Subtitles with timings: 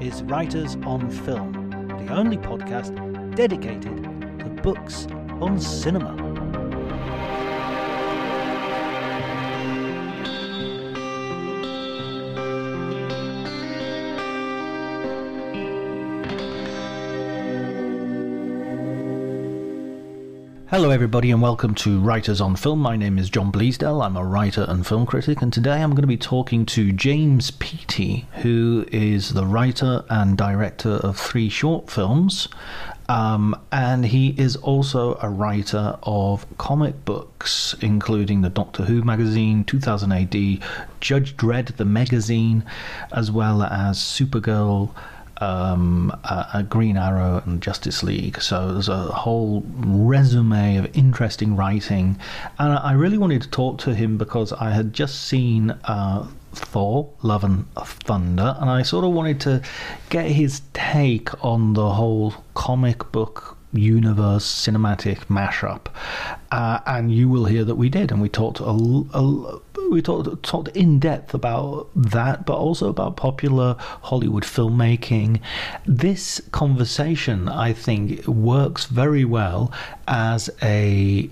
[0.00, 1.70] is Writers on Film,
[2.06, 2.94] the only podcast
[3.34, 4.02] dedicated
[4.40, 5.06] to books
[5.40, 6.23] on cinema.
[20.74, 22.80] Hello, everybody, and welcome to Writers on Film.
[22.80, 24.04] My name is John Bleasdale.
[24.04, 27.52] I'm a writer and film critic, and today I'm going to be talking to James
[27.52, 32.48] Peaty, who is the writer and director of three short films.
[33.08, 39.62] Um, and he is also a writer of comic books, including the Doctor Who magazine,
[39.62, 40.60] 2000 AD,
[40.98, 42.64] Judge Dredd the magazine,
[43.12, 44.90] as well as Supergirl
[45.38, 46.12] um,
[46.68, 48.40] Green Arrow and Justice League.
[48.40, 52.18] So there's a whole resume of interesting writing,
[52.58, 55.70] and I really wanted to talk to him because I had just seen.
[55.84, 59.60] Uh, Thor, Love and Thunder, and I sort of wanted to
[60.08, 65.86] get his take on the whole comic book universe cinematic mashup.
[66.50, 70.42] Uh, and you will hear that we did, and we talked a, a we talked
[70.42, 75.40] talked in depth about that, but also about popular Hollywood filmmaking.
[75.86, 79.72] This conversation, I think, works very well
[80.06, 81.28] as a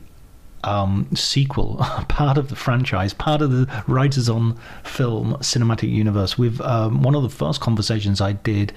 [0.64, 1.76] um, sequel,
[2.08, 6.38] part of the franchise, part of the Writers on Film cinematic universe.
[6.38, 8.72] With um, one of the first conversations I did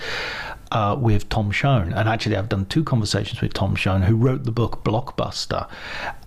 [0.72, 4.44] uh, with Tom Shone, and actually I've done two conversations with Tom Shone, who wrote
[4.44, 5.68] the book Blockbuster,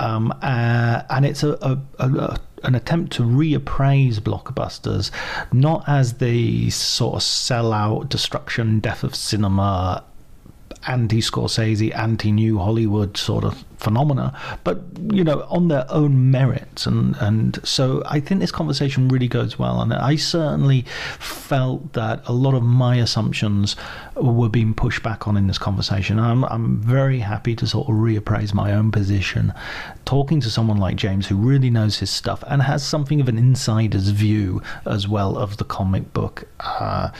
[0.00, 5.10] um, uh, and it's a, a, a an attempt to reappraise blockbusters,
[5.52, 10.04] not as the sort of sellout, destruction, death of cinema
[10.86, 14.80] anti Scorsese, anti New Hollywood sort of phenomena, but
[15.12, 19.58] you know, on their own merits, and and so I think this conversation really goes
[19.58, 20.82] well, and I certainly
[21.18, 23.76] felt that a lot of my assumptions
[24.16, 26.18] were being pushed back on in this conversation.
[26.18, 29.52] I'm I'm very happy to sort of reappraise my own position,
[30.04, 33.38] talking to someone like James who really knows his stuff and has something of an
[33.38, 37.10] insider's view as well of the comic book uh,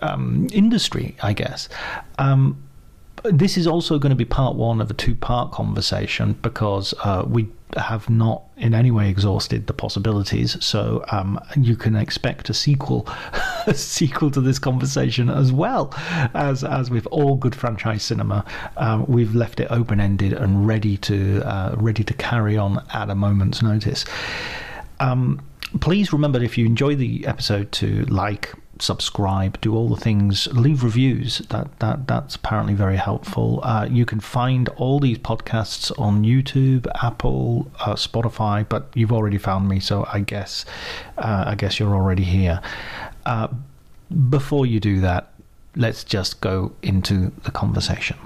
[0.00, 1.68] um, industry, I guess.
[2.18, 2.62] Um,
[3.24, 7.24] this is also going to be part one of a two part conversation because uh,
[7.26, 10.62] we have not in any way exhausted the possibilities.
[10.64, 13.06] So um, you can expect a sequel,
[13.66, 15.92] a sequel to this conversation as well
[16.34, 18.44] as as with all good franchise cinema.
[18.76, 23.08] Um, we've left it open ended and ready to uh, ready to carry on at
[23.10, 24.04] a moment's notice.
[25.00, 25.40] Um,
[25.80, 30.82] please remember if you enjoy the episode to like subscribe, do all the things, leave
[30.82, 31.38] reviews.
[31.50, 33.60] That that that's apparently very helpful.
[33.62, 39.38] Uh, you can find all these podcasts on YouTube, Apple, uh, Spotify, but you've already
[39.38, 40.64] found me, so I guess
[41.18, 42.60] uh, I guess you're already here.
[43.24, 43.48] Uh,
[44.28, 45.32] before you do that,
[45.76, 48.16] let's just go into the conversation.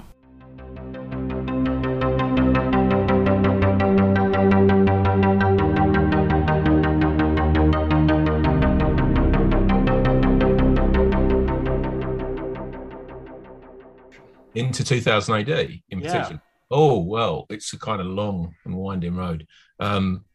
[14.57, 15.49] Into 2000 AD
[15.89, 16.11] in Yeah.
[16.11, 16.41] particular.
[16.69, 19.47] Oh well, it's a kind of long and winding road.
[19.79, 20.25] Um,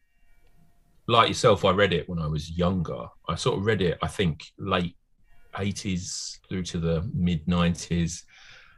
[1.07, 3.05] like yourself, I read it when I was younger.
[3.27, 4.95] I sort of read it, I think, late
[5.55, 8.21] 80s through to the mid 90s,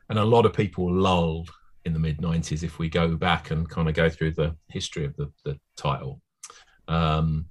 [0.09, 1.49] and a lot of people lulled
[1.85, 5.05] in the mid 90s if we go back and kind of go through the history
[5.05, 6.19] of the, the title.
[6.87, 7.45] Um,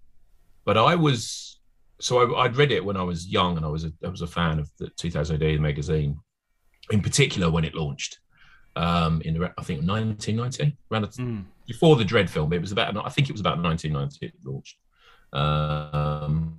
[0.64, 1.60] but I was
[2.00, 4.22] so I, I'd read it when I was young, and I was a, I was
[4.22, 6.18] a fan of the 2000 AD magazine,
[6.90, 8.18] in particular when it launched
[8.76, 11.44] um, in the, I think 1990, around the, Mm.
[11.66, 12.52] before the Dredd film.
[12.52, 14.76] It was about I think it was about 1990 it launched.
[15.32, 16.58] Um,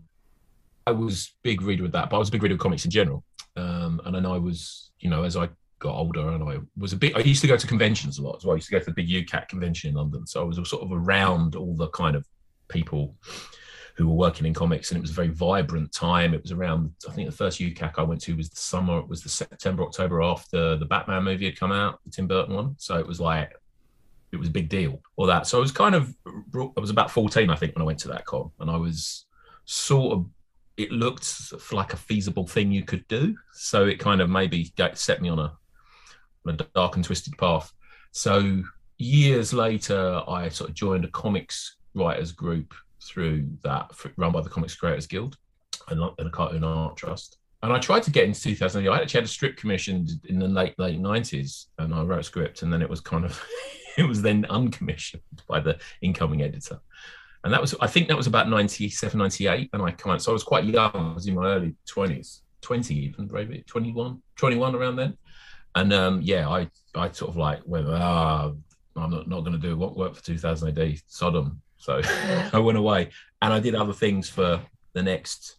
[0.87, 2.91] I was big reader of that, but I was a big reader of comics in
[2.91, 3.23] general.
[3.55, 5.49] Um, and I know I was, you know, as I
[5.79, 7.15] got older, and I was a bit.
[7.15, 8.53] I used to go to conventions a lot as well.
[8.53, 10.83] I used to go to the big UKCAC convention in London, so I was sort
[10.83, 12.25] of around all the kind of
[12.67, 13.15] people
[13.95, 16.33] who were working in comics, and it was a very vibrant time.
[16.33, 18.99] It was around, I think, the first UKCAC I went to was the summer.
[18.99, 22.55] It was the September, October after the Batman movie had come out, the Tim Burton
[22.55, 22.75] one.
[22.77, 23.53] So it was like
[24.31, 25.47] it was a big deal, all that.
[25.47, 28.09] So I was kind of, I was about 14, I think, when I went to
[28.09, 29.25] that con, and I was
[29.63, 30.25] sort of,
[30.75, 33.35] it looked like a feasible thing you could do.
[33.53, 35.53] So it kind of maybe set me on a,
[36.45, 37.71] on a dark and twisted path.
[38.11, 38.61] So
[38.97, 42.73] years later, I sort of joined a comics writers group
[43.05, 45.37] through that, run by the Comics Creators Guild
[45.89, 47.37] and, and a cartoon art trust.
[47.63, 48.87] And I tried to get into 2000.
[48.87, 52.23] I actually had a strip commissioned in the late late 90s, and I wrote a
[52.23, 53.41] script, and then it was kind of,
[53.97, 56.79] it was then uncommissioned by the incoming editor.
[57.45, 60.21] And that was, I think that was about 97, 98 and I come out.
[60.21, 60.91] So I was quite young.
[60.95, 65.15] I was in my early 20s, 20 even, maybe 21, 21 around then.
[65.75, 68.51] And um, yeah, I, I sort of like went, ah,
[68.95, 71.61] I'm not, not going to do what work for 2000 AD, Sodom.
[71.85, 72.01] So
[72.53, 73.11] I went away
[73.43, 74.59] and I did other things for
[74.93, 75.57] the next,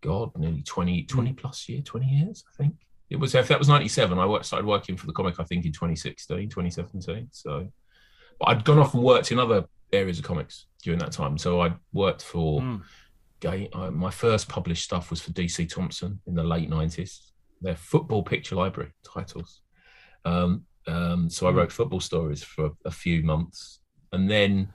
[0.00, 2.74] God, nearly 20, 20 plus year, 20 years, I think.
[3.10, 5.66] It was, if that was 97, I worked, started working for the comic, I think,
[5.66, 7.28] in 2016, 2017.
[7.32, 7.68] So,
[8.40, 11.36] but I'd gone off and worked in other areas of comics during that time.
[11.36, 12.82] So I worked for, Mm.
[13.40, 17.76] Gay, uh, my first published stuff was for DC Thomson in the late 90s, their
[17.76, 19.60] football picture library titles.
[20.24, 23.80] Um, um, so I wrote football stories for a few months.
[24.10, 24.72] And then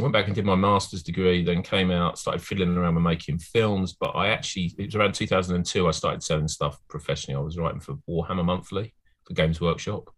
[0.00, 3.04] I went back and did my master's degree, then came out, started fiddling around with
[3.04, 3.92] making films.
[3.92, 7.38] But I actually, it was around 2002, I started selling stuff professionally.
[7.38, 8.94] I was writing for Warhammer Monthly
[9.26, 10.08] for Games Workshop.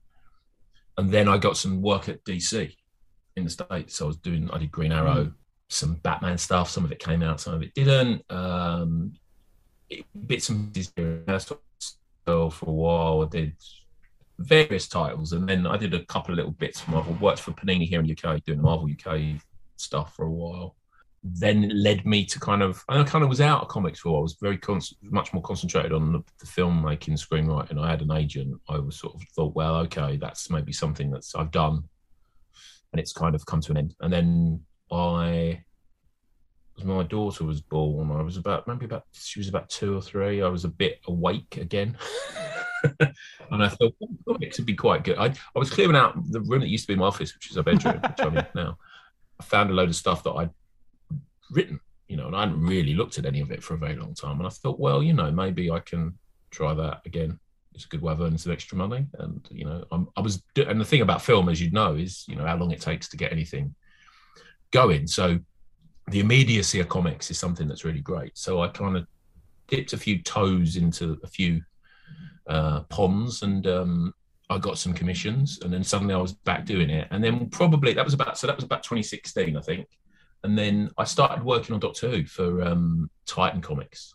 [0.96, 2.76] And then I got some work at DC
[3.34, 3.96] in the States.
[3.96, 5.32] So I was doing, I did Green Arrow,
[5.68, 6.70] some Batman stuff.
[6.70, 8.22] Some of it came out, some of it didn't.
[8.30, 9.14] Um,
[9.90, 11.40] it, bits and pieces here and there.
[11.40, 13.56] So for a while, I did
[14.38, 17.14] various titles, and then I did a couple of little bits for Marvel.
[17.20, 19.40] Worked for Panini here in the UK, doing Marvel UK
[19.76, 20.76] stuff for a while.
[21.24, 24.08] Then it led me to kind of, I kind of was out of comics for
[24.08, 24.20] a while.
[24.20, 27.78] I was very con- much more concentrated on the, the filmmaking, screenwriting.
[27.80, 28.60] I had an agent.
[28.68, 31.84] I was sort of thought, well, okay, that's maybe something that's I've done,
[32.92, 33.94] and it's kind of come to an end.
[34.00, 35.62] And then I
[36.84, 38.10] my daughter was born.
[38.10, 40.42] I was about maybe about she was about two or three.
[40.42, 41.96] I was a bit awake again,
[43.00, 45.18] and I thought oh, comics would be quite good.
[45.18, 47.56] I, I was clearing out the room that used to be my office, which is
[47.56, 48.78] a bedroom, which I'm in now.
[49.42, 50.50] I found a load of stuff that I'd
[51.50, 53.96] written, you know, and I hadn't really looked at any of it for a very
[53.96, 54.38] long time.
[54.38, 56.16] And I thought, well, you know, maybe I can
[56.52, 57.40] try that again.
[57.74, 59.06] It's a good way of earning some extra money.
[59.18, 62.24] And you know, I'm, I was, and the thing about film, as you'd know, is
[62.28, 63.74] you know how long it takes to get anything
[64.70, 65.06] going.
[65.06, 65.40] So
[66.08, 68.38] the immediacy of comics is something that's really great.
[68.38, 69.06] So I kind of
[69.66, 71.62] dipped a few toes into a few
[72.46, 74.14] uh, ponds, and um,
[74.52, 77.08] I got some commissions, and then suddenly I was back doing it.
[77.10, 79.86] And then probably that was about so that was about 2016, I think.
[80.44, 84.14] And then I started working on Doctor Who for um, Titan Comics,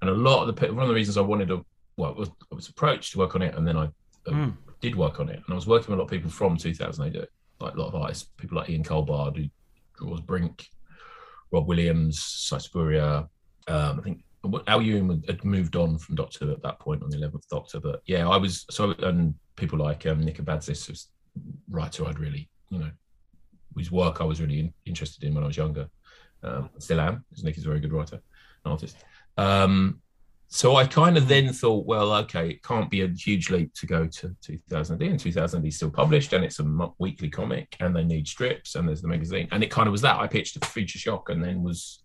[0.00, 1.64] and a lot of the one of the reasons I wanted to
[1.96, 4.56] well, I was, I was approached to work on it, and then I uh, Mm.
[4.80, 7.06] did work on it, and I was working with a lot of people from 2000
[7.06, 7.26] AD,
[7.60, 9.48] like a lot of artists, people like Ian Culbard who
[9.98, 10.66] draws Brink,
[11.52, 13.26] Rob Williams, Si Spurrier.
[13.68, 14.24] Um, I think
[14.66, 18.02] Al Ewing had moved on from Doctor at that point on the Eleventh Doctor, but
[18.06, 22.78] yeah, I was so and people like um, Nick Abadzis, a writer I'd really, you
[22.78, 22.90] know,
[23.74, 25.88] whose work I was really in, interested in when I was younger.
[26.42, 28.20] Um, still am, because Nick is a very good writer,
[28.64, 28.96] and artist.
[29.36, 30.00] Um,
[30.48, 33.86] so I kind of then thought, well, okay, it can't be a huge leap to
[33.86, 37.94] go to 2000 AD, and 2000 is still published and it's a weekly comic and
[37.94, 39.48] they need strips and there's the magazine.
[39.50, 40.20] And it kind of was that.
[40.20, 42.04] I pitched a Future Shock and then was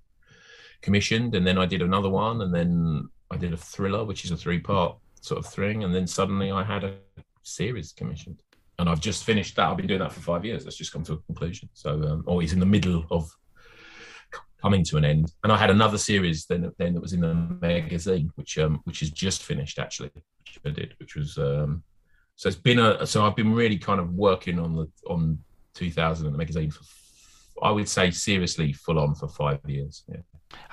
[0.81, 4.31] commissioned and then I did another one and then I did a thriller, which is
[4.31, 5.83] a three part sort of thing.
[5.83, 6.95] And then suddenly I had a
[7.43, 8.41] series commissioned.
[8.79, 9.69] And I've just finished that.
[9.69, 10.63] I've been doing that for five years.
[10.63, 11.69] That's just come to a conclusion.
[11.73, 13.29] So, um, always in the middle of
[14.61, 15.31] coming to an end.
[15.43, 18.99] And I had another series then then that was in the magazine, which um which
[18.99, 21.83] has just finished actually, which I did, which was um
[22.35, 25.39] so it's been a so I've been really kind of working on the on
[25.73, 26.83] 2000 and the magazine for
[27.63, 30.03] I would say seriously full on for five years.
[30.07, 30.21] Yeah.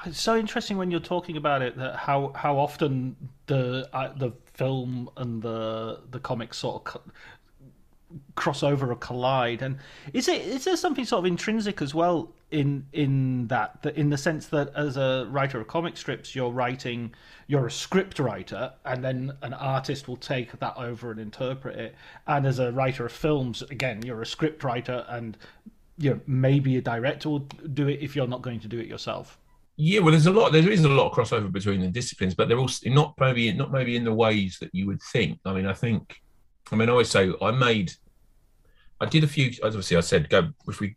[0.06, 3.16] It's so interesting when you're talking about it that how how often
[3.46, 7.02] the uh, the film and the the comics sort of
[8.34, 9.62] cross over or collide.
[9.62, 9.78] And
[10.12, 14.10] is it is there something sort of intrinsic as well in in that that in
[14.10, 17.14] the sense that as a writer of comic strips you're writing
[17.46, 21.94] you're a script writer and then an artist will take that over and interpret it.
[22.26, 25.36] And as a writer of films again you're a script writer and
[25.98, 29.38] you maybe a director will do it if you're not going to do it yourself
[29.80, 30.50] yeah, well, there's a lot.
[30.50, 33.70] There is a lot of crossover between the disciplines, but they're also not maybe not
[33.70, 35.38] maybe in the ways that you would think.
[35.44, 36.16] I mean, I think
[36.72, 37.92] I mean, I always say I made,
[39.00, 39.52] I did a few.
[39.62, 40.96] Obviously, I said go if we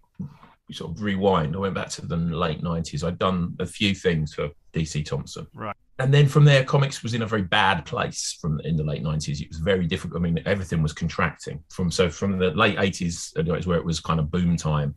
[0.72, 1.56] sort of rewind.
[1.56, 3.04] I went back to the late nineties.
[3.04, 5.76] I'd done a few things for DC Thomson, right?
[6.00, 9.04] And then from there, comics was in a very bad place from in the late
[9.04, 9.42] nineties.
[9.42, 10.20] It was very difficult.
[10.20, 14.00] I mean, everything was contracting from so from the late eighties, uh, where it was
[14.00, 14.96] kind of boom time.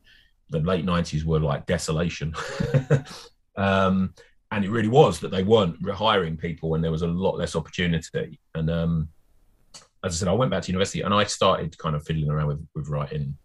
[0.49, 2.35] The late nineties were like desolation.
[3.57, 4.15] um,
[4.51, 7.57] and it really was that they weren't hiring people when there was a lot less
[7.57, 8.39] opportunity.
[8.55, 9.09] And um,
[10.05, 12.49] as I said, I went back to university and I started kind of fiddling around
[12.49, 13.37] with, with writing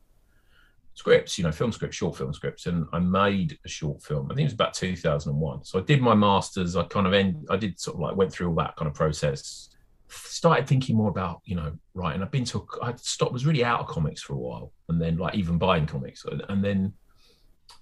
[0.93, 4.25] scripts, you know, film scripts, short film scripts, and I made a short film.
[4.25, 5.63] I think it was about 2001.
[5.63, 6.75] So I did my masters.
[6.75, 8.93] I kind of end, I did sort of like went through all that kind of
[8.93, 9.69] process.
[10.09, 12.21] Started thinking more about you know writing.
[12.21, 15.17] I've been to I stopped was really out of comics for a while, and then
[15.17, 16.93] like even buying comics, and then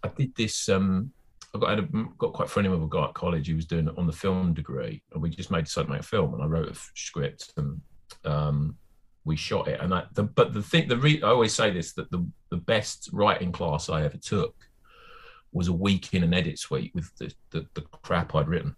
[0.04, 0.70] I did this.
[0.70, 1.12] um
[1.56, 3.88] I got, I a, got quite friendly with a guy at college who was doing
[3.88, 6.34] it on the film degree, and we just made decided to make a film.
[6.34, 7.82] And I wrote a script and
[8.26, 8.76] um,
[9.26, 9.80] we shot it.
[9.80, 12.58] And I, the, but the thing, the re, I always say this that the the
[12.58, 14.56] best writing class I ever took
[15.52, 18.76] was a week in an edit suite with the the, the crap I'd written.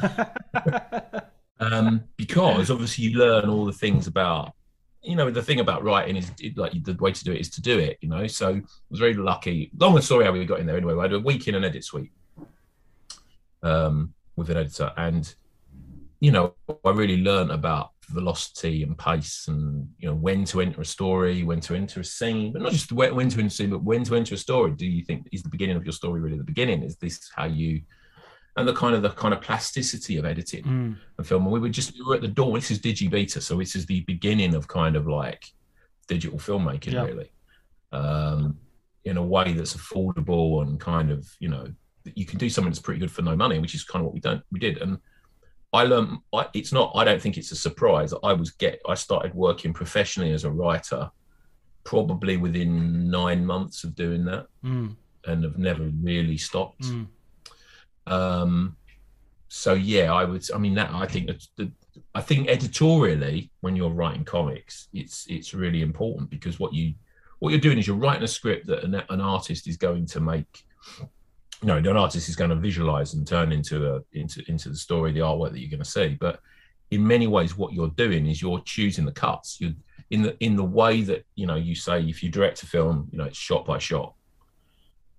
[1.60, 4.54] um, because obviously you learn all the things about
[5.02, 7.62] you know the thing about writing is like the way to do it is to
[7.62, 8.26] do it you know?
[8.26, 9.70] So i was very lucky.
[9.78, 10.96] Long story how we got in there anyway.
[10.98, 12.12] I had a week in an edit suite
[13.62, 14.92] um, with an editor.
[14.96, 15.32] And
[16.20, 20.80] you know i really learned about velocity and pace and you know when to enter
[20.80, 22.52] a story when to enter a scene.
[22.52, 24.72] But not just when to enter a scene but when to enter a story.
[24.72, 26.82] Do you think is the beginning of your story really the beginning?
[26.82, 27.82] Is this how you
[28.58, 30.96] and the kind of the kind of plasticity of editing mm.
[31.16, 33.56] and film and we were just we were at the door this is digibeta so
[33.56, 35.44] this is the beginning of kind of like
[36.06, 37.04] digital filmmaking yeah.
[37.04, 37.32] really
[37.92, 38.56] um
[39.04, 41.66] in a way that's affordable and kind of you know
[42.14, 44.14] you can do something that's pretty good for no money which is kind of what
[44.14, 44.98] we don't we did and
[45.72, 46.18] I learned.
[46.32, 46.92] I, it's not.
[46.94, 48.14] I don't think it's a surprise.
[48.22, 48.80] I was get.
[48.88, 51.10] I started working professionally as a writer,
[51.84, 54.96] probably within nine months of doing that, mm.
[55.26, 56.84] and have never really stopped.
[56.84, 57.08] Mm.
[58.08, 58.76] Um,
[59.48, 60.44] so yeah, I would.
[60.54, 61.70] I mean, that I think that
[62.14, 66.94] I think editorially, when you're writing comics, it's it's really important because what you
[67.38, 70.20] what you're doing is you're writing a script that an, an artist is going to
[70.20, 70.64] make
[71.62, 74.76] you know, an artist is going to visualize and turn into a into into the
[74.76, 76.16] story, the artwork that you're going to see.
[76.20, 76.40] But
[76.90, 79.60] in many ways, what you're doing is you're choosing the cuts.
[79.60, 79.72] You're
[80.10, 83.08] in the in the way that you know you say if you direct a film,
[83.10, 84.14] you know, it's shot by shot.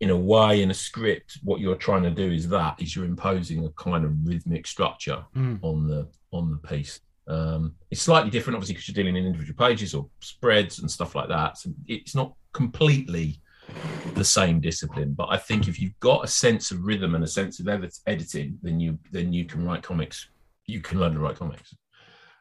[0.01, 3.05] In a way, in a script, what you're trying to do is that is you're
[3.05, 5.59] imposing a kind of rhythmic structure mm.
[5.61, 7.01] on the on the piece.
[7.27, 11.15] Um, it's slightly different, obviously, because you're dealing in individual pages or spreads and stuff
[11.15, 11.57] like that.
[11.57, 13.41] So it's not completely
[14.15, 15.13] the same discipline.
[15.13, 17.99] But I think if you've got a sense of rhythm and a sense of edit-
[18.07, 20.29] editing, then you then you can write comics.
[20.65, 21.75] You can learn to write comics.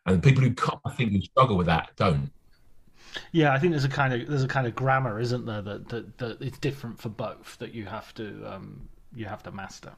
[0.07, 0.55] And people who
[0.87, 2.31] I think who struggle with that don't.
[3.33, 5.89] Yeah, I think there's a kind of there's a kind of grammar, isn't there, that
[5.89, 9.93] that, that it's different for both that you have to um, you have to master.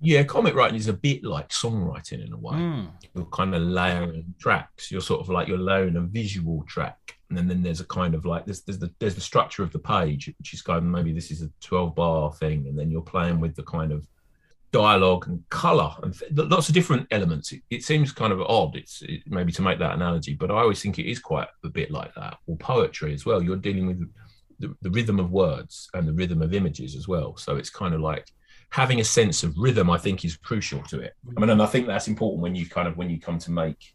[0.00, 2.56] Yeah, comic writing is a bit like songwriting in a way.
[2.56, 2.90] Mm.
[3.14, 4.90] You're kind of layering tracks.
[4.90, 8.14] You're sort of like you're layering a visual track, and then, then there's a kind
[8.14, 10.84] of like there's there's the there's the structure of the page, which is kind of
[10.84, 14.06] maybe this is a 12 bar thing, and then you're playing with the kind of
[14.76, 16.14] dialogue and color and
[16.50, 17.52] lots of different elements.
[17.52, 18.76] It, it seems kind of odd.
[18.76, 21.68] It's it, maybe to make that analogy, but I always think it is quite a
[21.70, 22.36] bit like that.
[22.46, 23.42] Or poetry as well.
[23.42, 24.00] You're dealing with
[24.58, 27.36] the, the rhythm of words and the rhythm of images as well.
[27.38, 28.26] So it's kind of like
[28.70, 31.14] having a sense of rhythm, I think, is crucial to it.
[31.34, 33.50] I mean, and I think that's important when you kind of when you come to
[33.50, 33.94] make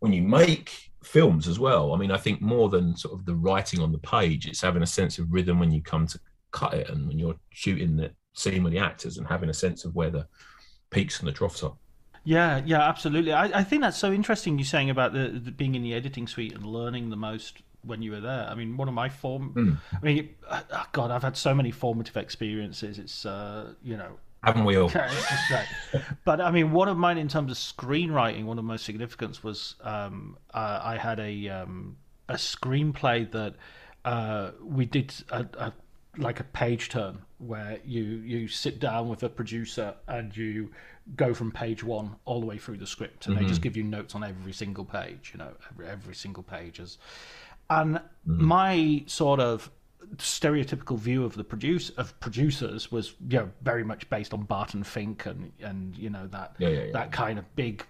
[0.00, 1.94] when you make films as well.
[1.94, 4.82] I mean, I think more than sort of the writing on the page, it's having
[4.82, 6.18] a sense of rhythm when you come to
[6.50, 9.84] cut it and when you're shooting the scene with the actors and having a sense
[9.84, 10.26] of where the
[10.90, 11.74] peaks and the troughs are.
[12.24, 13.32] Yeah, yeah, absolutely.
[13.32, 14.58] I, I think that's so interesting.
[14.58, 18.02] You saying about the, the, being in the editing suite and learning the most when
[18.02, 18.48] you were there.
[18.50, 19.52] I mean, one of my form.
[19.54, 19.78] Mm.
[19.96, 20.62] I mean, uh,
[20.92, 22.98] God, I've had so many formative experiences.
[22.98, 24.90] It's uh, you know, haven't we all?
[26.24, 29.44] but I mean, one of mine in terms of screenwriting, one of the most significant
[29.44, 31.96] was um, uh, I had a um,
[32.28, 33.54] a screenplay that
[34.04, 35.72] uh, we did a, a,
[36.18, 40.70] like a page turn where you you sit down with a producer and you
[41.14, 43.44] go from page one all the way through the script, and Mm-hmm.
[43.44, 45.30] they just give you notes on every single page.
[45.32, 46.98] You know, every every single page is,
[47.70, 47.96] and
[48.28, 48.44] Mm-hmm.
[48.44, 49.70] my sort of
[50.16, 54.82] stereotypical view of the produce of producers was you know very much based on Barton
[54.84, 56.92] Fink and and you know that Yeah, yeah, yeah.
[56.92, 57.84] that kind of big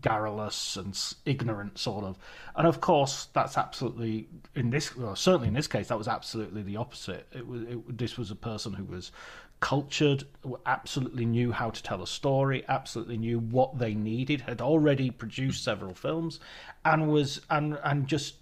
[0.00, 2.18] garrulous and ignorant sort of.
[2.56, 6.62] And of course that's absolutely in this well, certainly in this case that was absolutely
[6.62, 7.26] the opposite.
[7.32, 9.12] It was it, this was a person who was
[9.60, 10.24] cultured
[10.64, 15.62] absolutely knew how to tell a story absolutely knew what they needed had already produced
[15.62, 16.40] several films
[16.86, 18.36] and was and and just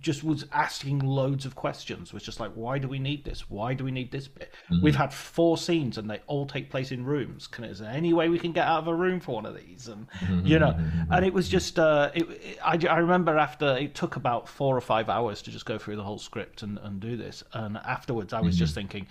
[0.00, 3.48] just was asking loads of questions was just like why do we need this?
[3.48, 4.52] Why do we need this bit?
[4.70, 4.84] Mm-hmm.
[4.84, 7.46] We've had four scenes and they all take place in rooms.
[7.46, 9.56] Can is there any way we can get out of a room for one of
[9.56, 9.88] these?
[9.88, 10.46] And mm-hmm.
[10.46, 11.12] you know mm-hmm.
[11.12, 14.76] and it was just uh it, it- I, I remember after it took about four
[14.76, 17.42] or five hours to just go through the whole script and, and do this.
[17.52, 19.06] And afterwards i was just thinking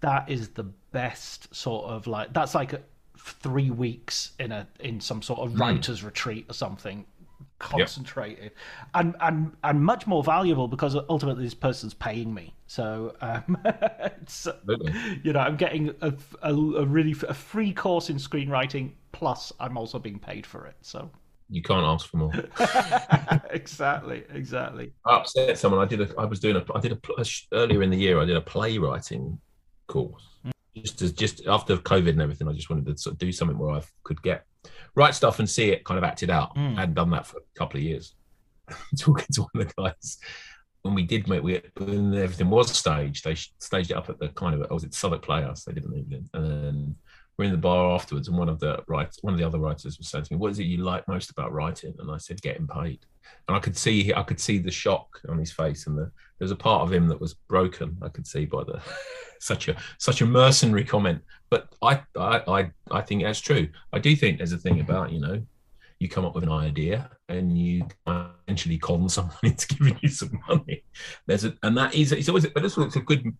[0.00, 2.80] that is the best sort of like that's like a,
[3.18, 5.60] three weeks in a in some sort of mm.
[5.60, 7.04] writer's retreat or something
[7.58, 8.52] concentrated
[8.94, 14.46] and and and much more valuable because ultimately this person's paying me so um it's,
[15.24, 16.12] you know i'm getting a,
[16.42, 20.76] a, a really a free course in screenwriting plus i'm also being paid for it
[20.82, 21.10] so
[21.50, 22.32] You can't ask for more.
[23.50, 25.80] exactly exactly I upset someone.
[25.80, 26.08] I did a.
[26.18, 26.64] I was doing a.
[26.74, 28.20] I did a earlier in the year.
[28.20, 29.40] I did a playwriting
[29.86, 30.24] course.
[30.76, 33.58] Just as just after COVID and everything, I just wanted to sort of do something
[33.58, 34.44] where I could get
[34.94, 36.54] write stuff and see it kind of acted out.
[36.56, 36.76] Mm.
[36.76, 38.14] I hadn't done that for a couple of years.
[38.98, 40.18] Talking to one of the guys
[40.82, 44.28] when we did make we when everything was staged, they staged it up at the
[44.28, 45.64] kind of I was at Southwark Playhouse.
[45.64, 46.96] They didn't even and then
[47.38, 49.96] we're in the bar afterwards, and one of the right one of the other writers
[49.96, 52.42] was saying to me, "What is it you like most about writing?" And I said,
[52.42, 53.06] "Getting paid."
[53.46, 56.44] And I could see I could see the shock on his face, and the, there
[56.44, 57.96] was a part of him that was broken.
[58.02, 58.80] I could see by the
[59.40, 61.22] such a such a mercenary comment.
[61.48, 63.68] But I I I, I think that's true.
[63.92, 65.40] I do think there's a thing about you know
[66.00, 70.40] you come up with an idea and you eventually con someone into giving you some
[70.48, 70.84] money.
[71.26, 73.32] There's a, and that is it's always but it's, a good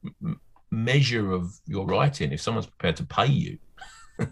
[0.71, 2.33] measure of your writing.
[2.33, 3.59] If someone's prepared to pay you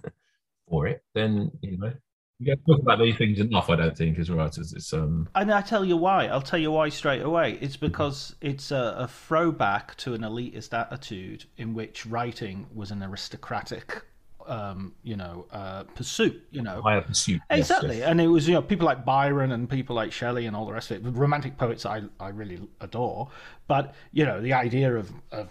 [0.69, 1.93] for it, then you know
[2.39, 3.71] you have to talk about these things enough.
[3.71, 4.73] I don't think as writers.
[4.75, 6.27] It's um And I tell you why.
[6.27, 7.59] I'll tell you why straight away.
[7.61, 13.03] It's because it's a, a throwback to an elitist attitude in which writing was an
[13.03, 14.03] aristocratic,
[14.47, 16.47] um, you know, uh, pursuit.
[16.51, 17.41] You know, higher pursuit.
[17.51, 18.09] Yes, Exactly, yes.
[18.09, 20.75] and it was you know people like Byron and people like Shelley and all the
[20.75, 23.31] rest of it, romantic poets I I really adore,
[23.67, 25.49] but you know the idea of of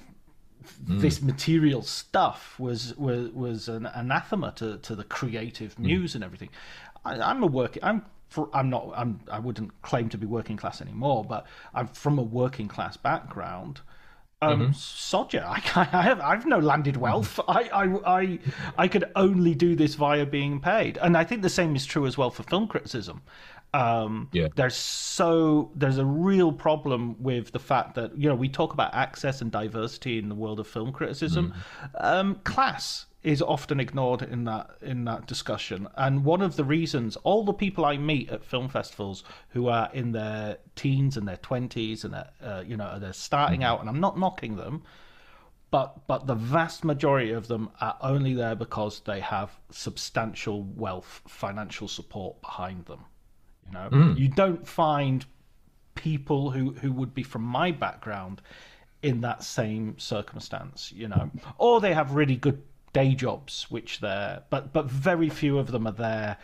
[0.86, 1.02] Mm.
[1.02, 5.86] this material stuff was was was an anathema to, to the creative mm.
[5.86, 6.50] muse and everything.
[7.04, 10.58] I, I'm a working I'm fr- I'm not I'm I wouldn't claim to be working
[10.58, 13.82] class anymore, but I'm from a working class background.
[14.42, 14.72] Um, mm-hmm.
[14.72, 17.40] Sodja, I, I have I've no landed wealth.
[17.48, 18.40] I, I I
[18.78, 22.06] I could only do this via being paid, and I think the same is true
[22.06, 23.22] as well for film criticism.
[23.76, 24.48] Um, Yeah.
[24.56, 28.94] There's so there's a real problem with the fact that you know we talk about
[28.94, 31.54] access and diversity in the world of film criticism.
[31.96, 37.18] Um, class is often ignored in that in that discussion, and one of the reasons
[37.18, 41.38] all the people I meet at film festivals who are in their teens and their
[41.38, 44.84] twenties and they're, uh, you know they're starting out, and I'm not knocking them,
[45.72, 51.22] but but the vast majority of them are only there because they have substantial wealth,
[51.28, 53.06] financial support behind them.
[53.68, 55.26] You know, you don't find
[55.96, 58.42] people who who would be from my background
[59.02, 60.92] in that same circumstance.
[60.96, 62.62] You know, or they have really good
[62.94, 66.38] day jobs, which they're but but very few of them are there.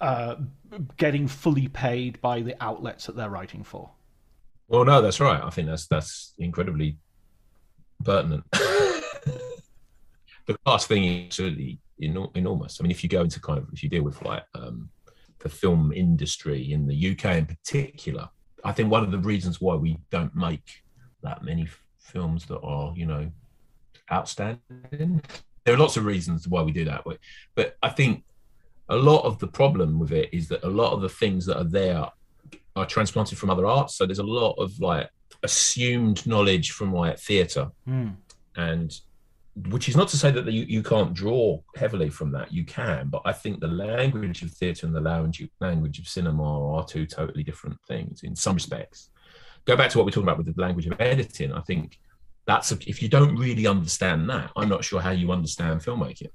[0.00, 0.36] Uh,
[0.96, 3.90] getting fully paid by the outlets that they're writing for.
[4.68, 5.42] Well, no, that's right.
[5.42, 6.96] I think that's that's incredibly
[8.02, 8.44] pertinent.
[8.52, 9.04] the
[10.64, 12.80] class thing is absolutely enormous.
[12.80, 14.90] I mean, if you go into kind of if you deal with like um,
[15.44, 18.28] the film industry in the UK in particular,
[18.64, 20.82] I think one of the reasons why we don't make
[21.22, 21.68] that many
[22.00, 23.30] films that are you know
[24.10, 25.22] outstanding.
[25.64, 27.18] There are lots of reasons why we do that, but-
[27.54, 28.24] but I think
[28.88, 31.58] a lot of the problem with it is that a lot of the things that
[31.58, 32.06] are there
[32.76, 33.96] are transplanted from other arts.
[33.96, 35.08] So there's a lot of like
[35.42, 38.10] assumed knowledge from like theatre, hmm.
[38.56, 38.92] and
[39.68, 42.52] which is not to say that you, you can't draw heavily from that.
[42.52, 46.84] You can, but I think the language of theatre and the language of cinema are
[46.84, 49.10] two totally different things in some respects.
[49.64, 51.52] go back to what we're talking about with the language of editing.
[51.52, 51.98] I think
[52.46, 56.30] that's a, if you don't really understand that, I'm not sure how you understand filmmaking.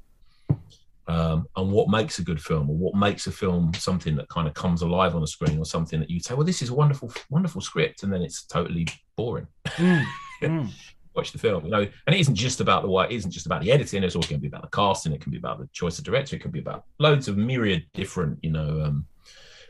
[1.08, 4.48] Um, and what makes a good film, or what makes a film something that kind
[4.48, 6.74] of comes alive on the screen, or something that you say, "Well, this is a
[6.76, 9.48] wonderful, wonderful script," and then it's totally boring.
[9.66, 10.06] Mm,
[10.44, 10.72] mm.
[11.16, 11.88] Watch the film, you know.
[12.08, 14.04] And it isn't just about the what, it isn't just about the editing.
[14.04, 15.14] It's also going to be about the casting.
[15.14, 16.36] It can be about the choice of director.
[16.36, 19.06] It can be about loads of myriad different, you know, um,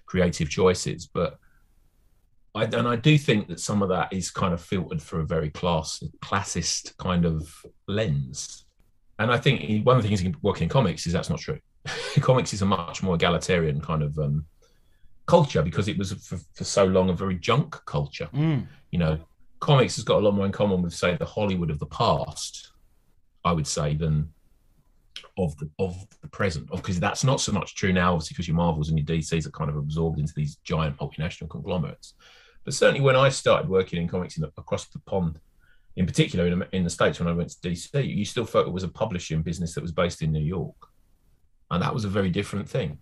[0.06, 1.08] creative choices.
[1.08, 1.38] But
[2.54, 5.25] I, and I do think that some of that is kind of filtered through a
[5.25, 8.65] very class classist kind of lens
[9.19, 11.60] and I think one of the things working in comics is that's not true.
[12.21, 14.45] comics is a much more egalitarian kind of um,
[15.25, 18.30] culture because it was for, for, so long a very junk culture.
[18.34, 18.65] Mm.
[18.91, 19.19] You know,
[19.60, 22.72] comics has got a lot more in common with, say, the Hollywood of the past,
[23.43, 24.32] I would say, than
[25.38, 26.69] of the of the present.
[26.72, 29.52] Because that's not so much true now, obviously, because your Marvels and your DCs are
[29.52, 32.13] kind of absorbed into these giant multinational conglomerates.
[32.65, 35.39] But certainly, when I started working in comics in the, across the pond
[35.95, 38.74] in particular in, in the States when I went to DC, you still felt it
[38.74, 40.76] was a publishing business that was based in New York.
[41.72, 43.00] And that was a very different thing.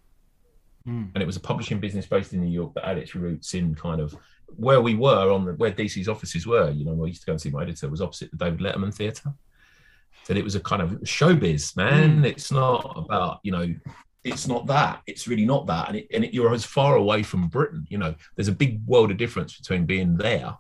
[0.88, 1.12] Mm.
[1.13, 3.76] And it was a publishing business based in New York that had its roots in
[3.76, 4.15] kind of
[4.55, 6.71] where we were on the where DC's offices were.
[6.71, 8.93] You know, I used to go and see my editor was opposite the David Letterman
[8.93, 9.33] Theatre.
[10.27, 12.21] That it was a kind of showbiz, man.
[12.21, 12.25] Mm.
[12.25, 13.73] It's not about, you know,
[14.23, 15.01] it's not that.
[15.07, 15.88] It's really not that.
[15.88, 17.86] And, it, and it, you're as far away from Britain.
[17.89, 20.57] You know, there's a big world of difference between being there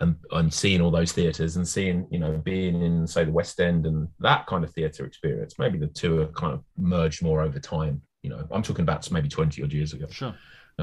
[0.00, 3.58] and, and seeing all those theatres and seeing, you know, being in, say, the West
[3.60, 5.58] End and that kind of theatre experience.
[5.58, 8.02] Maybe the two are kind of merged more over time.
[8.22, 10.06] You know, I'm talking about maybe 20 odd years ago.
[10.10, 10.34] Sure.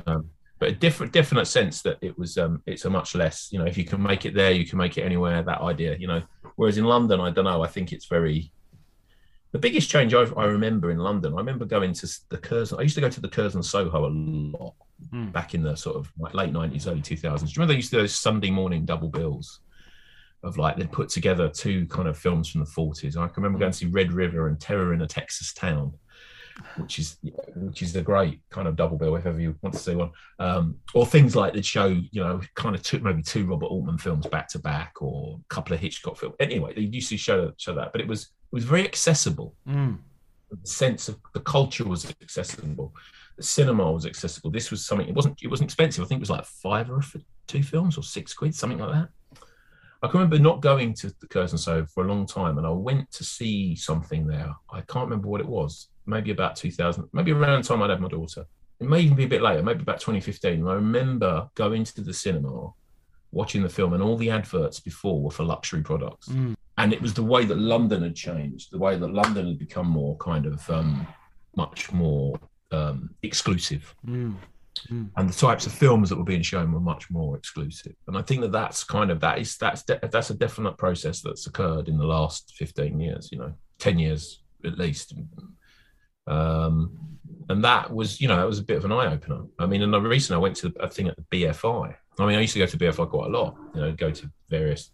[0.05, 0.29] Um,
[0.61, 3.65] but a different, definite sense that it was, um, it's a much less, you know,
[3.65, 5.41] if you can make it there, you can make it anywhere.
[5.41, 6.21] That idea, you know.
[6.55, 7.63] Whereas in London, I don't know.
[7.63, 8.51] I think it's very.
[9.53, 12.77] The biggest change I, I remember in London, I remember going to the Curzon.
[12.77, 14.75] I used to go to the Curzon Soho a lot
[15.11, 15.31] mm.
[15.31, 17.39] back in the sort of late 90s, early 2000s.
[17.39, 19.61] Do you remember they used to do those Sunday morning double bills
[20.43, 23.17] of like they'd put together two kind of films from the 40s?
[23.17, 25.91] I can remember going to see Red River and Terror in a Texas Town.
[26.77, 27.17] Which is
[27.55, 30.11] which is a great kind of double bill if ever you want to see one,
[30.39, 33.97] um, or things like that show you know kind of took maybe two Robert Altman
[33.97, 36.35] films back to back or a couple of Hitchcock films.
[36.39, 39.55] Anyway, they used to show show that, but it was it was very accessible.
[39.67, 39.97] Mm.
[40.49, 42.93] The sense of the culture was accessible
[43.37, 44.51] the cinema was accessible.
[44.51, 45.07] This was something.
[45.07, 45.41] It wasn't.
[45.41, 46.03] It wasn't expensive.
[46.03, 48.93] I think it was like five or for two films or six quid, something like
[48.93, 49.09] that.
[50.03, 52.71] I can remember not going to the Curzon Soho for a long time, and I
[52.71, 54.53] went to see something there.
[54.71, 55.87] I can't remember what it was.
[56.11, 58.45] Maybe about 2000, maybe around the time I'd had my daughter.
[58.81, 60.67] It may even be a bit later, maybe about 2015.
[60.67, 62.71] I remember going to the cinema,
[63.31, 66.27] watching the film, and all the adverts before were for luxury products.
[66.27, 66.55] Mm.
[66.77, 69.87] And it was the way that London had changed, the way that London had become
[69.87, 71.07] more kind of um,
[71.55, 72.37] much more
[72.71, 73.95] um, exclusive.
[74.05, 74.35] Mm.
[74.89, 75.11] Mm.
[75.15, 78.21] And the types of films that were being shown were much more exclusive, and I
[78.21, 81.87] think that that's kind of that is that's de- that's a definite process that's occurred
[81.87, 85.13] in the last fifteen years, you know, ten years at least,
[86.27, 86.97] um,
[87.49, 89.41] and that was you know that was a bit of an eye opener.
[89.59, 91.95] I mean, and the reason I went to a thing at the BFI.
[92.19, 94.31] I mean, I used to go to BFI quite a lot, you know, go to
[94.49, 94.91] various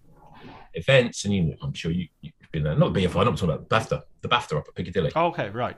[0.75, 2.75] events, and you, I'm sure you, you've been there.
[2.75, 5.11] Not BFI, I'm talking about the BAFTA, the BAFTA up at Piccadilly.
[5.15, 5.75] Oh, okay, right.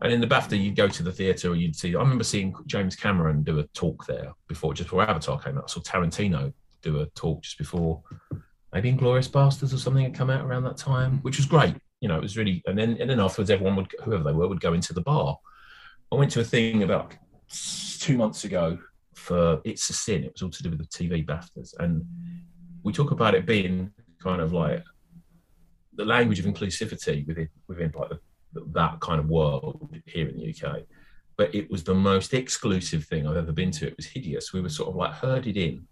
[0.00, 1.94] And in the BAFTA, you'd go to the theatre or you'd see.
[1.94, 5.64] I remember seeing James Cameron do a talk there before, just before Avatar came out.
[5.64, 8.02] I saw Tarantino do a talk just before,
[8.72, 11.74] maybe Inglourious Basterds or something had come out around that time, which was great.
[12.00, 12.62] You know, it was really.
[12.66, 15.38] And then and then afterwards, everyone would, whoever they were, would go into the bar.
[16.12, 17.14] I went to a thing about
[17.98, 18.78] two months ago
[19.14, 20.24] for It's a Sin.
[20.24, 22.04] It was all to do with the TV BAFTAs, and
[22.82, 23.90] we talk about it being
[24.22, 24.82] kind of like
[25.94, 28.20] the language of inclusivity within within like the
[28.72, 30.82] that kind of world here in the UK.
[31.36, 33.86] But it was the most exclusive thing I've ever been to.
[33.86, 34.52] It was hideous.
[34.52, 35.86] We were sort of like herded in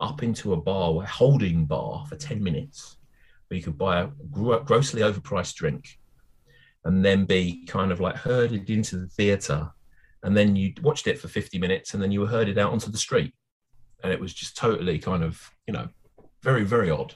[0.00, 2.96] up into a bar, a holding bar for 10 minutes,
[3.48, 4.06] where you could buy a
[4.64, 5.98] grossly overpriced drink
[6.84, 9.70] and then be kind of like herded into the theatre.
[10.22, 12.90] And then you watched it for 50 minutes and then you were herded out onto
[12.90, 13.34] the street.
[14.02, 15.88] And it was just totally kind of, you know,
[16.42, 17.14] very, very odd.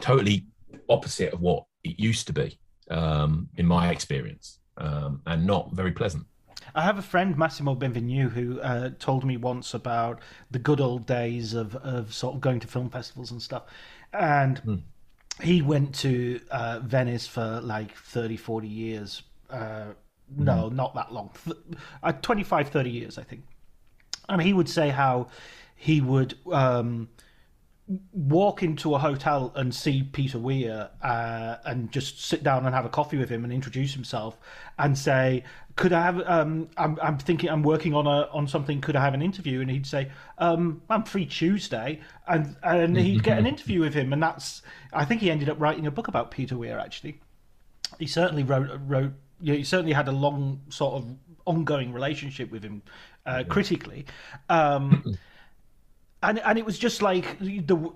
[0.00, 0.46] Totally
[0.88, 2.58] opposite of what it used to be
[2.90, 6.24] um, in my experience, um, and not very pleasant.
[6.74, 11.06] I have a friend, Massimo Benvenu, who uh, told me once about the good old
[11.06, 13.64] days of, of sort of going to film festivals and stuff.
[14.12, 14.82] And mm.
[15.42, 19.22] He went to uh, Venice for like 30, 40 years.
[19.50, 19.86] Uh,
[20.36, 20.72] no, mm.
[20.72, 21.30] not that long.
[22.02, 23.44] Uh, 25, 30 years, I think.
[24.28, 25.28] And he would say how
[25.76, 27.08] he would um,
[28.12, 32.86] walk into a hotel and see Peter Weir uh, and just sit down and have
[32.86, 34.38] a coffee with him and introduce himself
[34.78, 35.44] and say,
[35.76, 36.22] "Could I have?
[36.26, 38.80] Um, I'm, I'm thinking I'm working on a on something.
[38.80, 43.22] Could I have an interview?" And he'd say, um, "I'm free Tuesday," and and he'd
[43.24, 44.62] get an interview with him, and that's.
[44.92, 46.78] I think he ended up writing a book about Peter Weir.
[46.78, 47.20] Actually,
[47.98, 49.12] he certainly wrote wrote.
[49.40, 52.82] You know, he certainly had a long sort of ongoing relationship with him
[53.26, 54.06] uh, critically.
[54.48, 55.16] Um,
[56.24, 57.92] and and it was just like the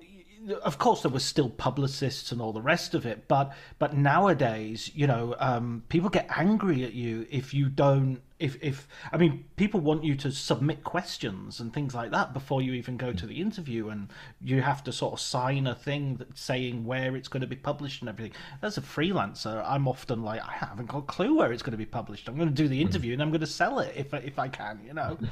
[0.62, 4.90] of course there were still publicists and all the rest of it but but nowadays
[4.94, 9.44] you know um, people get angry at you if you don't if if i mean
[9.56, 13.26] people want you to submit questions and things like that before you even go to
[13.26, 14.08] the interview and
[14.40, 17.56] you have to sort of sign a thing that saying where it's going to be
[17.56, 18.32] published and everything.
[18.62, 21.78] As a freelancer i'm often like i haven't got a clue where it's going to
[21.78, 22.28] be published.
[22.28, 24.48] I'm going to do the interview and i'm going to sell it if if i
[24.48, 25.18] can you know?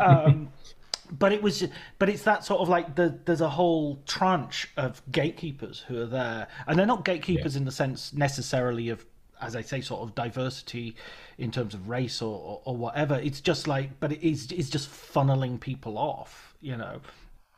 [0.00, 0.48] Um,
[1.12, 1.66] but it was
[1.98, 6.06] but it's that sort of like the, there's a whole tranche of gatekeepers who are
[6.06, 7.60] there and they're not gatekeepers yeah.
[7.60, 9.04] in the sense necessarily of
[9.40, 10.96] as i say sort of diversity
[11.38, 14.70] in terms of race or, or, or whatever it's just like but it is it's
[14.70, 17.00] just funneling people off you know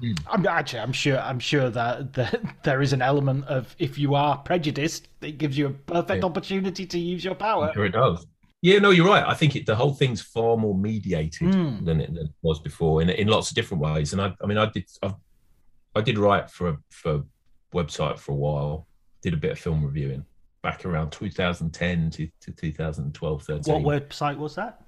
[0.02, 0.18] mm.
[0.26, 4.14] I'm actually I'm sure I'm sure that, that there is an element of if you
[4.14, 6.28] are prejudiced, it gives you a perfect yeah.
[6.28, 7.70] opportunity to use your power.
[7.74, 8.26] Sure it does.
[8.62, 9.25] Yeah, no, you're right.
[9.27, 11.85] I think it, the whole thing's far more mediated mm.
[11.85, 14.12] than, it, than, it, was before, in in lots of different ways.
[14.12, 15.14] And I, I mean, I did, I've,
[15.94, 17.23] I did write for a, for a
[17.75, 18.87] website for a while.
[19.23, 20.25] Did a bit of film reviewing
[20.62, 23.83] back around 2010 to, to 2012, 13.
[23.83, 24.83] What website was that?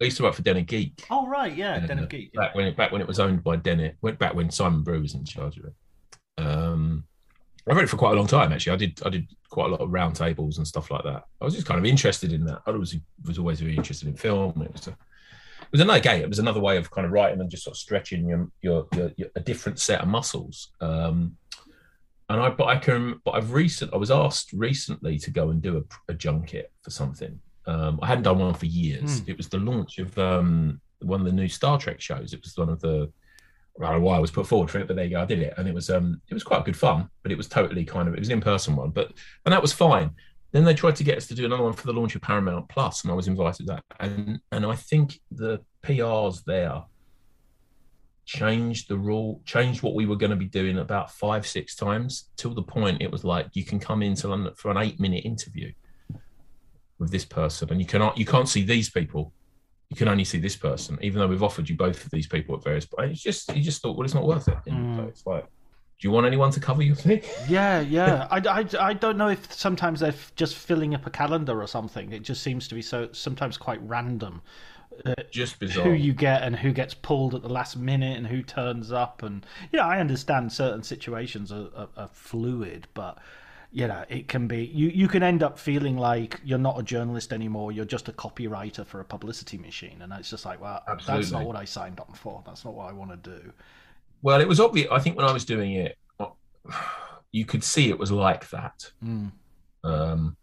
[0.00, 1.06] I used to write for Den of Geek.
[1.10, 2.32] Oh right, yeah, Den of Geek.
[2.32, 5.00] Back when it, back when it was owned by Dennis, went back when Simon Brew
[5.00, 5.74] was in charge of it.
[6.44, 7.04] Um,
[7.68, 8.72] I wrote it for quite a long time actually.
[8.72, 11.24] I did I did quite a lot of roundtables and stuff like that.
[11.40, 12.62] I was just kind of interested in that.
[12.66, 14.62] I was was always very interested in film.
[14.62, 16.22] It was a it was another game.
[16.22, 18.86] It was another way of kind of writing and just sort of stretching your your,
[18.94, 20.70] your, your a different set of muscles.
[20.80, 21.36] Um,
[22.30, 25.60] and I but I can but I've recent I was asked recently to go and
[25.60, 27.38] do a, a junket for something.
[27.66, 29.20] Um, I hadn't done one for years.
[29.20, 29.28] Mm.
[29.28, 32.32] It was the launch of um, one of the new Star Trek shows.
[32.32, 33.12] It was one of the
[33.80, 35.20] I don't know why I was put forward for it, but there you go.
[35.20, 37.48] I did it, and it was um it was quite good fun, but it was
[37.48, 39.12] totally kind of it was an in person one, but
[39.44, 40.10] and that was fine.
[40.50, 42.68] Then they tried to get us to do another one for the launch of Paramount
[42.68, 43.84] Plus, and I was invited that.
[44.00, 46.82] And and I think the PRs there
[48.24, 52.30] changed the rule, changed what we were going to be doing about five six times
[52.36, 55.24] till the point it was like you can come into London for an eight minute
[55.24, 55.72] interview
[56.98, 59.32] with this person, and you cannot you can't see these people
[59.90, 62.54] you can only see this person, even though we've offered you both of these people
[62.54, 63.12] at various points.
[63.12, 64.58] It's just you just thought, well, it's not worth it.
[64.66, 65.08] Mm.
[65.08, 67.22] It's like, do you want anyone to cover your thing?
[67.48, 68.28] Yeah, yeah.
[68.30, 72.12] I, I, I don't know if sometimes they're just filling up a calendar or something.
[72.12, 74.42] It just seems to be so sometimes quite random.
[75.04, 75.84] Uh, just bizarre.
[75.84, 79.22] Who you get and who gets pulled at the last minute and who turns up
[79.22, 83.18] and yeah, I understand certain situations are, are, are fluid, but
[83.70, 86.82] you know it can be you you can end up feeling like you're not a
[86.82, 90.00] journalist anymore you're just a copywriter for a publicity machine.
[90.00, 91.22] And it's just like well Absolutely.
[91.22, 92.42] that's not what i signed on for.
[92.46, 93.52] That's not what i want to do.
[94.22, 95.96] Well it was obvious i think when i was doing it
[97.32, 98.90] you could see it was like that.
[99.04, 99.32] Mm.
[99.84, 100.36] um,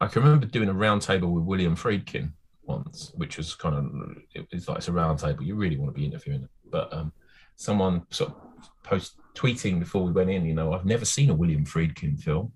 [0.00, 2.32] i can remember doing a roundtable with william friedkin
[2.64, 4.16] once which was kind of
[4.50, 7.12] it's like it's a roundtable you really want to be interviewing it but um,
[7.56, 8.36] someone sort of
[8.82, 12.50] post tweeting before we went in you know i've never seen a william friedkin film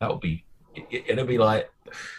[0.00, 0.44] that would be
[0.90, 1.70] it'll be like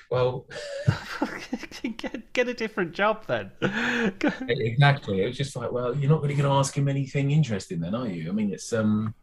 [0.09, 0.45] well
[1.97, 3.51] get, get a different job then.
[4.49, 5.21] Exactly.
[5.21, 7.95] It was just like well you're not really going to ask him anything interesting then
[7.95, 8.29] are you?
[8.29, 9.13] I mean it's um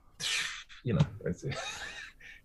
[0.85, 1.01] you know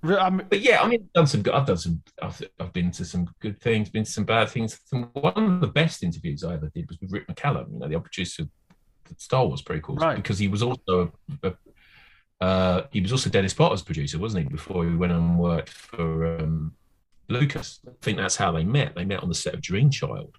[0.49, 3.29] but yeah i mean I've done some i've done some I've, I've been to some
[3.39, 4.79] good things been to some bad things.
[4.91, 7.99] One of the best interviews i ever did was with rick mccallum you know the
[7.99, 8.49] producer of
[9.17, 10.15] Star Wars prequels, right?
[10.15, 11.11] Because he was also
[11.43, 11.53] a, a,
[12.43, 14.49] uh, he was also Dennis Potter's producer, wasn't he?
[14.49, 16.73] Before he went and worked for um,
[17.29, 17.79] Lucas.
[17.87, 18.95] I think that's how they met.
[18.95, 20.35] They met on the set of Dream Child.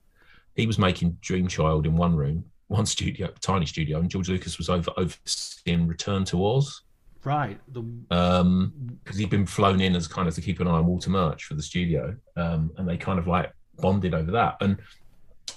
[0.55, 4.59] He was making Dream Child in one room, one studio, tiny studio, and George Lucas
[4.59, 6.83] was over overseeing Return to Oz.
[7.25, 7.59] Right.
[7.73, 7.83] The...
[8.11, 11.09] Um, because he'd been flown in as kind of to keep an eye on Walter
[11.09, 14.59] Murch for the studio, um, and they kind of like bonded over that.
[14.61, 14.77] And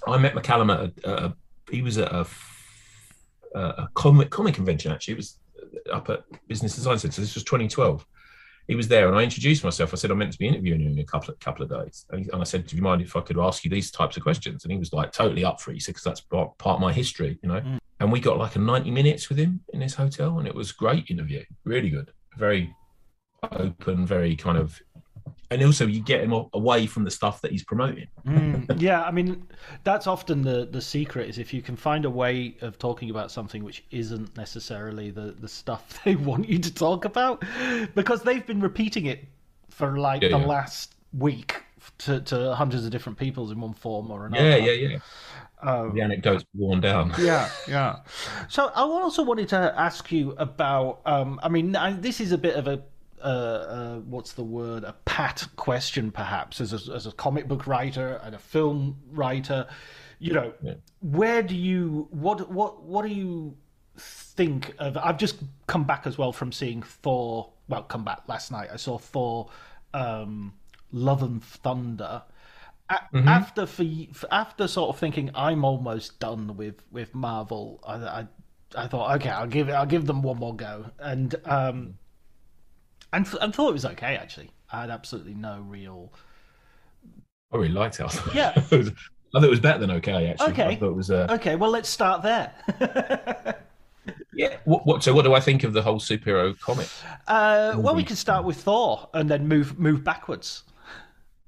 [0.07, 1.35] I met McCallum at a, a
[1.69, 2.25] he was at a,
[3.53, 5.15] a comic comic convention actually.
[5.15, 5.39] It was
[5.89, 7.21] up at Business Design Centre.
[7.21, 8.05] This was 2012.
[8.67, 9.93] He was there, and I introduced myself.
[9.93, 12.05] I said I meant to be interviewing you in a couple of couple of days,
[12.09, 14.17] and, he, and I said, "Do you mind if I could ask you these types
[14.17, 16.57] of questions?" And he was like, "Totally up for it." He said, "Because that's part,
[16.57, 17.79] part of my history, you know." Mm.
[17.99, 20.71] And we got like a 90 minutes with him in his hotel, and it was
[20.73, 22.75] great interview, really good, very
[23.51, 24.81] open, very kind of
[25.49, 28.07] and also you get him away from the stuff that he's promoting.
[28.25, 29.47] mm, yeah, I mean
[29.83, 33.31] that's often the the secret is if you can find a way of talking about
[33.31, 37.43] something which isn't necessarily the the stuff they want you to talk about,
[37.95, 39.25] because they've been repeating it
[39.69, 40.45] for like yeah, the yeah.
[40.45, 41.61] last week
[41.99, 44.43] to, to hundreds of different peoples in one form or another.
[44.43, 44.99] Yeah, yeah, yeah.
[45.61, 47.13] Um, the anecdote's worn down.
[47.17, 47.97] yeah, yeah.
[48.47, 51.01] So I also wanted to ask you about.
[51.05, 52.83] Um, I mean, I, this is a bit of a
[53.21, 54.83] uh, uh, what's the word?
[54.83, 59.67] A pat question, perhaps, as a, as a comic book writer and a film writer.
[60.19, 60.73] You know, yeah.
[61.01, 63.55] where do you what what what do you
[63.97, 64.97] think of?
[64.97, 67.51] I've just come back as well from seeing Thor.
[67.67, 68.69] Well, come back last night.
[68.71, 69.49] I saw Thor.
[69.93, 70.53] Um,
[70.91, 72.23] Love and Thunder.
[72.89, 73.27] Mm-hmm.
[73.27, 73.83] After for,
[74.31, 78.27] after sort of thinking I'm almost done with with Marvel, I, I,
[78.75, 81.97] I thought okay, I'll give it, I'll give them one more go, and um,
[83.13, 84.51] and and thought it was okay actually.
[84.71, 86.11] I had absolutely no real.
[87.51, 88.21] I really liked it.
[88.33, 90.27] yeah, I thought it was better than okay.
[90.27, 90.65] Actually, okay.
[90.65, 91.11] I thought it was.
[91.11, 91.27] Uh...
[91.31, 92.53] Okay, well let's start there.
[94.33, 94.57] yeah.
[94.65, 96.87] What, what, So, what do I think of the whole superhero comic?
[97.27, 100.63] Uh, well, we can start with Thor and then move move backwards.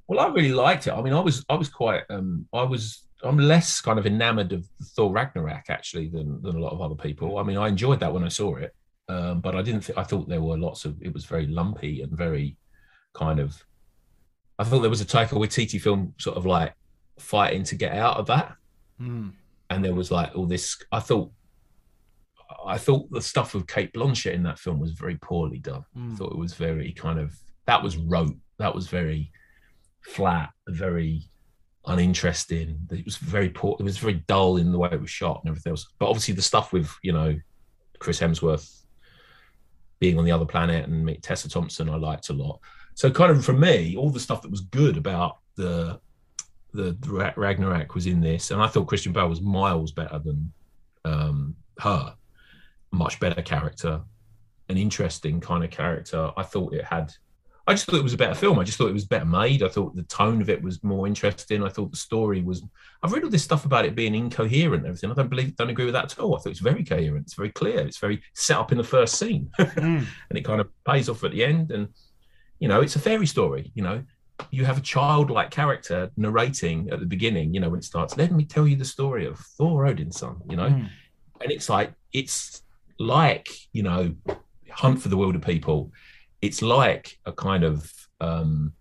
[0.07, 0.91] Well, I really liked it.
[0.91, 4.53] I mean, I was I was quite um I was I'm less kind of enamored
[4.53, 7.37] of Thor Ragnarok actually than than a lot of other people.
[7.37, 8.73] I mean, I enjoyed that when I saw it,
[9.09, 9.81] um, but I didn't.
[9.81, 11.01] think I thought there were lots of.
[11.01, 12.55] It was very lumpy and very
[13.13, 13.61] kind of.
[14.59, 16.73] I thought there was a Taika Waititi film, sort of like
[17.17, 18.55] fighting to get out of that,
[19.01, 19.31] mm.
[19.71, 20.77] and there was like all this.
[20.91, 21.31] I thought.
[22.65, 25.85] I thought the stuff with Cate Blanchett in that film was very poorly done.
[25.97, 26.13] Mm.
[26.13, 28.35] I thought it was very kind of that was rote.
[28.57, 29.31] That was very
[30.01, 31.29] flat, very
[31.85, 32.79] uninteresting.
[32.91, 33.75] It was very poor.
[33.79, 35.87] It was very dull in the way it was shot and everything else.
[35.97, 37.35] But obviously, the stuff with you know
[37.97, 38.79] Chris Hemsworth
[39.99, 42.59] being on the other planet and meet Tessa Thompson, I liked a lot.
[42.95, 45.99] So, kind of for me, all the stuff that was good about the
[46.71, 50.51] the, the Ragnarok was in this, and I thought Christian Bale was miles better than
[51.05, 52.15] um, her.
[52.91, 54.01] Much better character,
[54.67, 56.31] an interesting kind of character.
[56.38, 57.13] I thought it had
[57.69, 58.58] I just thought it was a better film.
[58.58, 59.62] I just thought it was better made.
[59.62, 61.63] I thought the tone of it was more interesting.
[61.63, 62.63] I thought the story was.
[63.03, 65.12] I've read all this stuff about it being incoherent and everything.
[65.12, 66.36] I don't believe, don't agree with that at all.
[66.36, 67.27] I thought it's very coherent.
[67.27, 67.82] It's very clear.
[67.82, 70.03] It's very set up in the first scene, mm.
[70.29, 71.69] and it kind of pays off at the end.
[71.69, 71.89] And
[72.58, 73.71] you know, it's a fairy story.
[73.75, 74.03] You know,
[74.49, 77.53] you have a childlike character narrating at the beginning.
[77.53, 80.41] You know, when it starts, let me tell you the story of Thor Odin's son.
[80.49, 80.89] You know, mm.
[81.39, 82.63] and it's like it's
[82.97, 84.15] like you know,
[84.71, 85.91] Hunt for the Wilderpeople
[86.41, 88.73] it's like a kind of um,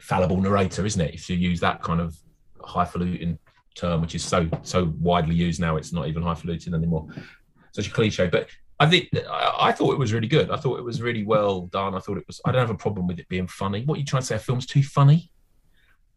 [0.00, 1.14] fallible narrator, isn't it?
[1.14, 2.16] If you use that kind of
[2.62, 3.38] highfalutin
[3.74, 7.08] term, which is so so widely used now, it's not even highfalutin anymore.
[7.72, 8.48] Such a cliche, but
[8.80, 10.50] I think I, thought it was really good.
[10.50, 11.94] I thought it was really well done.
[11.94, 12.40] I thought it was.
[12.46, 13.84] I don't have a problem with it being funny.
[13.84, 14.36] What are you trying to say?
[14.36, 15.30] A film's too funny,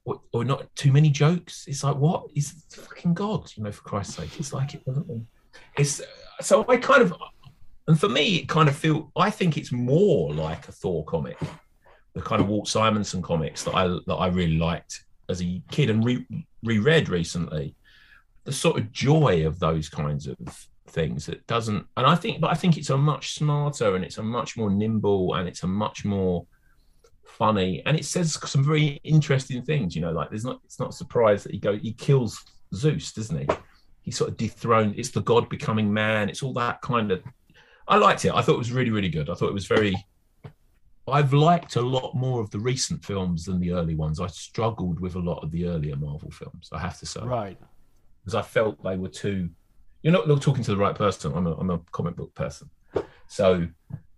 [0.06, 1.66] or, or not too many jokes?
[1.68, 3.52] It's like what is fucking God?
[3.56, 5.28] You know, for Christ's sake, it's like it doesn't.
[5.78, 6.02] It's
[6.42, 7.13] so I kind of
[7.88, 11.38] and for me, it kind of feel I think it's more like a Thor comic,
[12.13, 15.89] the kind of Walt Simonson comics that I that I really liked as a kid
[15.89, 16.28] and re-
[16.63, 17.76] reread recently.
[18.46, 20.38] The sort of joy of those kinds of
[20.88, 24.17] things that doesn't, and I think, but I think it's a much smarter and it's
[24.17, 26.46] a much more nimble and it's a much more
[27.26, 29.96] funny and it says some very interesting things.
[29.96, 32.43] You know, like there's not, it's not a surprise that he go, he kills
[32.74, 33.48] Zeus, doesn't he?
[34.02, 34.96] He sort of dethroned.
[34.98, 36.30] It's the god becoming man.
[36.30, 37.24] It's all that kind of
[37.88, 38.34] I liked it.
[38.34, 39.30] I thought it was really, really good.
[39.30, 39.96] I thought it was very.
[41.08, 44.22] I've liked a lot more of the recent films than the early ones.
[44.22, 46.69] I struggled with a lot of the earlier Marvel films.
[46.72, 47.60] I have to say, right,
[48.22, 49.50] because I felt they were too.
[50.02, 51.34] You're not, talking to the right person.
[51.34, 52.69] I'm a, I'm a comic book person,
[53.28, 53.67] so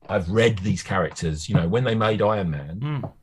[0.09, 1.49] I've read these characters.
[1.49, 3.13] You know, when they made Iron Man, mm.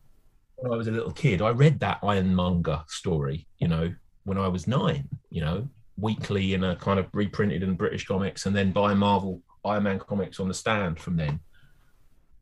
[0.57, 3.47] when I was a little kid, I read that Ironmonger story.
[3.59, 5.09] You know, when I was nine.
[5.31, 9.41] You know, weekly in a kind of reprinted in British comics, and then by Marvel
[9.65, 11.41] Iron Man comics on the stand from then.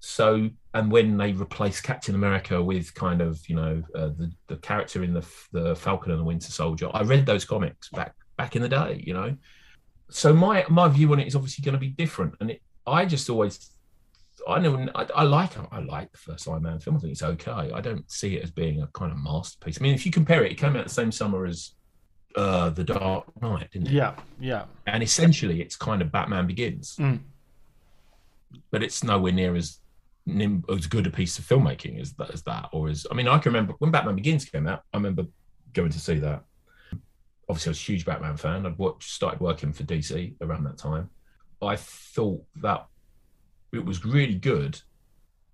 [0.00, 4.56] So, and when they replaced Captain America with kind of you know uh, the the
[4.56, 8.56] character in the the Falcon and the Winter Soldier, I read those comics back back
[8.56, 9.36] in the day, you know.
[10.10, 13.04] So my my view on it is obviously going to be different, and it, I
[13.04, 13.70] just always
[14.48, 16.96] I know I, I, like I like the first Iron Man film.
[16.96, 17.70] I think it's okay.
[17.72, 19.78] I don't see it as being a kind of masterpiece.
[19.78, 21.72] I mean, if you compare it, it came out the same summer as
[22.36, 23.92] uh, The Dark Knight, didn't it?
[23.92, 24.64] Yeah, yeah.
[24.86, 27.20] And essentially, it's kind of Batman Begins, mm.
[28.70, 29.78] but it's nowhere near as
[30.26, 32.68] nim- as good a piece of filmmaking as that, as that.
[32.72, 34.82] Or as I mean, I can remember when Batman Begins came out.
[34.92, 35.24] I remember
[35.72, 36.44] going to see that.
[37.48, 38.66] Obviously, I was a huge Batman fan.
[38.66, 41.10] I'd watched, started working for DC around that time.
[41.62, 42.86] I thought that
[43.72, 44.80] it was really good,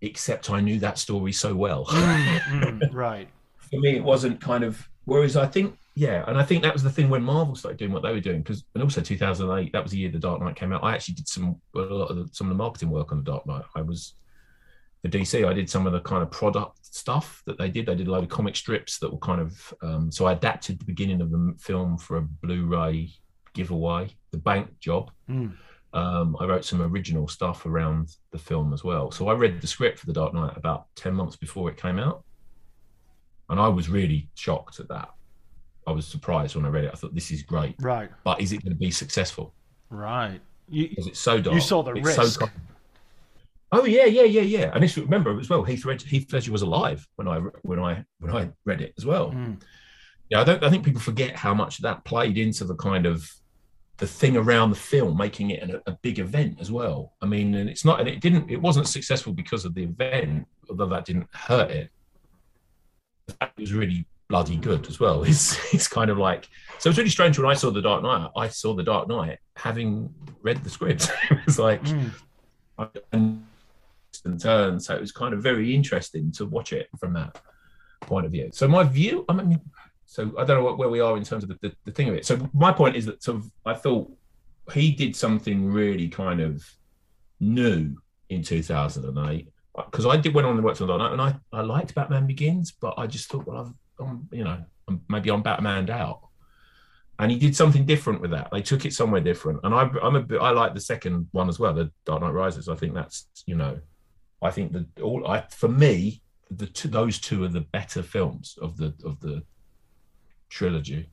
[0.03, 1.87] except I knew that story so well.
[1.87, 3.29] Mm, right.
[3.57, 4.89] For me, it wasn't kind of.
[5.05, 7.91] Whereas I think, yeah, and I think that was the thing when Marvel started doing
[7.91, 10.55] what they were doing, because and also 2008, that was the year The Dark Knight
[10.55, 10.85] came out.
[10.85, 13.31] I actually did some a lot of the, some of the marketing work on The
[13.31, 13.65] Dark Knight.
[13.75, 14.13] I was
[15.01, 15.49] for DC.
[15.49, 17.87] I did some of the kind of product stuff that they did.
[17.87, 19.75] They did a load of comic strips that were kind of.
[19.83, 23.15] Um, so I adapted the beginning of the film for a Blu-ray
[23.55, 25.11] giveaway, the bank job.
[25.31, 25.55] Mm.
[25.95, 29.11] Um, I wrote some original stuff around the film as well.
[29.11, 31.99] So I read the script for The Dark Knight about 10 months before it came
[31.99, 32.23] out.
[33.49, 35.09] And I was really shocked at that.
[35.87, 36.91] I was surprised when I read it.
[36.93, 37.77] I thought, this is great.
[37.81, 38.11] Right.
[38.25, 39.55] But is it going to be successful?
[39.91, 40.41] Right.
[40.69, 41.55] You, Because it's so dark.
[41.55, 42.41] you saw the It's risk.
[42.41, 42.49] So,
[43.73, 44.71] oh yeah, yeah, yeah, yeah.
[44.75, 45.63] And this remember as well.
[45.63, 49.31] Heath, Heath Ledger was alive when I when I when I read it as well.
[49.31, 49.61] Mm.
[50.29, 50.65] Yeah, I don't.
[50.65, 53.31] I think people forget how much that played into the kind of
[53.99, 57.13] the thing around the film, making it an, a big event as well.
[57.23, 58.51] I mean, and it's not, and it didn't.
[58.51, 61.91] It wasn't successful because of the event, although that didn't hurt it.
[63.41, 65.23] It was really bloody good as well.
[65.31, 66.49] It's it's kind of like
[66.79, 66.89] so.
[66.91, 68.31] It's really strange when I saw the Dark Knight.
[68.37, 70.13] I saw the Dark Knight having
[70.43, 71.11] read the script.
[71.31, 72.11] it was like Mm.
[74.25, 74.81] and turn.
[74.81, 77.41] So it was kind of very interesting to watch it from that
[78.03, 78.51] point of view.
[78.53, 79.61] So my view, I mean,
[80.05, 82.09] so I don't know what, where we are in terms of the, the, the thing
[82.09, 82.27] of it.
[82.27, 84.11] So my point is that sort of I thought
[84.73, 86.65] he did something really kind of
[87.41, 87.97] new
[88.29, 91.95] in 2008 because I did went on and worked on that and I, I liked
[91.95, 95.91] Batman Begins, but I just thought, well, I've, I'm, you know, I'm, maybe I'm Batmaned
[95.91, 96.21] out.
[97.19, 98.49] And he did something different with that.
[98.53, 100.39] They took it somewhere different, and I, I'm a bit.
[100.39, 102.69] I like the second one as well, the Dark Knight Rises.
[102.69, 103.79] I think that's, you know,
[104.43, 108.59] I think that all I for me, the two, those two are the better films
[108.61, 109.43] of the of the
[110.51, 111.09] trilogy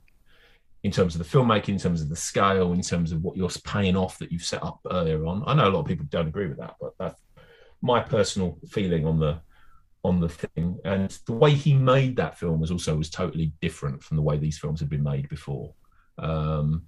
[0.84, 3.50] in terms of the filmmaking, in terms of the scale, in terms of what you're
[3.64, 5.44] paying off that you've set up earlier on.
[5.48, 7.22] I know a lot of people don't agree with that, but that's
[7.82, 9.40] my personal feeling on the
[10.04, 10.78] on the thing.
[10.84, 14.38] And the way he made that film was also was totally different from the way
[14.38, 15.74] these films had been made before.
[16.18, 16.84] Um,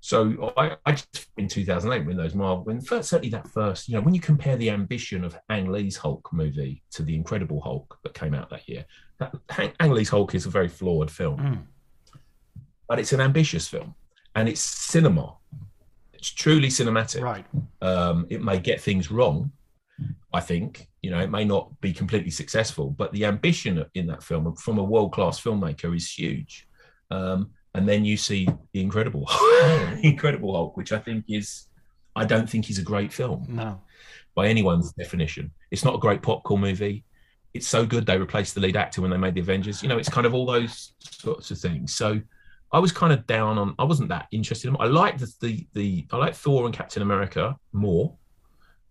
[0.00, 3.94] so I, I just in 2008 when those Marvel, when first certainly that first, you
[3.96, 7.98] know, when you compare the ambition of Ang Lee's Hulk movie to the Incredible Hulk
[8.04, 8.84] that came out that year,
[9.18, 11.62] that Ang, Ang Lee's Hulk is a very flawed film, Mm.
[12.88, 13.94] but it's an ambitious film
[14.36, 15.34] and it's cinema.
[16.12, 17.22] It's truly cinematic.
[17.22, 17.46] Right.
[17.82, 19.50] Um, it may get things wrong,
[20.32, 20.88] I think.
[21.02, 24.78] You know, it may not be completely successful, but the ambition in that film from
[24.78, 26.66] a world class filmmaker is huge.
[27.10, 29.28] Um, and then you see the Incredible,
[30.02, 31.66] Incredible Hulk, which I think is,
[32.16, 33.80] I don't think is a great film No.
[34.34, 35.52] by anyone's definition.
[35.70, 37.04] It's not a great popcorn movie.
[37.54, 39.82] It's so good they replaced the lead actor when they made the Avengers.
[39.82, 41.94] You know, it's kind of all those sorts of things.
[41.94, 42.20] So
[42.72, 43.74] I was kind of down on.
[43.78, 44.68] I wasn't that interested.
[44.68, 48.14] in I liked the the, the I liked Thor and Captain America more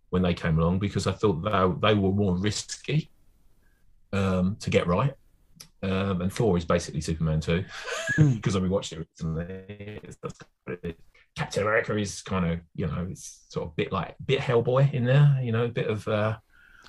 [0.09, 3.11] when they came along because I thought they they were more risky
[4.13, 5.13] um, to get right.
[5.83, 7.63] Um, and Thor is basically Superman too,
[8.17, 9.43] because I rewatched it recently.
[9.43, 10.95] It's- that's what it is.
[11.35, 15.03] Captain America is kind of you know it's sort of bit like bit Hellboy in
[15.03, 16.37] there, you know, a bit of uh,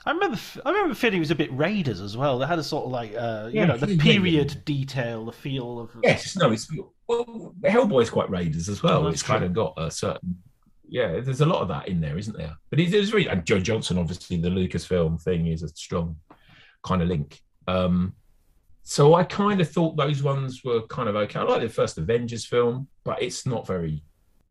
[0.07, 0.39] I remember.
[0.65, 2.39] I remember feeling it was a bit Raiders as well.
[2.39, 5.81] They had a sort of like, uh, you Yeah, know, the period detail, the feel
[5.81, 5.91] of.
[6.05, 6.71] yes, no, it's
[7.09, 9.05] well, Hellboy's quite Raiders as well.
[9.05, 10.41] Oh, it's that's kind of got a certain
[10.89, 11.21] yeah.
[11.21, 12.57] There's a lot of that in there, isn't there?
[12.71, 16.17] But it is really and Joe Johnston, obviously, the Lucasfilm thing is a strong
[16.83, 17.41] kind of link.
[17.69, 18.15] Um,
[18.83, 21.41] so I kind of thought those ones were kind of okay.
[21.41, 24.03] I like the first Avengers film, but it's not very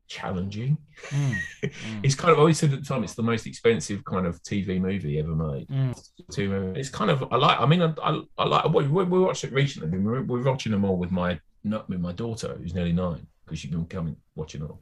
[0.07, 0.77] challenging.
[1.09, 1.35] Mm,
[2.03, 4.41] It's kind of I always said at the time it's the most expensive kind of
[4.43, 5.67] TV movie ever made.
[5.69, 6.77] mm.
[6.77, 9.43] it's kind of I like I mean I, I, I like we, we we watched
[9.43, 12.73] it recently we were, we were watching them all with my with my daughter who's
[12.75, 14.81] nearly nine because she's been coming watching all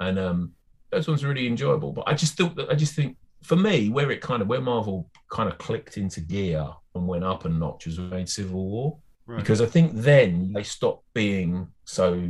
[0.00, 0.52] and um
[0.94, 3.90] those ones are really enjoyable but I just thought that I just think for me
[3.90, 7.48] where it kind of where Marvel kind of clicked into gear and went up a
[7.48, 9.38] notch was made Civil War Right.
[9.38, 12.28] because I think then they stopped being so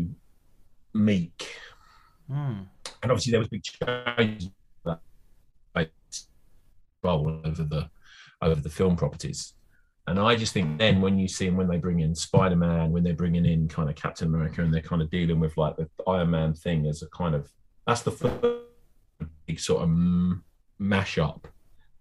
[0.93, 1.57] meek
[2.31, 2.67] Mm.
[3.03, 4.51] and obviously there was big changes
[4.85, 5.01] that
[7.03, 7.91] role over the
[8.43, 9.55] over the film properties.
[10.07, 12.93] And I just think then when you see them when they bring in Spider Man,
[12.93, 15.77] when they're bringing in kind of Captain America, and they're kind of dealing with like
[15.77, 17.51] the Iron Man thing as a kind of
[17.87, 18.61] that's the first
[19.47, 20.41] big sort of mm,
[20.79, 21.49] mash up.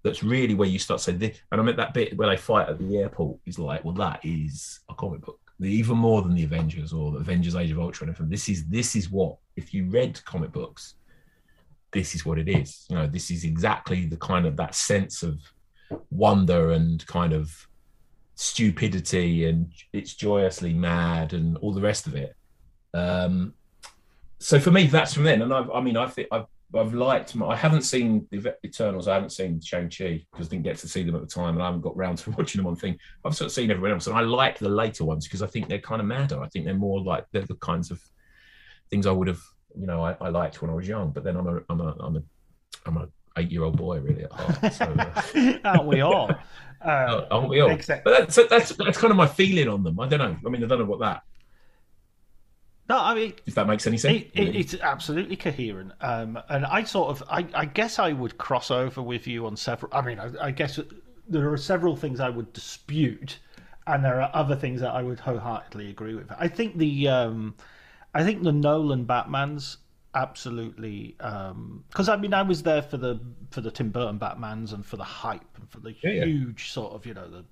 [0.03, 2.67] That's really where you start saying, this, and I meant that bit where they fight
[2.67, 6.43] at the airport is like, well, that is a comic book, even more than the
[6.43, 8.09] Avengers or the Avengers: Age of Ultron.
[8.09, 10.95] If this is this is what if you read comic books,
[11.91, 12.85] this is what it is.
[12.89, 15.39] You know, this is exactly the kind of that sense of
[16.09, 17.67] wonder and kind of
[18.35, 22.35] stupidity and it's joyously mad and all the rest of it.
[22.93, 23.53] Um,
[24.43, 25.41] so for me, that's from then.
[25.41, 27.35] And I've, I mean, I think I've I've liked.
[27.41, 29.07] I haven't seen the Eternals.
[29.07, 31.53] I haven't seen Shang Chi because I didn't get to see them at the time,
[31.55, 32.97] and I haven't got round to watching them on thing.
[33.23, 35.67] I've sort of seen everyone else, and I like the later ones because I think
[35.67, 36.41] they're kind of madder.
[36.41, 38.01] I think they're more like they're the kinds of
[38.89, 39.39] things I would have,
[39.79, 41.11] you know, I, I liked when I was young.
[41.11, 42.23] But then I'm a, I'm a, I'm a,
[42.85, 44.73] I'm a eight year old boy really at heart.
[44.73, 46.31] So, uh, Aren't we all?
[46.83, 47.69] Uh, aren't we all?
[47.71, 49.99] except- But that's that's that's kind of my feeling on them.
[49.99, 50.37] I don't know.
[50.45, 51.21] I mean, I don't know what that
[52.89, 54.23] no, I mean, if that makes any sense.
[54.33, 58.37] It, it, it's absolutely coherent, um, and I sort of, I, I guess I would
[58.37, 59.93] cross over with you on several.
[59.93, 60.79] I mean, I, I guess
[61.27, 63.39] there are several things I would dispute,
[63.87, 66.29] and there are other things that I would wholeheartedly agree with.
[66.37, 67.55] I think the, um,
[68.13, 69.77] I think the Nolan Batman's
[70.15, 73.19] absolutely because I mean I was there for the
[73.49, 76.25] for the Tim Burton Batmans and for the hype and for the yeah.
[76.25, 77.43] huge sort of you know the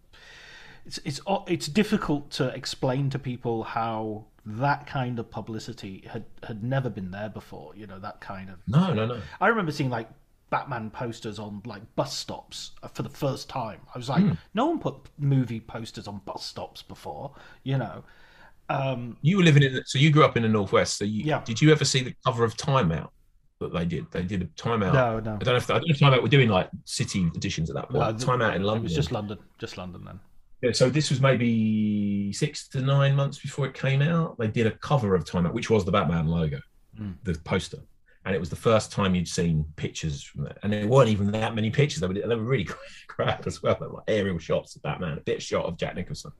[0.86, 6.64] it's it's it's difficult to explain to people how that kind of publicity had had
[6.64, 7.74] never been there before.
[7.76, 8.58] You know that kind of.
[8.68, 9.22] no, no, no.
[9.40, 10.10] I remember seeing like
[10.50, 13.80] Batman posters on like bus stops for the first time.
[13.94, 14.24] I was like,
[14.54, 17.34] no one put movie posters on bus stops before.
[17.64, 18.04] You know.
[18.70, 20.98] Um, You were living in, so you grew up in the northwest.
[20.98, 21.42] So you, Yeah.
[21.44, 23.12] did you ever see the cover of Time Out
[23.60, 24.10] that they did?
[24.12, 24.94] They did a Time Out.
[24.94, 25.36] No, no.
[25.36, 27.70] I don't know if I don't know if Time Out were doing like city editions
[27.70, 28.04] at that point.
[28.04, 28.84] uh, Time Out in London.
[28.84, 30.20] It was just London, just London then.
[30.62, 34.38] Yeah, so this was maybe six to nine months before it came out.
[34.38, 36.60] They did a cover of Time Out, which was the Batman logo,
[36.98, 37.14] Hmm.
[37.24, 37.80] the poster,
[38.26, 40.60] and it was the first time you'd seen pictures from that.
[40.62, 42.02] And there weren't even that many pictures.
[42.02, 42.70] They were, they were really
[43.08, 43.76] crap as well.
[43.80, 46.32] They were like aerial shots of Batman, a bit shot of Jack Nicholson,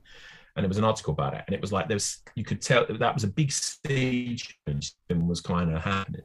[0.54, 1.42] and it was an article about it.
[1.48, 4.56] And it was like there was you could tell that, that was a big stage
[4.66, 6.22] and was kind of happening.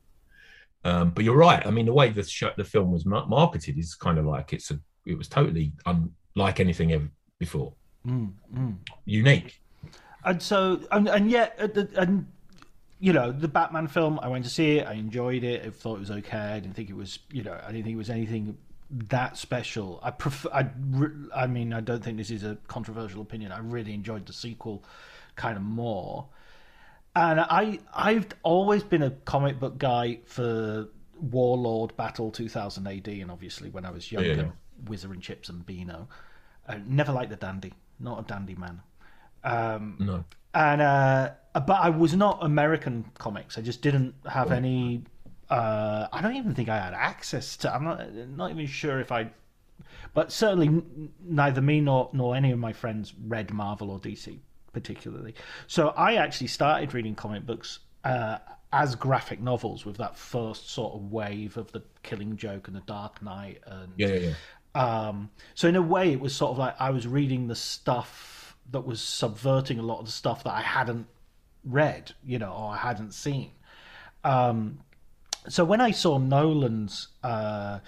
[0.84, 1.66] Um, but you're right.
[1.66, 4.70] I mean, the way the show, the film was marketed is kind of like it's
[4.70, 7.74] a it was totally unlike anything ever before.
[9.06, 9.60] Unique.
[10.24, 11.58] and so and, and yet
[11.96, 12.28] and
[13.00, 15.96] you know the batman film i went to see it i enjoyed it i thought
[15.96, 18.10] it was okay i didn't think it was you know i didn't think it was
[18.10, 18.58] anything
[18.90, 20.00] that special.
[20.02, 20.70] I prefer i,
[21.36, 24.84] I mean i don't think this is a controversial opinion i really enjoyed the sequel
[25.36, 26.28] kind of more.
[27.16, 30.88] And i i've always been a comic book guy for
[31.20, 34.52] warlord battle 2000 ad and obviously when i was younger yeah.
[34.86, 36.08] whizzer and chips and beano.
[36.68, 38.82] I never liked the dandy not a dandy man
[39.44, 40.24] um, No.
[40.54, 43.58] and uh, but I was not American comics.
[43.58, 45.04] I just didn't have any.
[45.50, 47.74] Uh, I don't even think I had access to.
[47.74, 49.32] I'm not not even sure if I.
[50.14, 54.38] But certainly, n- neither me nor nor any of my friends read Marvel or DC
[54.74, 55.34] particularly.
[55.68, 57.80] So I actually started reading comic books.
[58.04, 58.38] Uh,
[58.74, 62.82] as graphic novels, with that first sort of wave of the Killing Joke and the
[62.82, 64.34] Dark Knight, and Yeah, yeah, yeah.
[64.78, 68.56] Um, so in a way, it was sort of like I was reading the stuff
[68.70, 71.08] that was subverting a lot of the stuff that I hadn't
[71.64, 73.52] read, you know, or I hadn't seen.
[74.24, 74.82] Um,
[75.50, 77.80] so when I saw Nolan's uh,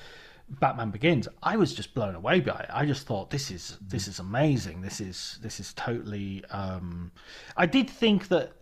[0.49, 2.69] Batman Begins, I was just blown away by it.
[2.73, 4.81] I just thought this is this is amazing.
[4.81, 6.43] This is this is totally.
[6.49, 7.11] Um,
[7.55, 8.53] I did think that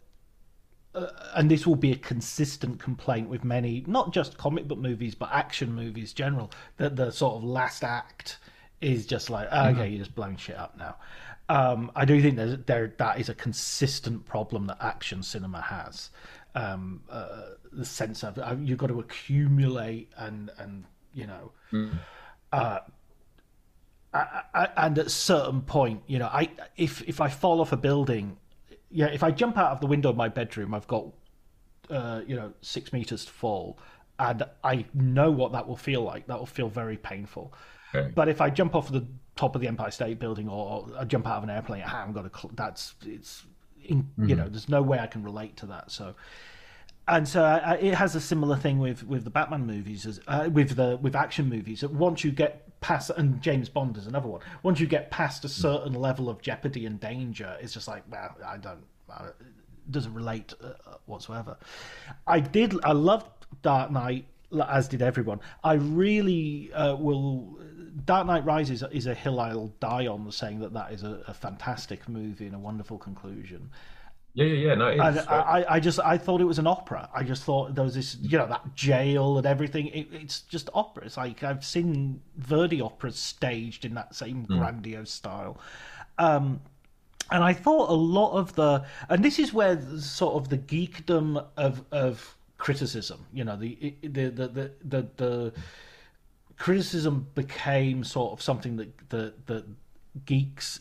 [0.96, 5.16] uh, and this will be a consistent complaint with many, not just comic book movies,
[5.16, 8.38] but action movies general, that the sort of last act
[8.82, 10.96] is just like, "Oh, okay, you're just blowing shit up now.
[11.50, 16.10] Um, I do think there's, there that is a consistent problem that action cinema has.
[16.56, 21.52] Um, uh, the sense of uh, you've got to accumulate and and you know
[22.52, 22.80] uh,
[24.14, 27.72] I, I, and at a certain point, you know, I if if I fall off
[27.72, 28.38] a building,
[28.90, 31.06] yeah, if I jump out of the window of my bedroom, I've got
[31.90, 33.80] uh, you know six meters to fall,
[34.20, 36.28] and I know what that will feel like.
[36.28, 37.54] That will feel very painful.
[37.94, 38.12] Okay.
[38.14, 41.28] But if I jump off the top of the Empire State Building or I jump
[41.28, 42.32] out of an airplane, ah, I'm gonna.
[42.34, 43.46] Cl- that's it's,
[43.84, 45.92] in, you know, there's no way I can relate to that.
[45.92, 46.16] So
[47.08, 50.50] and so uh, it has a similar thing with, with the Batman movies, as, uh,
[50.52, 51.82] with the with action movies.
[51.82, 54.41] That once you get past, and James Bond is another one.
[54.63, 58.36] Once you get past a certain level of jeopardy and danger, it's just like, well,
[58.45, 60.73] I don't, uh, it doesn't relate uh,
[61.05, 61.57] whatsoever.
[62.25, 63.28] I did, I loved
[63.61, 64.25] Dark Knight,
[64.69, 65.39] as did everyone.
[65.63, 67.59] I really uh, will.
[68.05, 71.34] Dark Knight Rises is a hill I'll die on, saying that that is a, a
[71.34, 73.69] fantastic movie and a wonderful conclusion.
[74.38, 74.76] Yeah, yeah, yeah.
[74.76, 74.88] No,
[75.28, 77.10] I, I- I just I thought it was an opera.
[77.14, 79.88] I just thought there was this, you know, that jail and everything.
[79.88, 81.06] It, it's just opera.
[81.06, 85.60] It's like I've seen Verdi operas staged in that same grandiose style.
[86.20, 86.62] Um,
[87.32, 90.58] and I thought a lot of the, and this is where the, sort of the
[90.60, 95.54] geekdom of of criticism, you know, the the the the the, the
[96.58, 99.66] criticism became sort of something that that, that
[100.26, 100.80] geeks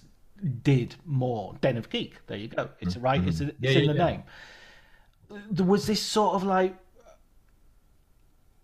[0.62, 1.55] did more.
[1.61, 2.26] Den of Geek.
[2.26, 2.68] There you go.
[2.80, 3.22] It's right.
[3.26, 4.07] It's, it's Yeah, in yeah, the yeah.
[4.07, 4.22] name.
[5.51, 6.76] There was this sort of like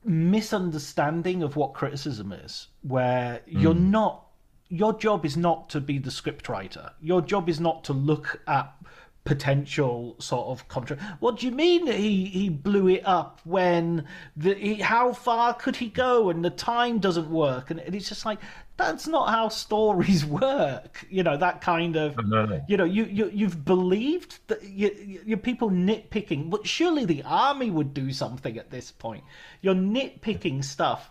[0.04, 3.90] misunderstanding of what criticism is, where you're Hmm.
[3.90, 4.26] not.
[4.68, 6.92] Your job is not to be the scriptwriter.
[7.00, 8.72] Your job is not to look at
[9.24, 11.00] potential sort of contract.
[11.20, 14.04] What do you mean he he blew it up when
[14.36, 18.24] the he, how far could he go and the time doesn't work and it's just
[18.26, 18.40] like
[18.76, 21.06] that's not how stories work.
[21.10, 22.16] You know that kind of
[22.68, 26.50] you know you, you you've believed that you, you, you're people nitpicking.
[26.50, 29.24] But surely the army would do something at this point.
[29.60, 31.10] You're nitpicking stuff.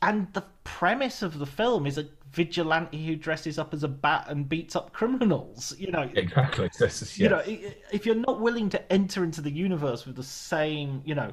[0.00, 4.26] And the premise of the film is a vigilante who dresses up as a bat
[4.28, 6.08] and beats up criminals you know.
[6.14, 6.70] Exactly.
[6.78, 10.22] This is- you know if you're not willing to enter into the universe with the
[10.22, 11.32] same you know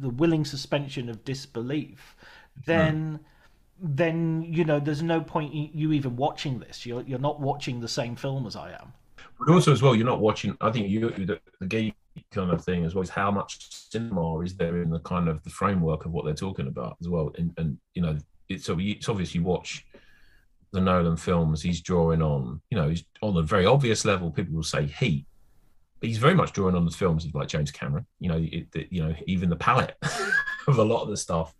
[0.00, 2.16] the willing suspension of disbelief
[2.54, 2.62] hmm.
[2.66, 3.20] then
[3.80, 7.88] then you know there's no point you even watching this you're you're not watching the
[7.88, 8.92] same film as i am
[9.38, 10.56] But also as well, you're not watching.
[10.60, 11.94] I think you the, the geek
[12.30, 15.42] kind of thing as well is how much cinema is there in the kind of
[15.42, 17.32] the framework of what they're talking about as well.
[17.36, 18.16] And and you know,
[18.48, 19.86] it's it's obvious you watch
[20.72, 21.62] the Nolan films.
[21.62, 24.30] He's drawing on, you know, he's on a very obvious level.
[24.30, 25.26] People will say Heat,
[26.00, 28.06] but he's very much drawing on the films of like James Cameron.
[28.20, 29.96] You know, it, you know, even the palette
[30.68, 31.54] of a lot of the stuff.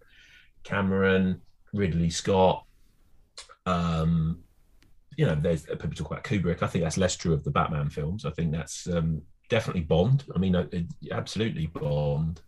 [0.62, 1.43] Cameron,
[1.75, 2.64] Ridley Scott,
[3.66, 4.39] um,
[5.16, 6.62] you know, there's people talk about Kubrick.
[6.62, 8.25] I think that's less true of the Batman films.
[8.25, 10.25] I think that's um, definitely Bond.
[10.35, 12.41] I mean, uh, it- absolutely Bond.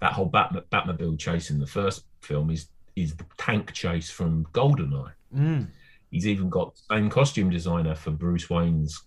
[0.00, 4.44] That whole Batman Batmobile chase in the first film is is the tank chase from
[4.52, 5.12] Goldeneye.
[5.34, 5.66] mm.
[6.10, 9.02] He's even got the same costume designer for Bruce Wayne's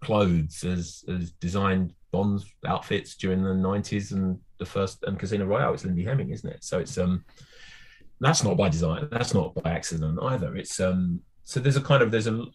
[0.00, 5.74] clothes as as designed Bond's outfits during the nineties and the first and Casino Royale.
[5.74, 6.64] It's Lindy Hemming, isn't it?
[6.64, 7.24] So it's um
[8.20, 9.08] that's not by design.
[9.10, 10.56] That's not by accident either.
[10.56, 12.46] It's um so there's a kind of there's a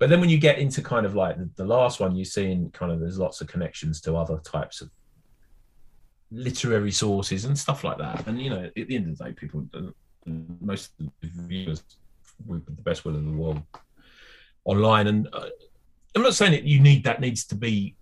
[0.00, 2.70] but then when you get into kind of like the, the last one, you're seeing
[2.70, 4.90] kind of there's lots of connections to other types of
[6.32, 8.26] literary sources and stuff like that.
[8.26, 9.90] And you know, at the end of the day, people, uh,
[10.24, 11.82] most of the viewers,
[12.46, 13.62] with the best will in the world,
[14.64, 15.06] online.
[15.06, 15.50] And uh,
[16.16, 17.94] I'm not saying that you need that needs to be.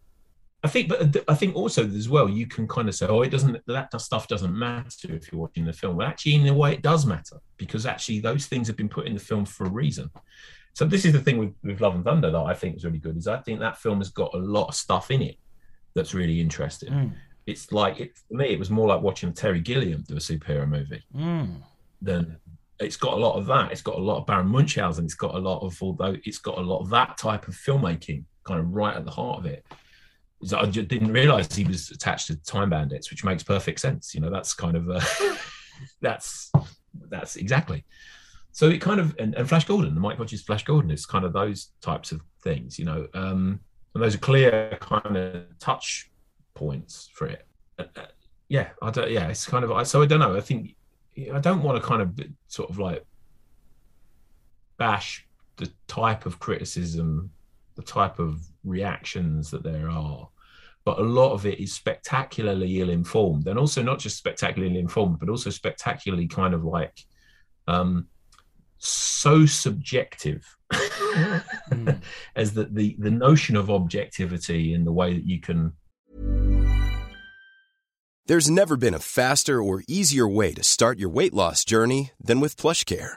[0.65, 3.31] I think, but I think also as well, you can kind of say, "Oh, it
[3.31, 3.65] doesn't.
[3.67, 6.83] That stuff doesn't matter if you're watching the film." But actually, in a way, it
[6.83, 10.11] does matter because actually, those things have been put in the film for a reason.
[10.75, 12.99] So this is the thing with, with Love and Thunder that I think is really
[12.99, 15.37] good is I think that film has got a lot of stuff in it
[15.95, 16.93] that's really interesting.
[16.93, 17.13] Mm.
[17.47, 20.69] It's like it, for me, it was more like watching Terry Gilliam do a superhero
[20.69, 21.63] movie Mm.
[22.01, 22.37] than
[22.79, 23.73] it's got a lot of that.
[23.73, 25.05] It's got a lot of Baron Munchausen.
[25.05, 28.25] It's got a lot of although it's got a lot of that type of filmmaking
[28.45, 29.65] kind of right at the heart of it.
[30.57, 34.15] I just didn't realize he was attached to Time Bandits, which makes perfect sense.
[34.15, 35.01] You know, that's kind of uh,
[36.01, 36.53] that's
[37.09, 37.85] that's exactly.
[38.53, 41.25] So it kind of and, and Flash Gordon, the Mike Hodges Flash Gordon is kind
[41.25, 43.61] of those types of things, you know, um,
[43.95, 46.11] and those are clear kind of touch
[46.55, 47.47] points for it.
[47.79, 48.07] Uh, uh,
[48.49, 49.11] yeah, I don't.
[49.11, 49.87] Yeah, it's kind of.
[49.87, 50.37] So I don't know.
[50.37, 50.75] I think
[51.33, 53.05] I don't want to kind of sort of like
[54.77, 55.27] bash
[55.57, 57.31] the type of criticism,
[57.79, 60.29] the type of reactions that there are.
[60.85, 65.21] But a lot of it is spectacularly ill informed, and also not just spectacularly informed,
[65.21, 67.05] but also spectacularly kind of like
[67.69, 68.09] um,
[68.79, 70.45] so subjective
[72.37, 75.73] as that the the notion of objectivity in the way that you can
[78.27, 82.41] There's never been a faster or easier way to start your weight loss journey than
[82.41, 83.17] with PlushCare.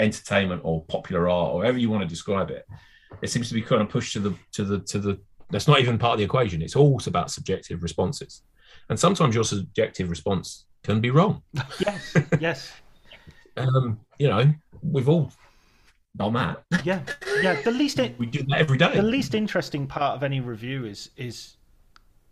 [0.00, 2.66] entertainment or popular art or however you want to describe it
[3.22, 5.20] it seems to be kind of pushed to the to the to the
[5.50, 6.62] that's not even part of the equation.
[6.62, 8.42] It's all about subjective responses.
[8.88, 11.42] And sometimes your subjective response can be wrong.
[11.84, 12.72] Yes, yes,
[13.56, 15.32] um you know we've all
[16.16, 16.62] done that.
[16.84, 17.02] Yeah,
[17.42, 17.60] yeah.
[17.62, 18.94] The least we do that every day.
[18.94, 21.56] the least interesting part of any review is is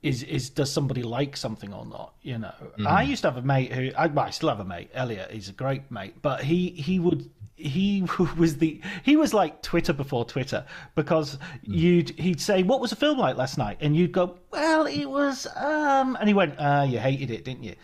[0.03, 2.15] is is does somebody like something or not?
[2.23, 2.87] You know, Mm.
[2.87, 5.31] I used to have a mate who I, well, I still have a mate, Elliot.
[5.33, 8.03] He's a great mate, but he he would he
[8.39, 11.59] was the he was like Twitter before Twitter because Mm.
[11.65, 15.07] you'd he'd say what was the film like last night, and you'd go, well, it
[15.07, 17.75] was um, and he went, uh, you hated it, didn't you?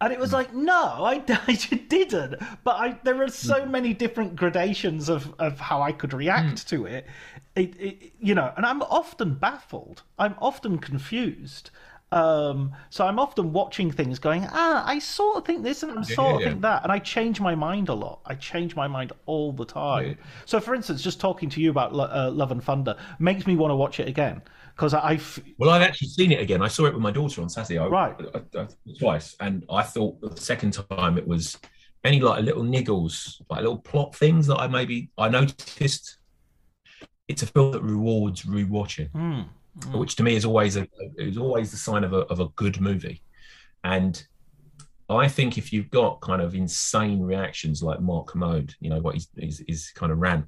[0.00, 0.34] And it was Mm.
[0.34, 1.52] like, no, I, I
[1.88, 2.36] didn't.
[2.64, 3.70] But I, there are so Mm.
[3.70, 7.06] many different gradations of, of how I could react to it.
[7.56, 8.12] It, it.
[8.20, 10.02] You know, and I'm often baffled.
[10.18, 11.70] I'm often confused.
[12.12, 16.02] Um, so I'm often watching things going, ah, I sort of think this and I
[16.02, 16.48] sort of yeah.
[16.48, 16.82] think that.
[16.84, 18.20] And I change my mind a lot.
[18.24, 20.08] I change my mind all the time.
[20.10, 20.14] Yeah.
[20.44, 23.72] So, for instance, just talking to you about uh, Love and Thunder makes me want
[23.72, 24.42] to watch it again.
[24.74, 26.60] Because I, I f- Well, I've actually seen it again.
[26.62, 27.78] I saw it with my daughter on Saturday.
[27.78, 28.14] I, Right.
[28.34, 28.66] I- I-
[28.98, 31.56] twice, and I thought the second time it was
[32.02, 36.18] any like little niggles, like little plot things that I maybe I noticed.
[37.28, 39.96] It's a film that rewards rewatching, Hmm.
[39.98, 42.80] which to me is always a is always the sign of a of a good
[42.80, 43.22] movie,
[43.84, 44.26] and.
[45.10, 49.12] I think if you've got kind of insane reactions like Mark Kermode, you know what
[49.12, 50.46] he's, he's, he's kind of rant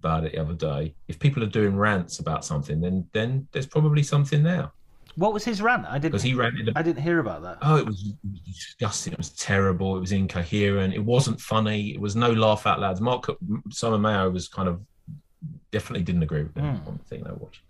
[0.00, 0.94] about it the other day.
[1.08, 4.70] If people are doing rants about something, then then there's probably something there.
[5.16, 5.84] what was his rant?
[5.86, 6.12] I didn't.
[6.12, 6.72] Because he ranted.
[6.76, 7.58] I didn't hear about that.
[7.62, 8.14] Oh, it was,
[8.46, 9.12] disgusting.
[9.12, 9.96] It was terrible.
[9.96, 10.94] It was incoherent.
[10.94, 11.92] It wasn't funny.
[11.94, 13.00] It was no laugh out louds.
[13.00, 13.26] Mark
[13.70, 14.80] Simon Mayo was kind of
[15.70, 16.88] definitely didn't agree with him Hmm.
[16.88, 17.62] on the thing they watched.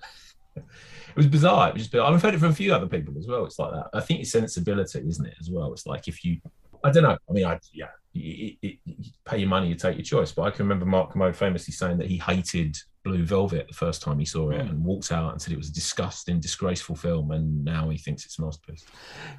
[1.11, 1.69] It was bizarre.
[1.71, 3.45] It was just, I've heard it from a few other people as well.
[3.45, 3.89] It's like that.
[3.93, 5.35] I think it's sensibility, isn't it?
[5.41, 5.73] As well.
[5.73, 6.41] It's like if you,
[6.85, 7.17] I don't know.
[7.29, 10.33] I mean, I yeah, you, you, you pay your money, you take your choice.
[10.33, 14.03] But I can remember Mark Kermode famously saying that he hated Blue Velvet the first
[14.03, 14.69] time he saw it Hmm.
[14.69, 18.25] and walked out and said it was a disgusting, disgraceful film, and now he thinks
[18.27, 18.85] it's a masterpiece.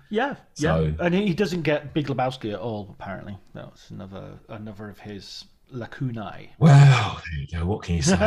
[0.09, 2.89] Yeah, yeah, and he doesn't get Big Lebowski at all.
[2.99, 6.49] Apparently, that's another another of his lacunae.
[6.59, 7.65] Well, there you go.
[7.65, 8.17] What can you say?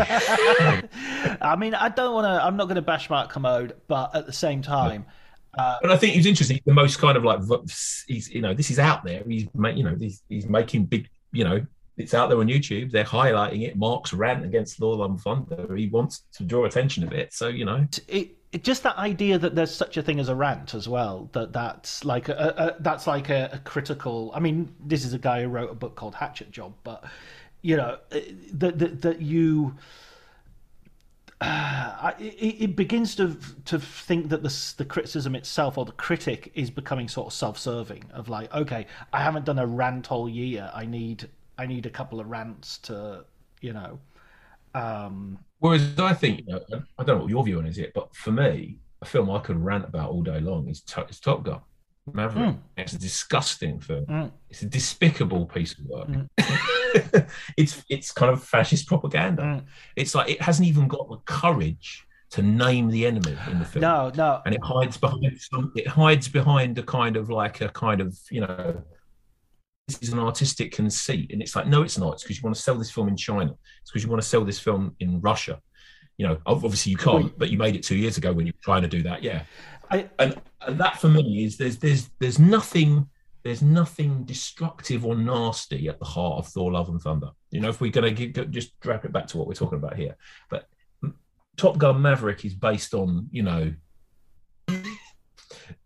[1.41, 2.45] I mean, I don't want to.
[2.45, 5.13] I'm not going to bash Mark Kermode, but at the same time, But
[5.59, 6.61] Uh, I think he was interesting.
[6.65, 7.41] The most kind of like
[8.07, 9.23] he's you know this is out there.
[9.27, 12.91] He's you know he's, he's making big you know it's out there on YouTube.
[12.91, 13.77] They're highlighting it.
[13.77, 15.77] Mark's rant against Love and Thunder.
[15.77, 17.33] He wants to draw attention to it.
[17.33, 20.35] So you know it, it just that idea that there's such a thing as a
[20.35, 21.29] rant as well.
[21.33, 24.33] That that's like a, a that's like a, a critical.
[24.35, 27.05] I mean, this is a guy who wrote a book called Hatchet Job, but
[27.63, 28.23] you know eh,
[28.55, 29.77] that that, that you.
[31.45, 33.37] I, it, it begins to
[33.67, 38.05] to think that the the criticism itself or the critic is becoming sort of self-serving
[38.13, 41.29] of like okay I haven't done a rant all year I need
[41.59, 43.25] I need a couple of rants to
[43.61, 43.99] you know
[44.75, 46.61] um Whereas I think, you know,
[46.99, 49.39] I don't know what your view on is, it, but for me, a film I
[49.39, 51.61] could rant about all day long is, is Top Gun.
[52.13, 52.57] Maverick.
[52.77, 54.07] It's a disgusting film.
[54.07, 54.33] Mm.
[54.51, 56.09] It's a despicable piece of work.
[57.57, 59.43] it's it's kind of fascist propaganda.
[59.43, 59.65] Mm.
[59.97, 63.83] It's like it hasn't even got the courage to name the enemy in the film.
[63.83, 67.69] no no and it hides behind some, it hides behind a kind of like a
[67.69, 68.83] kind of you know
[69.87, 72.57] this is an artistic conceit and it's like no it's not it's because you want
[72.57, 75.21] to sell this film in china it's because you want to sell this film in
[75.21, 75.61] russia
[76.19, 78.65] you know obviously you can't but you made it two years ago when you were
[78.65, 79.43] trying to do that yeah
[79.91, 83.09] I, and, and that for me is there's there's there's nothing
[83.43, 87.31] there's nothing destructive or nasty at the heart of Thor: Love and Thunder.
[87.51, 89.97] You know, if we're going to just wrap it back to what we're talking about
[89.97, 90.17] here,
[90.49, 90.69] but
[91.57, 93.73] Top Gun Maverick is based on you know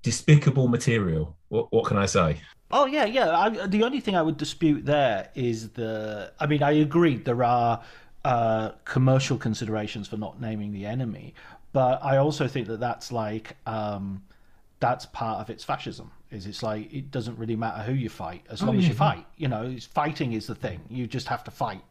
[0.02, 1.36] despicable material.
[1.48, 2.40] What what can I say?
[2.70, 3.36] Oh yeah, yeah.
[3.36, 6.32] I, the only thing I would dispute there is the.
[6.38, 7.82] I mean, I agree there are
[8.24, 11.34] uh, commercial considerations for not naming the enemy,
[11.78, 14.24] but I also think that that's like um,
[14.80, 16.10] that's part of its fascism.
[16.32, 19.24] Is it's like it doesn't really matter who you fight as long as you fight.
[19.36, 20.80] You know, it's, fighting is the thing.
[20.90, 21.84] You just have to fight,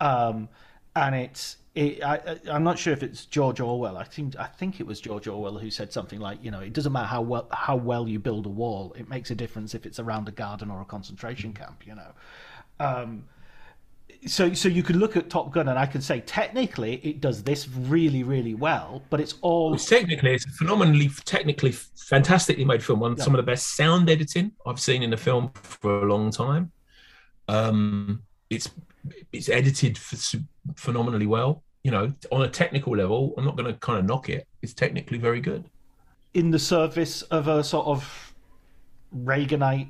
[0.00, 0.48] um,
[0.94, 1.58] and it's.
[1.74, 3.98] It, I, I- I'm not sure if it's George Orwell.
[3.98, 6.72] I think I think it was George Orwell who said something like, you know, it
[6.72, 8.94] doesn't matter how well how well you build a wall.
[8.98, 11.86] It makes a difference if it's around a garden or a concentration camp.
[11.86, 12.12] You know,
[12.80, 13.24] um,
[14.26, 17.42] so so you could look at Top Gun and I could say technically it does
[17.42, 22.82] this really really well, but it's all It's technically it's a phenomenally technically fantastically made
[22.82, 23.00] film.
[23.00, 26.30] One some of the best sound editing I've seen in a film for a long
[26.30, 26.72] time.
[27.48, 28.70] Um, it's
[29.32, 30.36] it's edited ph-
[30.76, 31.62] phenomenally well.
[31.84, 34.48] You know, on a technical level, I'm not going to kind of knock it.
[34.62, 35.64] It's technically very good.
[36.34, 38.34] in the service of a sort of
[39.16, 39.88] Reaganite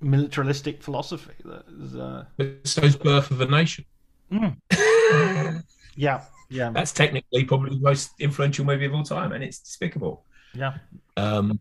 [0.00, 1.34] militaristic philosophy.
[1.44, 2.24] That is, uh,
[2.64, 3.84] So's Birth of a Nation.
[4.30, 5.60] yeah,
[5.96, 10.24] yeah, That's technically probably the most influential movie of all time, and it's despicable.
[10.54, 10.74] yeah.
[11.16, 11.58] Um,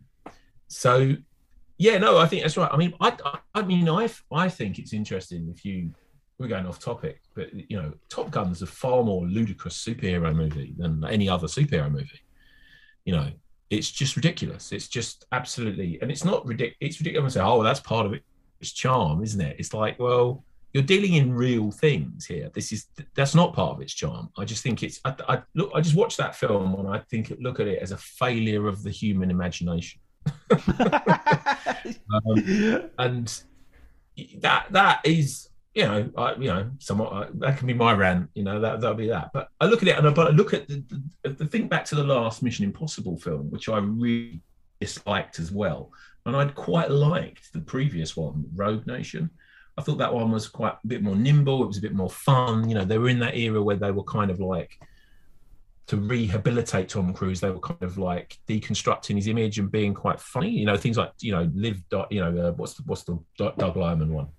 [0.68, 1.16] so,
[1.78, 2.70] yeah, no, I think that's right.
[2.72, 5.92] I mean, I, I, I mean, I, I think it's interesting if you
[6.40, 10.74] we're going off topic, but you know, Top Gun's a far more ludicrous superhero movie
[10.78, 12.22] than any other superhero movie.
[13.06, 13.32] You know,
[13.70, 14.72] it's just ridiculous.
[14.72, 16.78] It's just absolutely, and it's not ridiculous.
[16.80, 17.36] It's ridiculous.
[17.36, 18.24] I say, oh, that's part of it.
[18.62, 19.56] It's charm, isn't it?
[19.60, 20.44] It's like, well,
[20.74, 22.50] you're dealing in real things here.
[22.54, 24.30] This is that's not part of its charm.
[24.38, 25.00] I just think it's.
[25.06, 25.72] I, I look.
[25.74, 28.84] I just watched that film and I think look at it as a failure of
[28.84, 30.00] the human imagination.
[30.52, 30.60] um,
[33.00, 33.44] and
[34.40, 38.32] that that is you know, I, you know, somewhat uh, that can be my rant.
[38.34, 39.30] You know, that that'll be that.
[39.32, 40.84] But I look at it and I, but I look at the,
[41.22, 44.42] the, the think back to the last Mission Impossible film, which I really
[44.82, 45.92] disliked as well,
[46.26, 49.30] and I'd quite liked the previous one, Rogue Nation.
[49.78, 51.62] I thought that one was quite a bit more nimble.
[51.62, 52.68] It was a bit more fun.
[52.68, 54.80] You know, they were in that era where they were kind of like
[55.86, 57.40] to rehabilitate Tom Cruise.
[57.40, 60.50] They were kind of like deconstructing his image and being quite funny.
[60.50, 61.84] You know, things like you know, live.
[62.10, 64.30] You know, uh, what's the what's the Doug Liman one?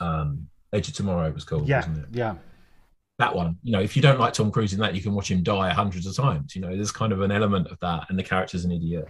[0.00, 2.06] Um, Edge of Tomorrow was called, yeah, wasn't it?
[2.12, 2.34] Yeah.
[3.18, 5.30] That one, you know, if you don't like Tom Cruise in that, you can watch
[5.30, 6.54] him die hundreds of times.
[6.54, 9.08] You know, there's kind of an element of that, and the character's an idiot.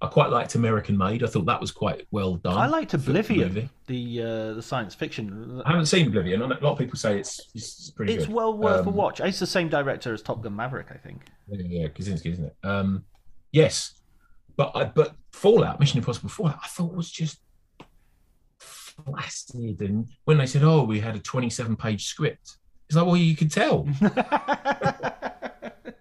[0.00, 1.24] I quite liked American Made.
[1.24, 2.56] I thought that was quite well done.
[2.56, 5.60] I liked Oblivion, the uh, the science fiction.
[5.64, 6.40] I haven't seen Oblivion.
[6.40, 8.14] A lot of people say it's it's pretty.
[8.14, 8.34] It's good.
[8.34, 9.18] well worth um, a watch.
[9.18, 11.22] It's the same director as Top Gun Maverick, I think.
[11.48, 12.56] Yeah, yeah, Kosinski, isn't it?
[12.62, 13.04] Um,
[13.50, 14.00] yes,
[14.56, 17.40] but I, but Fallout, Mission Impossible Fallout, I thought was just
[19.04, 19.80] flaccid.
[19.80, 23.52] And when they said, "Oh, we had a 27-page script," it's like, well, you could
[23.52, 23.86] tell.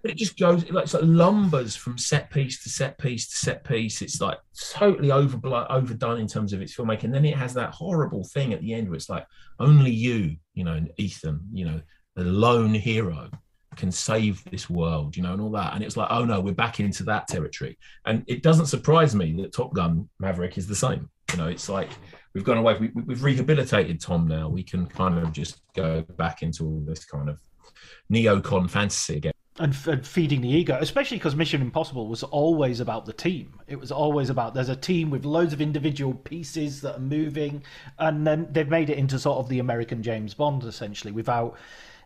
[0.04, 3.64] it just goes like it's like lumbers from set piece to set piece to set
[3.64, 4.02] piece.
[4.02, 4.38] It's like
[4.72, 5.40] totally over
[5.70, 7.06] overdone in terms of its filmmaking.
[7.06, 9.26] And then it has that horrible thing at the end where it's like
[9.60, 11.82] only you, you know, Ethan, you know,
[12.16, 13.30] the lone hero
[13.76, 15.74] can save this world, you know, and all that.
[15.76, 17.78] And it's like, oh no, we're back into that territory.
[18.06, 21.10] And it doesn't surprise me that Top Gun Maverick is the same.
[21.32, 21.90] You know, it's like
[22.34, 22.78] we've gone away.
[22.80, 24.50] We, we've rehabilitated Tom now.
[24.50, 27.40] We can kind of just go back into all this kind of
[28.12, 29.32] neocon fantasy again.
[29.60, 33.60] And, and feeding the ego, especially because Mission Impossible was always about the team.
[33.68, 37.64] It was always about there's a team with loads of individual pieces that are moving,
[37.98, 41.58] and then they've made it into sort of the American James Bond essentially, without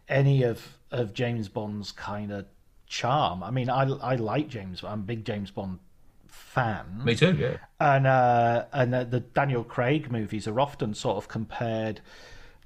[0.08, 2.46] any of of James Bond's kind of
[2.88, 3.44] charm.
[3.44, 4.82] I mean, I I like James.
[4.82, 5.80] I'm a big James Bond
[6.52, 7.02] fan.
[7.04, 7.58] Me too, yeah.
[7.80, 12.02] And uh, and uh, the Daniel Craig movies are often sort of compared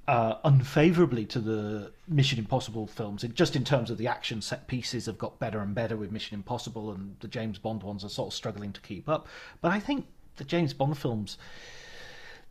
[0.07, 3.23] uh, unfavorably to the Mission Impossible films.
[3.23, 6.11] It, just in terms of the action set pieces have got better and better with
[6.11, 9.27] Mission Impossible, and the James Bond ones are sort of struggling to keep up.
[9.61, 10.07] But I think
[10.37, 11.37] the James Bond films,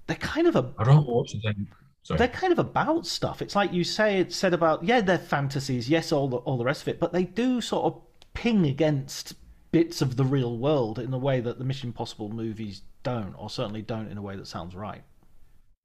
[0.06, 0.72] they're kind of a.
[0.78, 1.68] I don't watch them.
[2.02, 2.18] Sorry.
[2.18, 3.42] They're kind of about stuff.
[3.42, 6.64] It's like you say it said about yeah, they're fantasies, yes, all the all the
[6.64, 8.00] rest of it, but they do sort of
[8.34, 9.34] ping against
[9.74, 13.50] bits of the real world in a way that the Mission Impossible movies don't, or
[13.50, 15.02] certainly don't in a way that sounds right.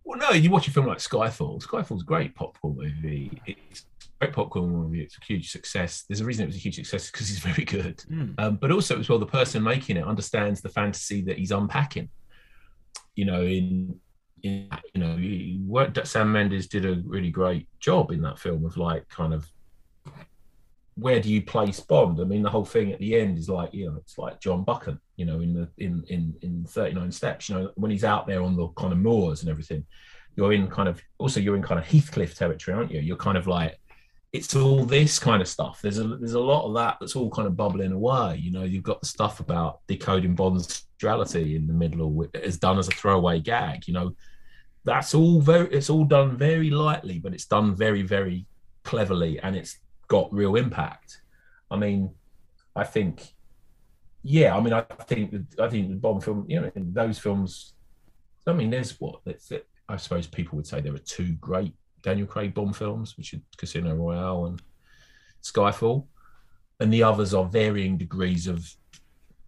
[0.04, 1.60] Well, no, you watch a film like Skyfall.
[1.66, 3.42] Skyfall's a great popcorn movie.
[3.48, 5.02] It's a great popcorn movie.
[5.02, 6.06] It's a huge success.
[6.08, 7.98] There's a reason it was a huge success because it's very good.
[8.12, 8.36] Mm.
[8.38, 12.10] Um, but also, as well, the person making it understands the fantasy that he's unpacking.
[13.16, 14.00] You know, in
[14.44, 18.78] in you know, worked Sam Mendes did a really great job in that film of
[18.78, 19.48] like kind of
[21.00, 22.20] where do you place Bond?
[22.20, 24.64] I mean, the whole thing at the end is like, you know, it's like John
[24.64, 28.28] Buchan, you know, in the in in in 39 steps, you know, when he's out
[28.28, 29.86] there on the kind of moors and everything,
[30.36, 33.00] you're in kind of also you're in kind of Heathcliff territory, aren't you?
[33.00, 33.80] You're kind of like
[34.32, 35.80] it's all this kind of stuff.
[35.82, 38.38] There's a there's a lot of that that's all kind of bubbling away.
[38.38, 42.78] You know, you've got the stuff about decoding Bond's duality in the middle is done
[42.78, 43.88] as a throwaway gag.
[43.88, 44.16] You know,
[44.84, 48.46] that's all very it's all done very lightly, but it's done very, very
[48.84, 49.78] cleverly and it's
[50.10, 51.22] got real impact.
[51.72, 52.10] I mean,
[52.76, 53.34] I think,
[54.24, 57.74] yeah, I mean, I think I think the Bond film, you know, those films,
[58.46, 59.22] I mean, there's what
[59.88, 63.42] I suppose people would say there are two great Daniel Craig Bond films, which are
[63.58, 64.62] Casino Royale and
[65.44, 66.06] Skyfall,
[66.80, 68.76] and the others are varying degrees of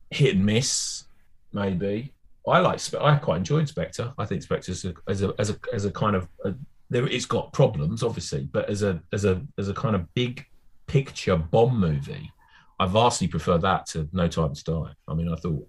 [0.09, 1.05] hit and miss,
[1.53, 2.13] maybe.
[2.47, 2.81] I like.
[2.99, 4.13] I quite enjoyed Spectre.
[4.17, 6.53] I think Spectre as a as a as a, as a kind of a,
[6.89, 7.07] there.
[7.07, 10.45] It's got problems, obviously, but as a as a as a kind of big
[10.91, 12.31] picture Bond movie,
[12.79, 14.91] I vastly prefer that to No Time to Die.
[15.07, 15.67] I mean, I thought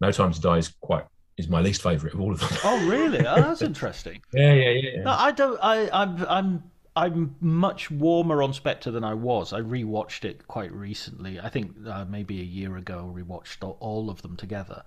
[0.00, 1.04] No Time to Die is quite
[1.38, 2.48] is my least favorite of all of them.
[2.64, 3.26] Oh, really?
[3.26, 4.20] Oh, that's interesting.
[4.34, 5.02] yeah, yeah, yeah.
[5.02, 5.58] No, I don't.
[5.62, 6.62] I, I'm, I'm,
[6.94, 9.52] I'm much warmer on Spectre than I was.
[9.52, 11.40] I rewatched it quite recently.
[11.40, 13.12] I think uh, maybe a year ago.
[13.16, 14.82] Rewatched all, all of them together,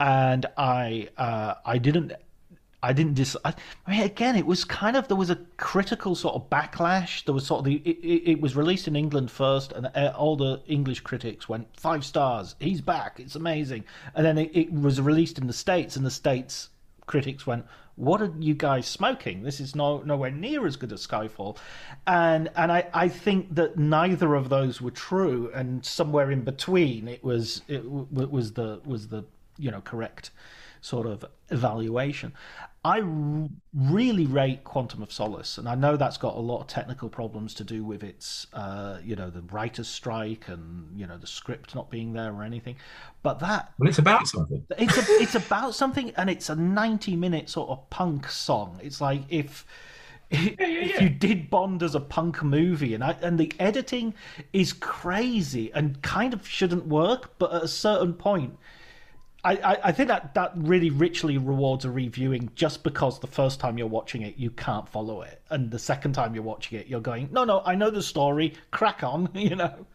[0.00, 2.12] and I, uh, I didn't
[2.82, 3.36] I didn't dis.
[3.44, 3.54] I,
[3.86, 7.24] I, mean, again, it was kind of there was a critical sort of backlash.
[7.24, 10.12] There was sort of the it, it, it was released in England first, and uh,
[10.16, 12.54] all the English critics went five stars.
[12.60, 13.18] He's back.
[13.18, 13.84] It's amazing.
[14.14, 16.68] And then it, it, was released in the states, and the states
[17.06, 17.64] critics went,
[17.94, 19.42] "What are you guys smoking?
[19.42, 21.56] This is no nowhere near as good as Skyfall,"
[22.06, 27.08] and and I, I think that neither of those were true, and somewhere in between
[27.08, 29.24] it was it w- was the was the
[29.56, 30.30] you know correct
[30.86, 32.32] sort of evaluation.
[32.84, 36.68] I r- really rate Quantum of Solace, and I know that's got a lot of
[36.68, 41.18] technical problems to do with its, uh, you know, the writer's strike and you know
[41.18, 42.76] the script not being there or anything.
[43.24, 44.64] But that well, it's about something.
[44.78, 48.78] It's a, it's about something, and it's a ninety-minute sort of punk song.
[48.82, 49.66] It's like if.
[50.30, 50.66] yeah, yeah.
[50.66, 54.14] If you did Bond as a punk movie, and I, and the editing
[54.52, 58.58] is crazy and kind of shouldn't work, but at a certain point,
[59.46, 63.78] I, I, think that that really richly rewards a reviewing just because the first time
[63.78, 67.00] you're watching it you can't follow it, and the second time you're watching it you're
[67.00, 69.86] going, no, no, I know the story, crack on, you know.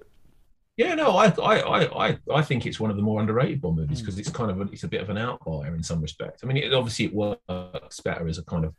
[0.77, 3.99] Yeah, no, I I I I think it's one of the more underrated Bond movies
[3.99, 4.19] because mm.
[4.19, 6.39] it's kind of a, it's a bit of an outlier in some respect.
[6.43, 8.73] I mean, it, obviously it works better as a kind of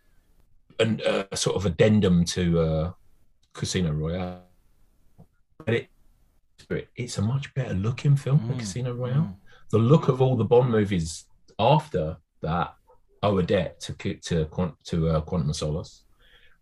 [0.81, 2.93] an, uh, sort of addendum to uh,
[3.53, 4.43] Casino Royale,
[5.59, 5.89] but it
[6.97, 8.49] it's a much better looking film mm.
[8.49, 9.16] than Casino Royale.
[9.16, 9.35] Mm
[9.73, 11.25] the look of all the Bond movies
[11.59, 12.75] after that
[13.23, 16.05] owe a debt to to to uh, Quantum of Solace.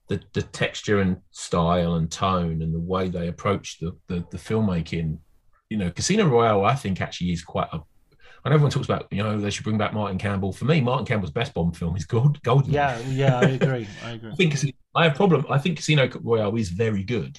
[0.08, 4.38] The the texture and style and tone and the way they approach the, the the,
[4.38, 5.18] filmmaking,
[5.68, 7.80] you know, Casino Royale, I think actually is quite a.
[8.42, 10.54] And everyone talks about, you know, they should bring back Martin Campbell.
[10.54, 12.72] For me, Martin Campbell's best Bond film is Gold, Golden.
[12.72, 13.86] Yeah, yeah, I agree.
[14.02, 14.30] I agree.
[14.30, 14.56] I think
[14.94, 15.44] I have a problem.
[15.50, 17.38] I think Casino Royale is very good,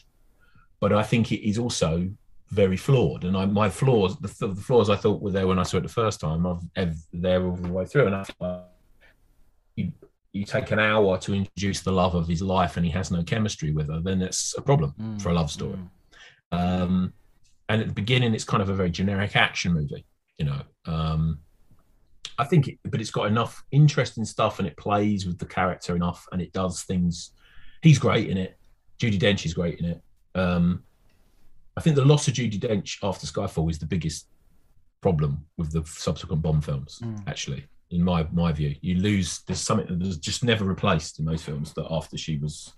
[0.79, 2.11] but I think it is also
[2.51, 3.23] very flawed.
[3.23, 5.83] And I, my flaws, the, the, flaws I thought were there when I saw it
[5.83, 8.07] the first time, I've there all the way through.
[8.07, 8.61] And I,
[9.75, 9.91] you,
[10.33, 13.23] you take an hour to introduce the love of his life and he has no
[13.23, 15.79] chemistry with her, then it's a problem mm, for a love story.
[16.53, 16.59] Mm.
[16.59, 17.13] Um,
[17.69, 20.05] and at the beginning, it's kind of a very generic action movie,
[20.37, 20.61] you know.
[20.85, 21.39] Um,
[22.37, 25.95] I think, it, but it's got enough interesting stuff and it plays with the character
[25.95, 27.31] enough and it does things.
[27.81, 28.57] He's great in it.
[28.99, 30.01] Judi Dench is great in it.
[30.35, 30.83] Um,
[31.77, 34.27] I think the loss of Judi Dench after Skyfall is the biggest
[35.01, 36.99] problem with the subsequent Bond films.
[37.03, 37.27] Mm.
[37.27, 39.39] Actually, in my my view, you lose.
[39.47, 41.73] There's something that was just never replaced in those films.
[41.73, 42.73] That after she was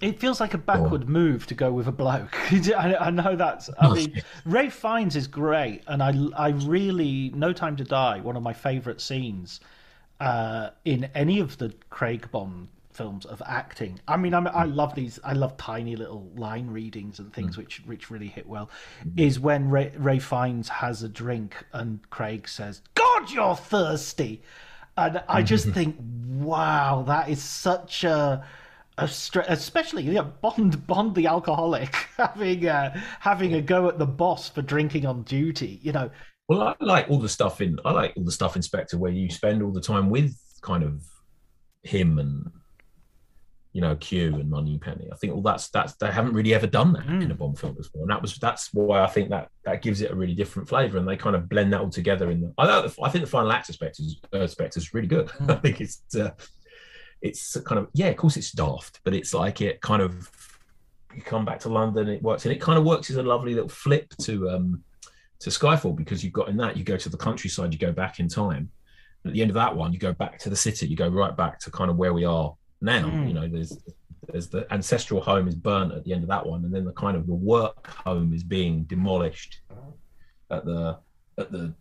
[0.00, 1.12] it feels like a backward gone.
[1.12, 2.36] move to go with a bloke.
[2.52, 3.70] I, I, know that's.
[3.80, 8.36] I mean, Ralph Fiennes is great, and I, I really, No Time to Die, one
[8.36, 9.60] of my favourite scenes
[10.20, 12.68] uh, in any of the Craig Bond
[12.98, 14.00] films of acting.
[14.08, 15.20] I mean, I'm, i love these.
[15.22, 17.58] I love tiny little line readings and things mm.
[17.58, 18.68] which which really hit well.
[19.04, 19.20] Mm.
[19.20, 24.42] Is when Ray, Ralph Fiennes has a drink and Craig says, "God, you're thirsty,"
[24.96, 25.96] and I just think,
[26.26, 28.44] wow, that is such a.
[29.00, 29.08] A
[29.46, 34.48] especially you know, Bond, Bond the alcoholic, having a, having a go at the boss
[34.48, 35.78] for drinking on duty.
[35.84, 36.10] You know,
[36.48, 39.12] well, I like all the stuff in I like all the stuff in Spectre where
[39.12, 41.04] you spend all the time with kind of
[41.84, 42.50] him and
[43.72, 45.08] you know, Q and Moneypenny.
[45.12, 47.22] I think all that's that's they haven't really ever done that mm.
[47.22, 47.38] in a mm.
[47.38, 50.14] Bond film before, and that was that's why I think that that gives it a
[50.14, 52.30] really different flavour, and they kind of blend that all together.
[52.30, 55.28] In the I, I think the final act aspect is aspect is really good.
[55.38, 55.50] Mm.
[55.50, 56.30] I think it's uh,
[57.22, 60.28] it's kind of yeah, of course it's daft, but it's like it kind of
[61.14, 63.54] you come back to London, it works, and it kind of works as a lovely
[63.54, 64.82] little flip to um
[65.40, 68.18] to Skyfall because you've got in that you go to the countryside, you go back
[68.18, 68.70] in time.
[69.24, 71.36] At the end of that one, you go back to the city, you go right
[71.36, 73.08] back to kind of where we are now.
[73.08, 73.28] Mm.
[73.28, 73.78] You know, there's
[74.28, 76.92] there's the ancestral home is burnt at the end of that one, and then the
[76.92, 79.60] kind of the work home is being demolished
[80.50, 80.98] at the
[81.38, 81.74] at the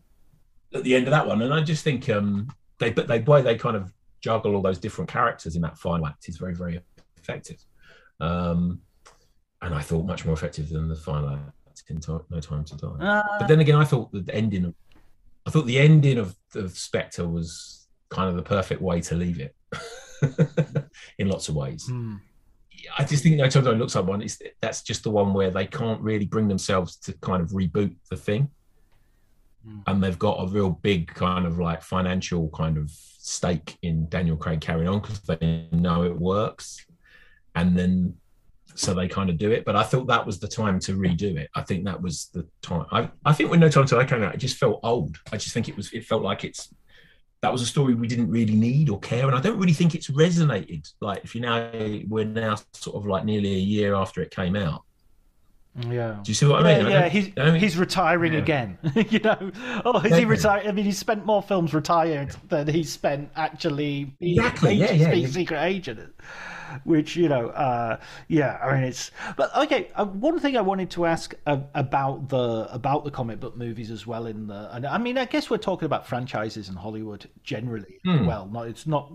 [0.73, 1.41] at the end of that one.
[1.41, 2.47] And I just think um
[2.79, 3.91] they but they way they kind of
[4.21, 6.79] juggle all those different characters in that final act is very very
[7.17, 7.63] effective.
[8.19, 8.81] Um,
[9.61, 13.05] and I thought much more effective than the final act in No Time to Die.
[13.05, 14.75] Uh, but then again, I thought the ending of
[15.45, 19.39] I thought the ending of, of Spectre was kind of the perfect way to leave
[19.39, 19.55] it.
[21.17, 21.87] in lots of ways.
[21.89, 22.19] Mm.
[22.97, 24.21] I just think No Time to Die looks like one.
[24.21, 27.95] It's, that's just the one where they can't really bring themselves to kind of reboot
[28.09, 28.49] the thing,
[29.67, 29.81] mm.
[29.87, 34.37] and they've got a real big kind of like financial kind of stake in Daniel
[34.37, 36.85] Craig carrying on because they know it works,
[37.55, 38.15] and then
[38.77, 39.65] so they kind of do it.
[39.65, 41.49] But I thought that was the time to redo it.
[41.55, 42.85] I think that was the time.
[42.91, 45.17] I, I think when No Time to Die came out, it just felt old.
[45.31, 45.91] I just think it was.
[45.93, 46.73] It felt like it's
[47.41, 49.95] that was a story we didn't really need or care, and I don't really think
[49.95, 50.91] it's resonated.
[51.01, 51.69] Like if you now
[52.07, 54.83] we're now sort of like nearly a year after it came out.
[55.85, 56.17] Yeah.
[56.23, 56.91] Do you see what I mean?
[56.91, 57.09] Yeah, yeah.
[57.09, 58.39] he's, I mean, he's retiring yeah.
[58.39, 58.77] again.
[59.09, 59.51] you know,
[59.85, 60.65] oh, is he retired?
[60.65, 64.73] I mean, he spent more films retired than he spent actually being exactly.
[64.73, 66.15] yeah, yeah, secret agent.
[66.83, 67.97] Which you know, uh,
[68.27, 68.57] yeah.
[68.61, 69.89] I mean, it's but okay.
[69.95, 73.91] Uh, one thing I wanted to ask uh, about the about the comic book movies
[73.91, 74.25] as well.
[74.25, 77.99] In the, and I mean, I guess we're talking about franchises in Hollywood generally.
[78.03, 78.25] Hmm.
[78.25, 79.11] Well, not it's not,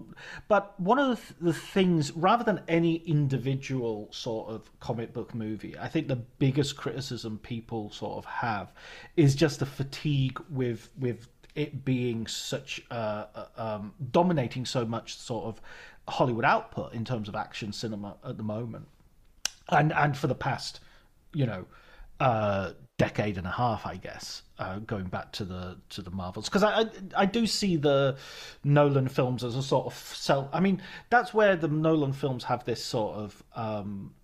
[0.48, 5.34] but one of the, th- the things, rather than any individual sort of comic book
[5.34, 8.72] movie, I think the biggest criticism people sort of have
[9.16, 15.18] is just the fatigue with with it being such uh, uh, um, dominating so much
[15.18, 15.60] sort of
[16.08, 18.88] Hollywood output in terms of action cinema at the moment,
[19.68, 20.80] and and for the past,
[21.32, 21.66] you know,
[22.20, 26.48] uh, decade and a half, I guess, uh, going back to the to the Marvels,
[26.48, 26.86] because I, I
[27.16, 28.16] I do see the
[28.64, 30.48] Nolan films as a sort of self.
[30.52, 33.42] I mean, that's where the Nolan films have this sort of.
[33.54, 34.14] Um,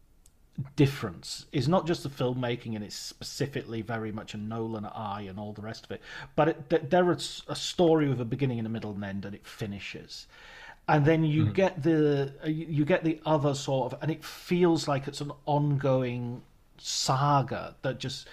[0.75, 5.39] difference is not just the filmmaking and it's specifically very much a Nolan eye and
[5.39, 6.03] all the rest of it,
[6.35, 9.37] but it, there is a story with a beginning and a middle and end, and
[9.37, 10.27] it finishes.
[10.89, 11.53] And then you Mm-hmm.
[11.53, 16.43] get the you get the other sort of, and it feels like it's an ongoing
[16.79, 18.27] saga that just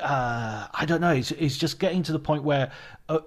[0.00, 1.12] uh, I don't know.
[1.12, 2.72] It's, it's just getting to the point where
[3.08, 3.18] uh,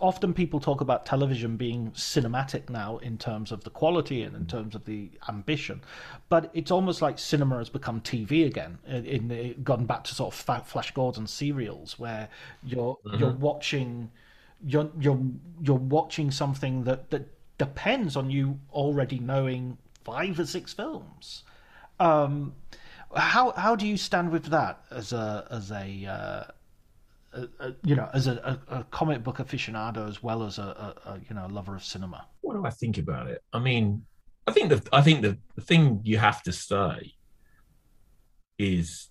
[0.00, 4.46] often people talk about television being cinematic now in terms of the quality and in
[4.46, 5.82] terms of the ambition,
[6.30, 8.78] but it's almost like cinema has become TV again.
[8.86, 12.28] In, in gone back to sort of Flash Gordon serials where
[12.62, 14.10] you're you're watching
[14.64, 15.20] you're you're
[15.60, 21.44] you're watching something that that depends on you already knowing five or six films.
[22.00, 22.54] Um,
[23.14, 26.44] how how do you stand with that as a as a, uh,
[27.32, 31.34] a, a you know as a, a, comic book aficionado as well as a you
[31.34, 32.26] know lover of cinema?
[32.40, 33.42] What do I think about it?
[33.52, 34.04] I mean,
[34.46, 37.14] I think the I think the, the thing you have to say
[38.58, 39.10] is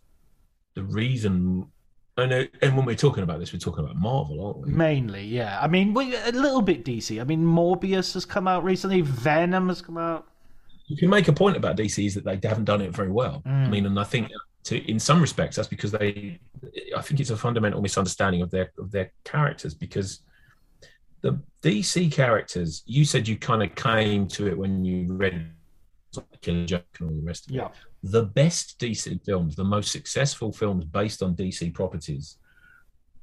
[0.75, 1.67] the reason.
[2.15, 4.71] And, uh, and when we're talking about this, we're talking about Marvel, aren't we?
[4.71, 5.59] Mainly, yeah.
[5.59, 7.19] I mean, we, a little bit DC.
[7.19, 9.01] I mean, Morbius has come out recently.
[9.01, 10.27] Venom has come out.
[10.87, 13.41] you can make a point about DC is that they haven't done it very well.
[13.47, 13.65] Mm.
[13.65, 14.29] I mean, and I think
[14.65, 16.39] to in some respects that's because they,
[16.95, 20.19] I think it's a fundamental misunderstanding of their of their characters because
[21.23, 22.83] the DC characters.
[22.85, 25.51] You said you kind of came to it when you read
[26.41, 27.71] Killer Joke and all the rest of it.
[28.03, 32.37] The best DC films, the most successful films based on DC properties.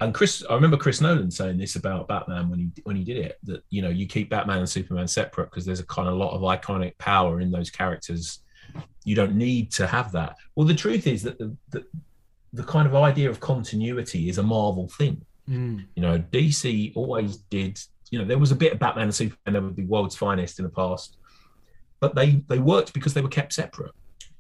[0.01, 3.19] And Chris, I remember Chris Nolan saying this about Batman when he when he did
[3.19, 6.15] it that you know you keep Batman and Superman separate because there's a kind of
[6.15, 8.41] lot of iconic power in those characters.
[9.05, 10.37] You don't need to have that.
[10.57, 11.85] Well, the truth is that the the,
[12.55, 15.21] the kind of idea of continuity is a Marvel thing.
[15.49, 15.85] Mm.
[15.95, 17.79] You know, DC always did.
[18.11, 20.59] You know, there was a bit of Batman and Superman that would be world's finest
[20.59, 21.19] in the past,
[22.01, 23.93] but they they worked because they were kept separate.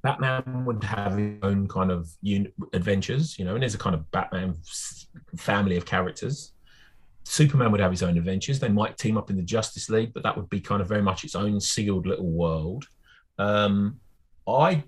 [0.03, 3.95] Batman would have his own kind of un- adventures, you know, and there's a kind
[3.95, 4.57] of Batman
[5.37, 6.53] family of characters.
[7.25, 8.59] Superman would have his own adventures.
[8.59, 11.03] They might team up in the Justice League, but that would be kind of very
[11.03, 12.87] much its own sealed little world.
[13.39, 14.01] Um,
[14.49, 14.85] I,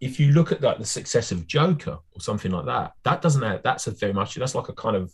[0.00, 3.42] if you look at like the success of Joker or something like that, that doesn't
[3.42, 5.12] have, that's a very much that's like a kind of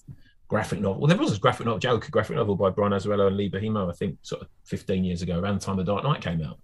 [0.48, 1.00] graphic novel.
[1.00, 3.88] Well, there was a graphic novel, Joker graphic novel by Brian Azzarello and Lee Bermejo,
[3.88, 6.58] I think, sort of 15 years ago, around the time The Dark Knight came out.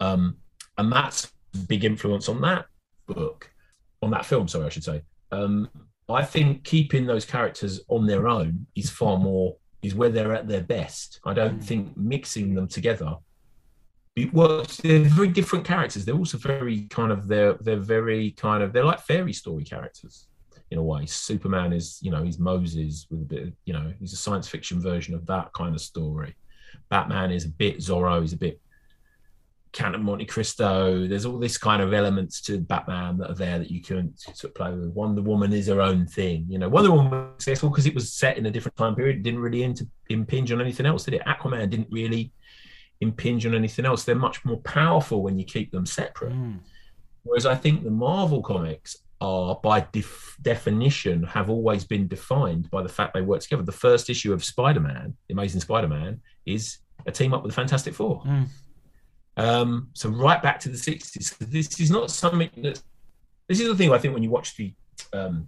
[0.00, 0.36] Um,
[0.76, 2.66] and that's big influence on that
[3.06, 3.50] book,
[4.02, 5.02] on that film, sorry, I should say.
[5.32, 5.68] Um,
[6.08, 10.48] I think keeping those characters on their own is far more is where they're at
[10.48, 11.20] their best.
[11.24, 13.16] I don't think mixing them together
[14.22, 14.78] it works.
[14.78, 16.04] They're very different characters.
[16.04, 20.26] They're also very kind of they're they're very kind of they're like fairy story characters
[20.70, 21.06] in a way.
[21.06, 24.48] Superman is you know he's Moses with a bit of, you know he's a science
[24.48, 26.34] fiction version of that kind of story.
[26.90, 28.20] Batman is a bit Zorro.
[28.20, 28.60] He's a bit
[29.72, 31.06] Count of Monte Cristo.
[31.06, 34.44] There's all this kind of elements to Batman that are there that you can sort
[34.44, 34.90] of play with.
[34.90, 36.46] Wonder Woman is her own thing.
[36.48, 39.16] You know, Wonder Woman was successful because it was set in a different time period.
[39.16, 41.24] It didn't really inter- impinge on anything else, did it?
[41.26, 42.32] Aquaman didn't really
[43.00, 44.04] impinge on anything else.
[44.04, 46.32] They're much more powerful when you keep them separate.
[46.32, 46.56] Hmm.
[47.22, 52.82] Whereas I think the Marvel comics are, by def- definition, have always been defined by
[52.82, 53.62] the fact they work together.
[53.62, 57.52] The first issue of Spider Man, The Amazing Spider Man, is a team up with
[57.52, 58.20] the Fantastic Four.
[58.22, 58.44] Hmm.
[59.38, 61.38] Um, so right back to the 60s.
[61.38, 62.82] This is not something that.
[63.46, 64.74] This is the thing I think when you watch the
[65.14, 65.46] um,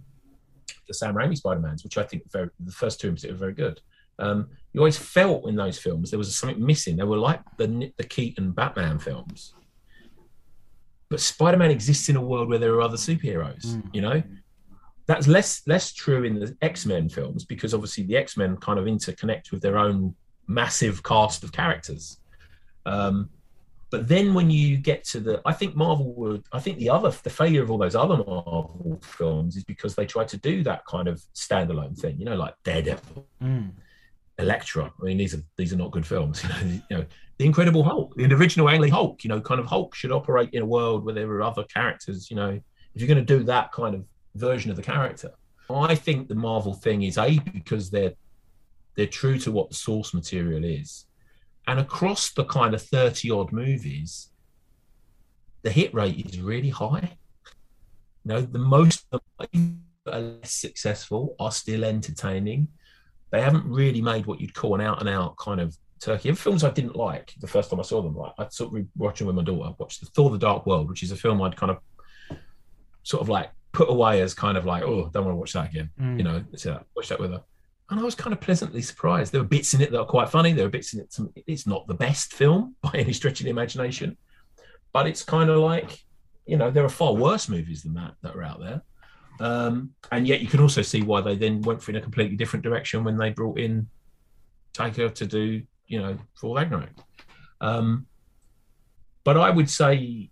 [0.87, 3.39] the Sam Raimi Spider Mans, which I think very, the first two in particular are
[3.39, 3.79] very good.
[4.17, 6.95] Um, you always felt in those films there was something missing.
[6.95, 9.53] They were like the the Keaton Batman films,
[11.09, 13.83] but Spider Man exists in a world where there are other superheroes.
[13.93, 14.23] You know,
[15.05, 18.79] that's less less true in the X Men films because obviously the X Men kind
[18.79, 20.15] of interconnect with their own
[20.47, 22.17] massive cast of characters.
[22.85, 23.29] Um,
[23.91, 27.11] but then when you get to the, I think Marvel would, I think the other,
[27.23, 30.85] the failure of all those other Marvel films is because they tried to do that
[30.85, 33.27] kind of standalone thing, you know, like Daredevil.
[33.43, 33.71] Mm.
[34.37, 34.91] Elektra.
[34.99, 36.43] I mean, these are these are not good films.
[36.43, 37.05] You know, you know,
[37.37, 39.23] the Incredible Hulk, the original Ang Lee Hulk.
[39.23, 42.31] You know, kind of Hulk should operate in a world where there are other characters.
[42.31, 42.49] You know,
[42.95, 44.05] if you're going to do that kind of
[44.35, 45.31] version of the character,
[45.69, 48.13] I think the Marvel thing is a because they're
[48.95, 51.05] they're true to what the source material is,
[51.67, 54.29] and across the kind of thirty odd movies,
[55.63, 57.17] the hit rate is really high.
[58.23, 62.67] You know, the most are less successful are still entertaining.
[63.31, 66.29] They haven't really made what you'd call an out and out kind of turkey.
[66.29, 68.85] And films I didn't like the first time I saw them, like I sort of
[68.97, 71.41] watching with my daughter, I watched the Thor: The Dark World, which is a film
[71.41, 72.37] I'd kind of
[73.03, 75.69] sort of like put away as kind of like, oh, don't want to watch that
[75.69, 75.89] again.
[75.99, 76.17] Mm.
[76.17, 77.43] You know, so watch that with her.
[77.91, 79.33] And I was kind of pleasantly surprised.
[79.33, 80.53] There were bits in it that are quite funny.
[80.53, 81.11] There were bits in it.
[81.11, 84.17] Some, it's not the best film by any stretch of the imagination,
[84.93, 85.99] but it's kind of like,
[86.45, 88.81] you know, there are far worse movies than that that are out there.
[89.41, 92.63] Um, and yet you can also see why they then went in a completely different
[92.63, 93.89] direction when they brought in
[94.73, 96.91] Taika to do, you know, for Ragnarok.
[97.59, 98.05] Um,
[99.23, 100.29] but I would say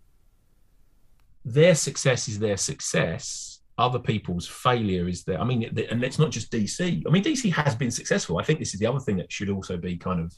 [1.43, 3.48] their success is their success.
[3.79, 5.39] Other people's failure is their.
[5.39, 7.03] I mean, and it's not just DC.
[7.07, 8.37] I mean, DC has been successful.
[8.37, 10.33] I think this is the other thing that should also be kind of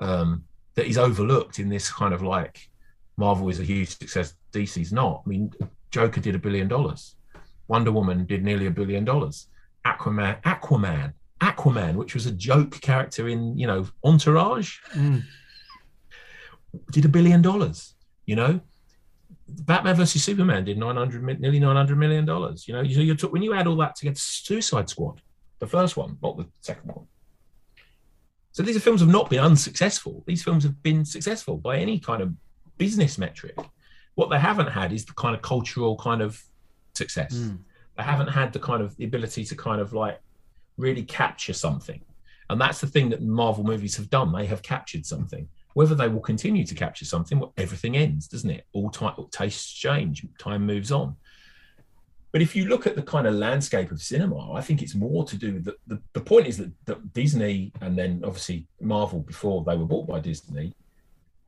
[0.00, 2.68] um, that is overlooked in this kind of like
[3.16, 4.34] Marvel is a huge success.
[4.52, 5.22] DC's not.
[5.24, 5.52] I mean,
[5.90, 7.16] Joker did a billion dollars.
[7.68, 9.48] Wonder Woman did nearly a billion dollars.
[9.84, 15.22] Aquaman, Aquaman, Aquaman, which was a joke character in you know Entourage, Mm.
[16.90, 17.94] did a billion dollars.
[18.26, 18.60] You know,
[19.48, 22.66] Batman versus Superman did nine hundred, nearly nine hundred million dollars.
[22.66, 25.22] You know, so you took when you add all that together, Suicide Squad,
[25.60, 27.06] the first one, not the second one.
[28.52, 30.24] So these are films have not been unsuccessful.
[30.26, 32.32] These films have been successful by any kind of
[32.78, 33.56] business metric.
[34.14, 36.42] What they haven't had is the kind of cultural kind of
[36.94, 37.34] success.
[37.34, 37.58] Mm.
[37.96, 40.20] They haven't had the kind of the ability to kind of like
[40.76, 42.00] really capture something.
[42.48, 44.32] And that's the thing that Marvel movies have done.
[44.32, 45.48] They have captured something.
[45.76, 48.64] Whether they will continue to capture something, well, everything ends, doesn't it?
[48.72, 51.16] All time, tastes change, time moves on.
[52.32, 55.26] But if you look at the kind of landscape of cinema, I think it's more
[55.26, 59.20] to do with the, the, the point is that, that Disney and then obviously Marvel
[59.20, 60.72] before they were bought by Disney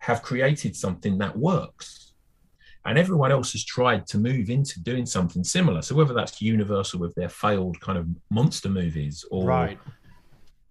[0.00, 2.12] have created something that works.
[2.84, 5.80] And everyone else has tried to move into doing something similar.
[5.80, 9.78] So whether that's Universal with their failed kind of monster movies or Right.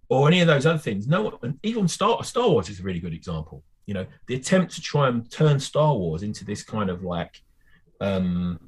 [0.10, 1.08] Or any of those other things.
[1.08, 3.64] No, even Star Star Wars is a really good example.
[3.86, 7.42] You know, the attempt to try and turn Star Wars into this kind of like
[8.02, 8.60] um,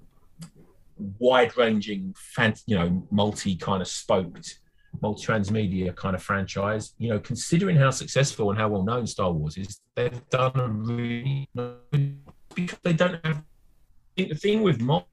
[1.19, 4.59] wide-ranging, fan, you know, multi kind of spoked,
[5.01, 6.93] multi-transmedia kind of franchise.
[6.97, 10.67] You know, considering how successful and how well known Star Wars is, they've done a
[10.67, 11.49] really
[12.55, 13.43] because they don't have.
[14.15, 15.07] The thing with Marvel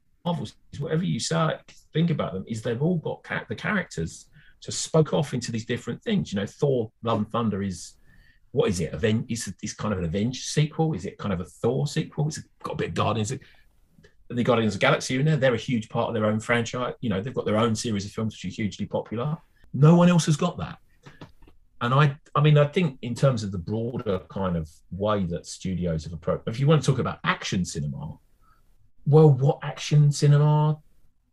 [0.79, 1.53] whatever you say,
[1.93, 4.25] think about them is they've all got the characters
[4.61, 6.31] just spoke off into these different things.
[6.31, 7.93] You know, Thor: Love and Thunder is
[8.51, 8.93] what is it?
[8.93, 10.93] Aven- is it's kind of an Avengers sequel?
[10.93, 12.27] Is it kind of a Thor sequel?
[12.27, 13.33] It's got a bit of Guardians.
[14.29, 15.37] The Guardians of the Galaxy in there.
[15.37, 16.95] They're a huge part of their own franchise.
[16.99, 19.37] You know, they've got their own series of films which are hugely popular.
[19.73, 20.79] No one else has got that.
[21.79, 25.45] And I, I mean, I think in terms of the broader kind of way that
[25.45, 28.17] studios have approached, if you want to talk about action cinema,
[29.05, 30.79] well, what action cinema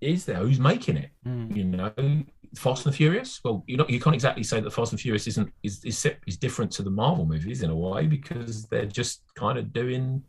[0.05, 0.37] is there?
[0.37, 1.11] Who's making it?
[1.27, 1.57] Mm.
[1.57, 2.25] You know,
[2.57, 3.41] Fast and Furious.
[3.45, 6.37] Well, you know, you can't exactly say that Fast and Furious isn't is is, is
[6.37, 10.23] different to the Marvel movies in a way because they're just kind of doing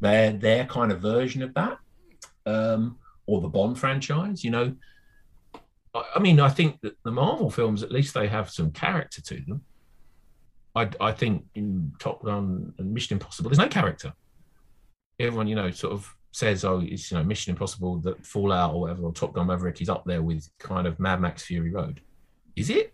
[0.00, 1.78] their their kind of version of that,
[2.46, 4.44] um, or the Bond franchise.
[4.44, 4.76] You know,
[5.94, 9.20] I, I mean, I think that the Marvel films at least they have some character
[9.22, 9.62] to them.
[10.74, 14.12] I I think in Top Gun and Mission Impossible, there's no character.
[15.18, 18.80] Everyone, you know, sort of says, "Oh, it's you know Mission Impossible, that Fallout or
[18.82, 22.00] whatever, or Top Gun Maverick is up there with kind of Mad Max Fury Road."
[22.56, 22.92] Is it?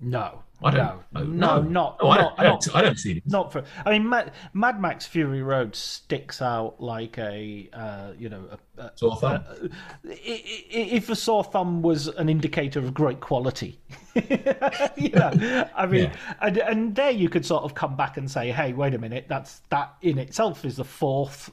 [0.00, 0.42] No.
[0.64, 1.00] I don't.
[1.12, 1.60] No, know.
[1.60, 2.40] no, not, Oh, I not, don't.
[2.40, 3.22] I don't, I don't see it.
[3.26, 3.64] not for.
[3.84, 8.44] I mean, Mad, Mad Max Fury Road sticks out like a, uh, you know,
[8.78, 9.44] a, a, Sore thumb.
[10.04, 13.80] i- i- if a sore thumb was an indicator of great quality.
[14.14, 16.16] you know, I mean, Yeah.
[16.40, 19.26] and, and there you could sort of come back and say, hey, wait a minute,
[19.28, 21.50] that's that in itself is the fourth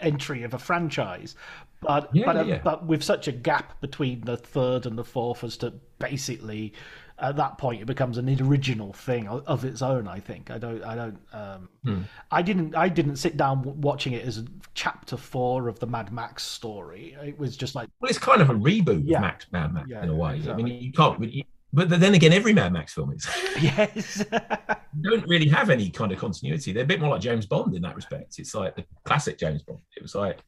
[0.00, 1.34] entry of a franchise.
[1.80, 5.04] But Yeah, but, yeah, uh, but with such a gap between the third and the
[5.04, 6.72] fourth as to basically
[7.20, 10.82] at that point it becomes an original thing of, its own i think i don't
[10.82, 12.02] i don't um Hmm.
[12.32, 14.42] i didn't i didn't sit down watching it as
[14.74, 18.50] chapter four of the mad max story it was just like Well, it's kind of
[18.50, 19.18] a reboot Yeah.
[19.18, 20.42] of Max Mad Max Yeah, in a way.
[20.48, 21.22] I mean, you can't.
[21.32, 21.44] You,
[21.74, 23.28] but then again, every Mad Max film is.
[23.60, 24.24] yes
[25.02, 26.72] don't really have any kind of continuity.
[26.72, 28.38] They're a bit more like James Bond in that respect.
[28.38, 29.80] It's like the classic James Bond.
[29.96, 30.38] It was like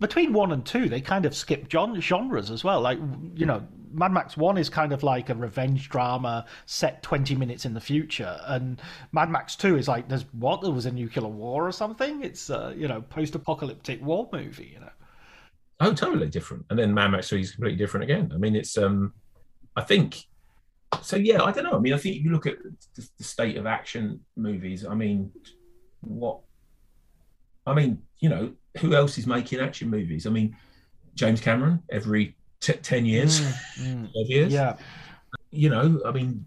[0.00, 2.98] between one and two they kind of skip genres as well like
[3.34, 7.66] you know Mad Max One is kind of like a revenge drama set twenty minutes
[7.66, 8.80] in the future, and
[9.12, 12.22] Mad Max Two is like there's what there was a nuclear war or something.
[12.22, 14.70] It's uh, you know post apocalyptic war movie.
[14.72, 14.90] You know.
[15.80, 16.64] Oh, totally different.
[16.70, 18.30] And then Mad Max Three is completely different again.
[18.34, 19.12] I mean, it's um,
[19.76, 20.24] I think
[21.00, 21.16] so.
[21.16, 21.76] Yeah, I don't know.
[21.76, 22.56] I mean, I think if you look at
[22.94, 25.30] the, the state of action movies, I mean,
[26.00, 26.40] what?
[27.66, 30.26] I mean, you know, who else is making action movies?
[30.26, 30.56] I mean,
[31.14, 34.52] James Cameron every t- ten years, mm, mm, years.
[34.52, 34.76] Yeah.
[35.50, 36.46] You know, I mean,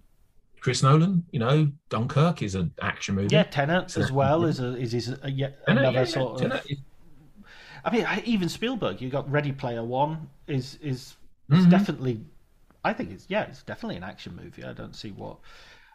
[0.59, 1.23] Chris Nolan.
[1.31, 3.29] You know, Dunkirk is an action movie.
[3.31, 6.47] Yeah, Tenet as well is a, is, is a, yet another yeah, sort yeah.
[6.47, 6.65] of.
[7.83, 8.99] I mean, even Spielberg.
[8.99, 10.27] You got Ready Player One.
[10.47, 11.15] Is is
[11.51, 11.69] mm-hmm.
[11.69, 12.21] definitely.
[12.85, 14.63] I think it's yeah, it's definitely an action movie.
[14.63, 15.39] I don't see what.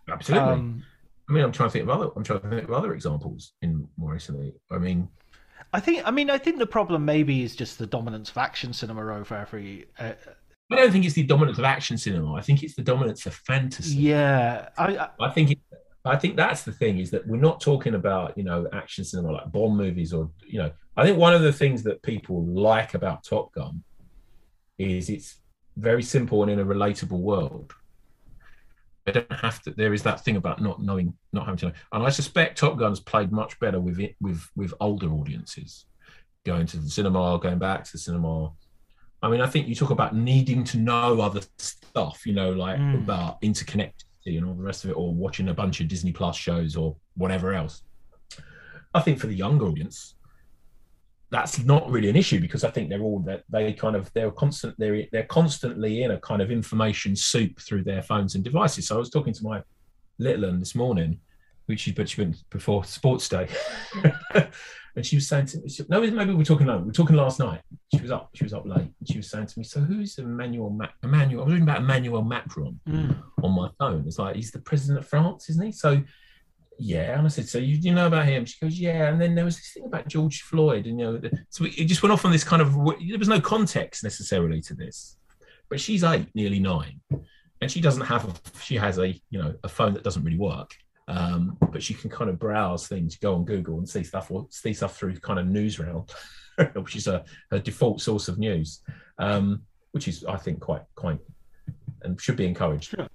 [0.08, 0.48] Absolutely.
[0.48, 0.82] Um,
[1.28, 2.10] I mean, I'm trying to think of other.
[2.16, 4.52] I'm trying to think of other examples in more recently.
[4.72, 5.08] I mean,
[5.72, 6.02] I think.
[6.04, 9.36] I mean, I think the problem maybe is just the dominance of action cinema over
[9.36, 9.86] every.
[10.00, 10.14] Uh,
[10.72, 12.34] I don't think it's the dominance of action cinema.
[12.34, 13.96] I think it's the dominance of fantasy.
[13.96, 14.96] Yeah, I.
[14.96, 15.52] I, I think.
[15.52, 15.58] It,
[16.04, 19.32] I think that's the thing is that we're not talking about you know action cinema
[19.32, 22.94] like Bond movies or you know I think one of the things that people like
[22.94, 23.84] about Top Gun
[24.78, 25.39] is it's
[25.80, 27.72] very simple and in a relatable world.
[29.06, 29.70] They don't have to.
[29.70, 31.72] There is that thing about not knowing, not having to know.
[31.92, 35.86] And I suspect Top Gun's played much better with it with with older audiences,
[36.44, 38.52] going to the cinema, going back to the cinema.
[39.22, 42.78] I mean, I think you talk about needing to know other stuff, you know, like
[42.78, 42.94] mm.
[43.02, 46.36] about interconnectivity and all the rest of it, or watching a bunch of Disney Plus
[46.36, 47.82] shows or whatever else.
[48.94, 50.14] I think for the younger audience,
[51.30, 54.30] that's not really an issue because I think they're all that they kind of they're
[54.32, 58.88] constant they're they're constantly in a kind of information soup through their phones and devices.
[58.88, 59.62] So I was talking to my
[60.18, 61.20] little one this morning,
[61.66, 63.48] which she but she went before sports day,
[64.34, 67.60] and she was saying to me, no, maybe we're talking we we're talking last night.
[67.94, 70.18] She was up, she was up late, and she was saying to me, so who's
[70.18, 71.42] Emmanuel Mac- Emmanuel?
[71.42, 73.16] I was reading about Emmanuel Macron mm.
[73.44, 74.04] on my phone.
[74.06, 75.72] It's like he's the president of France, isn't he?
[75.72, 76.02] So
[76.80, 77.18] yeah.
[77.18, 78.46] And I said, so you, you know about him?
[78.46, 79.08] She goes, yeah.
[79.08, 81.20] And then there was this thing about George Floyd, and you know,
[81.50, 82.74] so it just went off on this kind of.
[82.74, 85.16] There was no context necessarily to this,
[85.68, 87.00] but she's eight, nearly nine,
[87.60, 88.24] and she doesn't have.
[88.24, 90.74] A, she has a you know a phone that doesn't really work,
[91.06, 94.46] um, but she can kind of browse things, go on Google and see stuff, or
[94.50, 96.10] see stuff through kind of newsreel,
[96.74, 98.80] which is a, a, default source of news,
[99.18, 99.62] um,
[99.92, 101.18] which is I think quite quite
[102.02, 102.90] and should be encouraged.
[102.96, 103.08] Sure.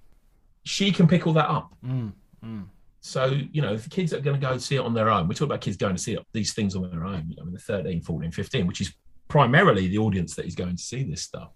[0.64, 1.74] She can pick all that up.
[1.84, 2.12] Mm,
[2.44, 2.66] mm.
[3.00, 5.28] So, you know, if the kids are going to go see it on their own,
[5.28, 7.44] we talk about kids going to see it, these things on their own, you know,
[7.44, 8.92] in the 13, 14, 15, which is
[9.28, 11.50] primarily the audience that is going to see this stuff.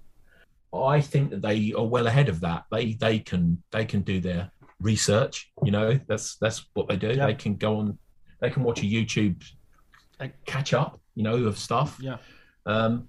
[0.73, 2.65] I think that they are well ahead of that.
[2.71, 5.51] They they can they can do their research.
[5.65, 7.09] You know, that's that's what they do.
[7.09, 7.27] Yeah.
[7.27, 7.99] They can go on,
[8.41, 9.43] they can watch a YouTube
[10.47, 11.01] catch up.
[11.17, 11.99] You know, of stuff.
[12.01, 12.19] Yeah.
[12.67, 13.09] Um,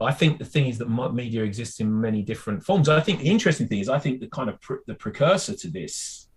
[0.00, 2.88] I think the thing is that media exists in many different forms.
[2.88, 6.27] I think the interesting thing is I think the kind of the precursor to this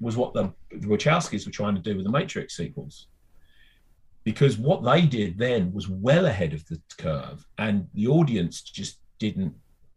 [0.00, 3.08] was what the, the Wachowskis were trying to do with the Matrix sequels.
[4.24, 8.98] Because what they did then was well ahead of the curve, and the audience just
[9.18, 9.54] didn't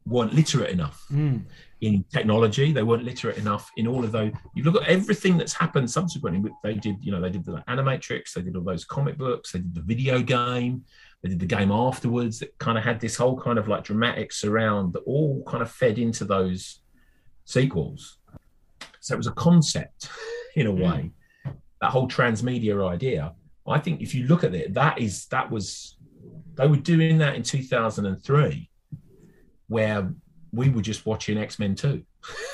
[0.07, 1.43] weren't literate enough mm.
[1.81, 2.71] in technology.
[2.71, 4.31] They weren't literate enough in all of those.
[4.55, 6.49] You look at everything that's happened subsequently.
[6.63, 9.59] They did, you know, they did the Animatrix, they did all those comic books, they
[9.59, 10.83] did the video game,
[11.21, 12.39] they did the game afterwards.
[12.39, 15.69] That kind of had this whole kind of like dramatic surround that all kind of
[15.69, 16.81] fed into those
[17.45, 18.17] sequels.
[19.07, 20.09] So it was a concept
[20.57, 20.81] in a hmm.
[20.81, 21.11] way.
[21.45, 21.55] Mm.
[21.79, 23.33] That whole transmedia idea.
[23.65, 25.97] I think if you look at it, that is that was
[26.55, 28.69] they were doing that in 2003,
[29.69, 30.13] where
[30.51, 32.03] we were just watching X Men 2.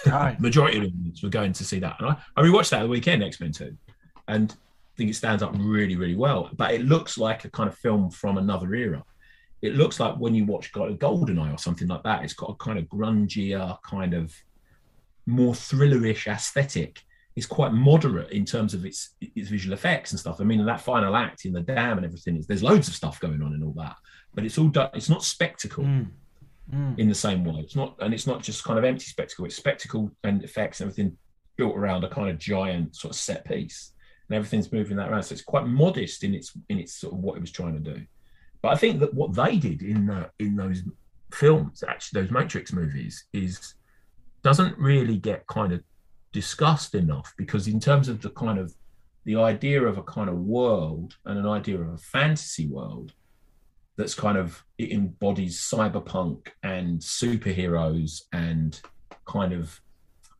[0.05, 0.39] Right.
[0.39, 1.95] Majority of them were going to see that.
[1.99, 3.75] And I, I rewatched that the weekend, X Men 2.
[4.27, 6.51] And I think it stands up really, really well.
[6.55, 9.03] But it looks like a kind of film from another era.
[9.63, 12.51] It looks like when you watch got a Goldeneye or something like that, it's got
[12.51, 14.35] a kind of grungier, kind of
[15.25, 17.01] more thrillerish aesthetic
[17.35, 20.39] is quite moderate in terms of its its visual effects and stuff.
[20.39, 23.19] I mean, that final act in the dam and everything is there's loads of stuff
[23.19, 23.95] going on and all that,
[24.33, 24.89] but it's all done.
[24.93, 26.07] It's not spectacle mm.
[26.71, 26.99] Mm.
[26.99, 27.61] in the same way.
[27.61, 29.45] It's not, and it's not just kind of empty spectacle.
[29.45, 31.17] It's spectacle and effects and everything
[31.57, 33.93] built around a kind of giant sort of set piece,
[34.29, 35.23] and everything's moving that around.
[35.23, 37.93] So it's quite modest in its in its sort of what it was trying to
[37.93, 38.05] do.
[38.61, 40.83] But I think that what they did in the, in those
[41.33, 43.73] films, actually those Matrix movies, is
[44.43, 45.81] doesn't really get kind of
[46.31, 48.73] discussed enough because in terms of the kind of
[49.25, 53.13] the idea of a kind of world and an idea of a fantasy world
[53.95, 58.81] that's kind of it embodies cyberpunk and superheroes and
[59.25, 59.79] kind of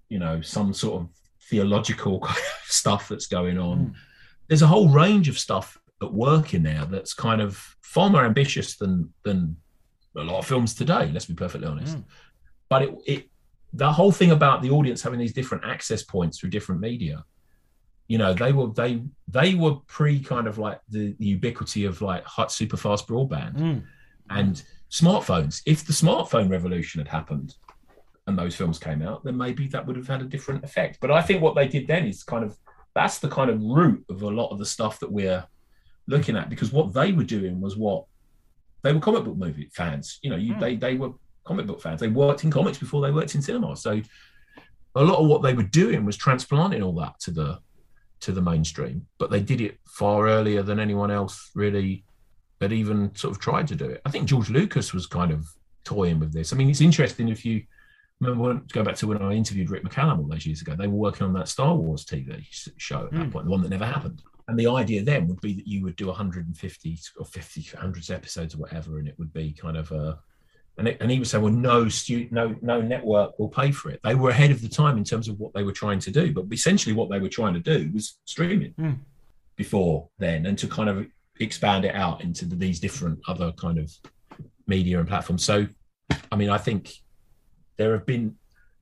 [0.10, 1.10] you know some sort of
[1.50, 3.94] theological kind of stuff that's going on mm.
[4.48, 8.26] there's a whole range of stuff at work in there that's kind of far more
[8.26, 9.56] ambitious than than
[10.18, 12.04] a lot of films today let's be perfectly honest mm.
[12.70, 13.30] but it, it
[13.74, 17.24] the whole thing about the audience having these different access points through different media
[18.08, 22.02] you know they were they they were pre kind of like the, the ubiquity of
[22.02, 23.84] like hot super fast broadband Mm.
[24.30, 27.56] and smartphones if the smartphone revolution had happened
[28.28, 31.10] and those films came out then maybe that would have had a different effect but
[31.12, 32.56] i think what they did then is kind of
[32.94, 35.44] that's the kind of root of a lot of the stuff that we're
[36.08, 38.06] looking at because what they were doing was what
[38.84, 40.60] they were comic book movie fans you know you, Mm.
[40.60, 41.12] they they were
[41.46, 44.02] comic book fans they worked in comics before they worked in cinema so
[44.96, 47.60] a lot of what they were doing was transplanting all that to the
[48.20, 52.04] to the mainstream but they did it far earlier than anyone else really
[52.62, 54.02] had even sort of tried to do it.
[54.06, 55.46] I think george lucas was kind of
[55.84, 56.54] toying with this.
[56.54, 57.64] I mean it's interesting if you
[58.22, 60.74] remember when, to go back to when i interviewed rick mccallum all those years ago
[60.78, 62.42] they were working on that star wars tv
[62.78, 63.32] show at that Hmm.
[63.32, 64.22] point the one that never happened.
[64.48, 68.56] And the idea then would be that you would do 150 or 50 hundreds episodes
[68.56, 70.20] or whatever and it would be kind of a
[70.78, 73.92] and, it, and he was saying, well, no stu- no no network will pay for
[73.92, 74.00] it.
[74.04, 76.34] They were ahead of the time in terms of what they were trying to do,
[76.34, 78.98] but essentially what they were trying to do was streaming Mm.
[79.56, 81.06] before then, and to kind of
[81.40, 83.92] expand it out into the, these different other kind of
[84.68, 85.44] media and platforms.
[85.44, 85.68] So,
[86.32, 86.92] I mean, I think
[87.78, 88.36] there have been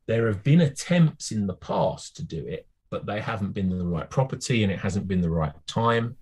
[0.08, 3.86] there have been attempts in the past to do it, but they haven't been the
[3.86, 6.16] right property, and it hasn't been the right time.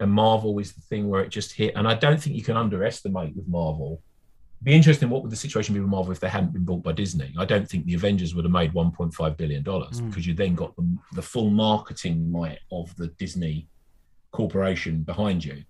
[0.00, 2.56] And Marvel is the thing where it just hit, and I don't think you can
[2.56, 4.00] underestimate with Marvel
[4.62, 6.92] be interesting what would the situation be with Marvel if they hadn't been bought by
[6.92, 7.34] Disney.
[7.38, 10.08] I don't think the Avengers would have made 1.5 billion dollars Mm.
[10.08, 13.66] because you then got the, the full marketing might of the Disney
[14.30, 15.64] corporation behind you.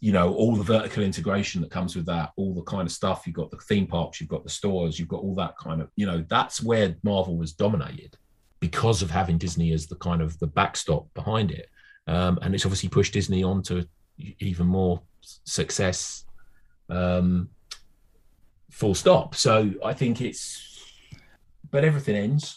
[0.00, 3.26] You know, all the vertical integration that comes with that, all the kind of stuff.
[3.26, 5.90] You've got the theme parks, you've got the stores, you've got all that kind of,
[5.96, 8.16] you know, that's where Marvel was dominated
[8.60, 11.68] because of having Disney as the kind of the backstop behind it.
[12.06, 13.86] Um, and it's obviously pushed Disney on to
[14.40, 15.02] even more
[15.44, 16.24] success.
[16.88, 17.50] Um,
[18.70, 19.34] full stop.
[19.34, 20.64] So I think it's,
[21.70, 22.56] but everything ends.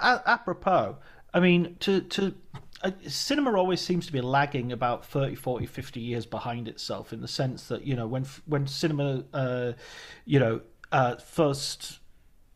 [0.00, 0.96] Apropos,
[1.34, 2.34] I mean, to to
[2.82, 7.20] uh, cinema always seems to be lagging about 30, 40, 50 years behind itself in
[7.20, 9.72] the sense that you know when when cinema, uh,
[10.24, 10.60] you know,
[10.90, 11.98] uh, first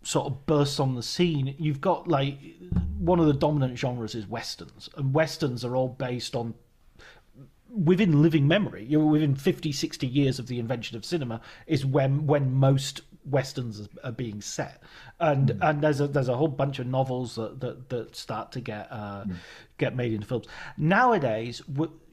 [0.02, 2.38] sort of bursts on the scene, you've got like
[2.98, 6.54] one of the dominant genres is westerns, and westerns are all based on
[7.74, 11.84] within living memory you know, within 50 60 years of the invention of cinema is
[11.84, 14.82] when when most westerns are being set.
[15.20, 15.62] And hmm.
[15.62, 18.90] and there's a there's a whole bunch of novels that that, that start to get
[18.90, 19.32] uh, hmm.
[19.78, 20.46] get made into films.
[20.76, 21.62] Nowadays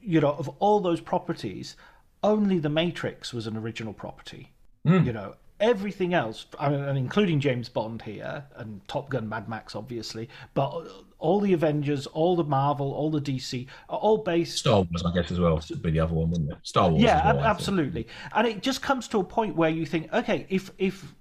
[0.00, 1.76] you know of all those properties
[2.24, 4.52] only the matrix was an original property.
[4.84, 5.04] Hmm.
[5.04, 9.48] You know everything else I mean, and including james bond here and top gun mad
[9.48, 10.88] max obviously but
[11.22, 15.12] all the avengers all the marvel all the dc are all based Star Wars, I
[15.14, 16.58] guess, as well, would be the other one, wouldn't it?
[16.62, 17.02] Star Wars.
[17.02, 17.46] yeah well, ab- I think.
[17.46, 21.14] absolutely and it just comes to a point where you think okay if if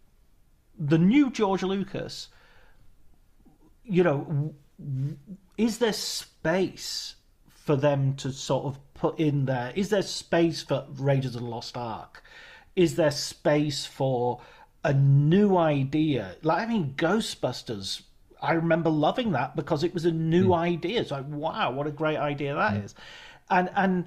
[0.78, 2.30] the new george lucas
[3.84, 4.54] you know
[5.58, 7.16] is there space
[7.48, 11.48] for them to sort of put in there is there space for raiders of the
[11.48, 12.24] lost ark
[12.76, 14.42] is there space for
[14.84, 18.02] a new idea like i mean ghostbusters
[18.42, 20.54] i remember loving that because it was a new hmm.
[20.54, 22.86] idea it's like wow what a great idea that hmm.
[22.86, 22.96] is,
[23.50, 24.06] and and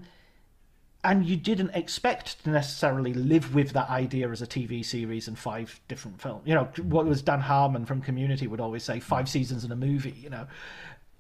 [1.05, 5.39] and you didn't expect to necessarily live with that idea as a TV series and
[5.39, 6.41] five different films.
[6.47, 6.89] You know, hmm.
[6.89, 10.17] what was Dan Harmon from Community would always say, five seasons in a movie.
[10.19, 10.47] You know,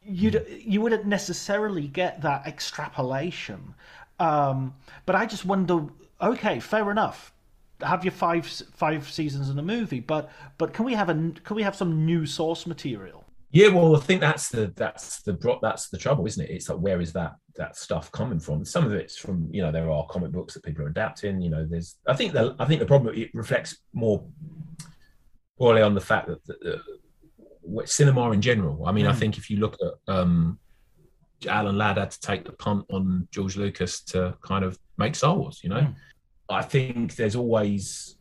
[0.06, 3.74] you you wouldn't necessarily get that extrapolation.
[4.18, 4.74] Um,
[5.06, 5.84] but I just wonder.
[6.20, 7.34] Okay, fair enough.
[7.85, 11.56] Have your five five seasons in a movie, but but can we have a can
[11.56, 13.24] we have some new source material?
[13.51, 16.51] Yeah, well, I think that's the that's the that's the trouble, isn't it?
[16.51, 18.65] It's like where is that that stuff coming from?
[18.65, 21.40] Some of it's from you know there are comic books that people are adapting.
[21.40, 24.24] You know, there's I think the I think the problem it reflects more
[25.59, 26.81] poorly on the fact that, that
[27.61, 28.86] what- cinema in general.
[28.86, 29.19] I mean, I Mm.
[29.19, 30.59] think if you look at um,
[31.48, 35.36] Alan Ladd had to take the punt on George Lucas to kind of make Star
[35.36, 35.61] Wars.
[35.62, 35.94] You know, Mm.
[36.48, 38.16] I think there's always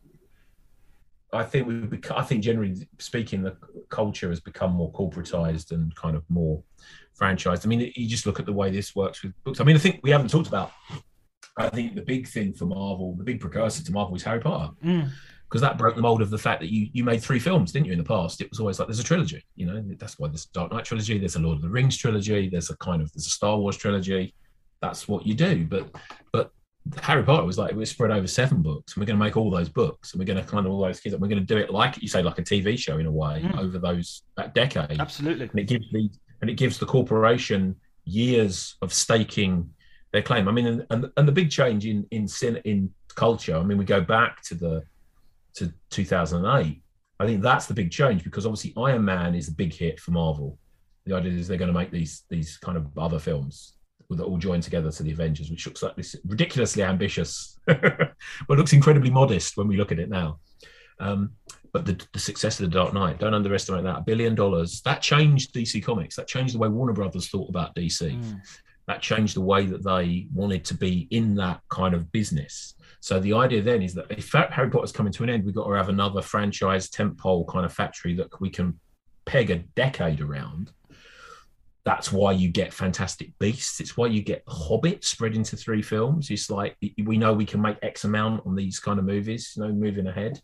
[1.32, 3.56] I think we've become, I think generally speaking, the
[3.90, 6.62] culture has become more corporatized and kind of more
[7.20, 7.66] franchised.
[7.66, 9.60] I mean, you just look at the way this works with books.
[9.60, 10.70] I mean, I think we haven't talked about.
[11.56, 14.72] I think the big thing for Marvel, the big precursor to Marvel, is Harry Potter,
[14.84, 15.10] Mm.
[15.48, 17.86] because that broke the mold of the fact that you you made three films, didn't
[17.86, 17.92] you?
[17.92, 19.44] In the past, it was always like there's a trilogy.
[19.56, 21.96] You know, that's why there's a Dark Knight trilogy, there's a Lord of the Rings
[21.96, 24.34] trilogy, there's a kind of there's a Star Wars trilogy.
[24.80, 25.64] That's what you do.
[25.66, 25.90] But
[26.32, 26.50] but
[27.02, 29.36] Harry Potter was like it was spread over seven books, and we're going to make
[29.36, 31.44] all those books, and we're going to kind of all those kids, and we're going
[31.44, 33.58] to do it like you say, like a TV show in a way Mm.
[33.58, 35.48] over those that decade, Absolutely.
[35.50, 36.10] and it gives the
[36.42, 37.74] and it gives the corporation
[38.04, 39.70] years of staking
[40.12, 40.46] their claim.
[40.46, 43.56] I mean, and and, and the big change in in cin, in culture.
[43.56, 44.82] I mean, we go back to the
[45.54, 46.82] to 2008.
[47.20, 50.10] I think that's the big change because obviously Iron Man is a big hit for
[50.10, 50.58] Marvel.
[51.06, 53.74] The idea is they're going to make these these kind of other films
[54.10, 58.14] that all join together to the Avengers, which looks like this ridiculously ambitious, but
[58.48, 60.38] looks incredibly modest when we look at it now.
[61.00, 61.32] Um,
[61.72, 63.98] but the, the, success of the Dark Knight, don't underestimate that.
[63.98, 66.14] A billion dollars that changed DC Comics.
[66.14, 68.12] That changed the way Warner Brothers thought about DC.
[68.12, 68.40] Mm.
[68.86, 72.74] That changed the way that they wanted to be in that kind of business.
[73.00, 75.66] So the idea then is that if Harry Potter's coming to an end, we've got
[75.66, 78.78] to have another franchise tentpole kind of factory that we can
[79.24, 80.70] peg a decade around.
[81.84, 83.78] That's why you get Fantastic Beasts.
[83.80, 86.30] It's why you get Hobbit spread into three films.
[86.30, 89.62] It's like we know we can make X amount on these kind of movies, you
[89.62, 90.40] know, moving ahead.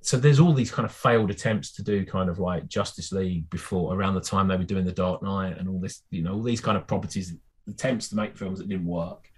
[0.00, 3.48] So there's all these kind of failed attempts to do kind of like Justice League
[3.50, 6.32] before around the time they were doing the Dark Knight and all this, you know,
[6.32, 7.34] all these kind of properties,
[7.68, 9.28] attempts to make films that didn't work.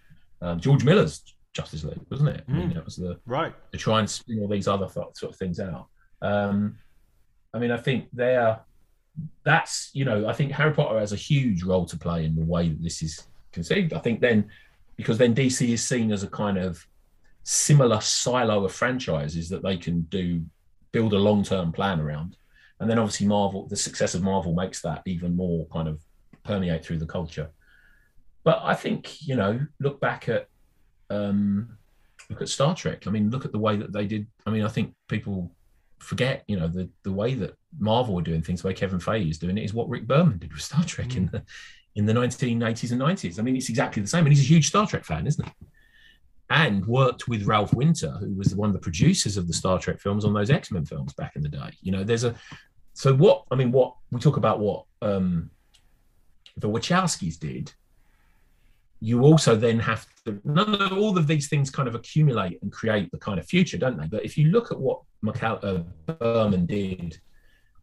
[0.40, 2.44] Um, George Miller's Justice League, wasn't it?
[2.48, 2.74] I mean, mm.
[2.74, 5.60] that was the right to try and spin all these other th- sort of things
[5.60, 5.88] out.
[6.22, 6.78] Um,
[7.52, 8.60] I mean, I think they're
[9.44, 12.44] that's you know, I think Harry Potter has a huge role to play in the
[12.44, 13.92] way that this is conceived.
[13.92, 14.48] I think then
[14.96, 16.84] because then DC is seen as a kind of
[17.42, 20.42] similar silo of franchises that they can do
[20.92, 22.36] build a long term plan around,
[22.80, 26.00] and then obviously Marvel, the success of Marvel makes that even more kind of
[26.42, 27.50] permeate through the culture.
[28.42, 30.48] But I think you know, look back at
[31.10, 31.76] um,
[32.30, 33.06] look at Star Trek.
[33.06, 34.26] I mean, look at the way that they did.
[34.46, 35.50] I mean, I think people
[35.98, 39.30] forget, you know, the the way that Marvel were doing things, the way Kevin Feige
[39.30, 41.16] is doing it, is what Rick Berman did with Star Trek mm.
[41.16, 41.42] in the
[41.96, 43.38] in the 1980s and 90s.
[43.38, 45.52] I mean, it's exactly the same, and he's a huge Star Trek fan, isn't he?
[46.50, 50.00] And worked with Ralph Winter, who was one of the producers of the Star Trek
[50.00, 51.70] films on those X Men films back in the day.
[51.80, 52.34] You know, there's a
[52.94, 55.50] so what I mean, what we talk about what um,
[56.56, 57.72] the Wachowskis did
[59.04, 62.72] you also then have to none of all of these things kind of accumulate and
[62.72, 64.06] create the kind of future, don't they?
[64.06, 67.20] But if you look at what McCall- uh, Berman did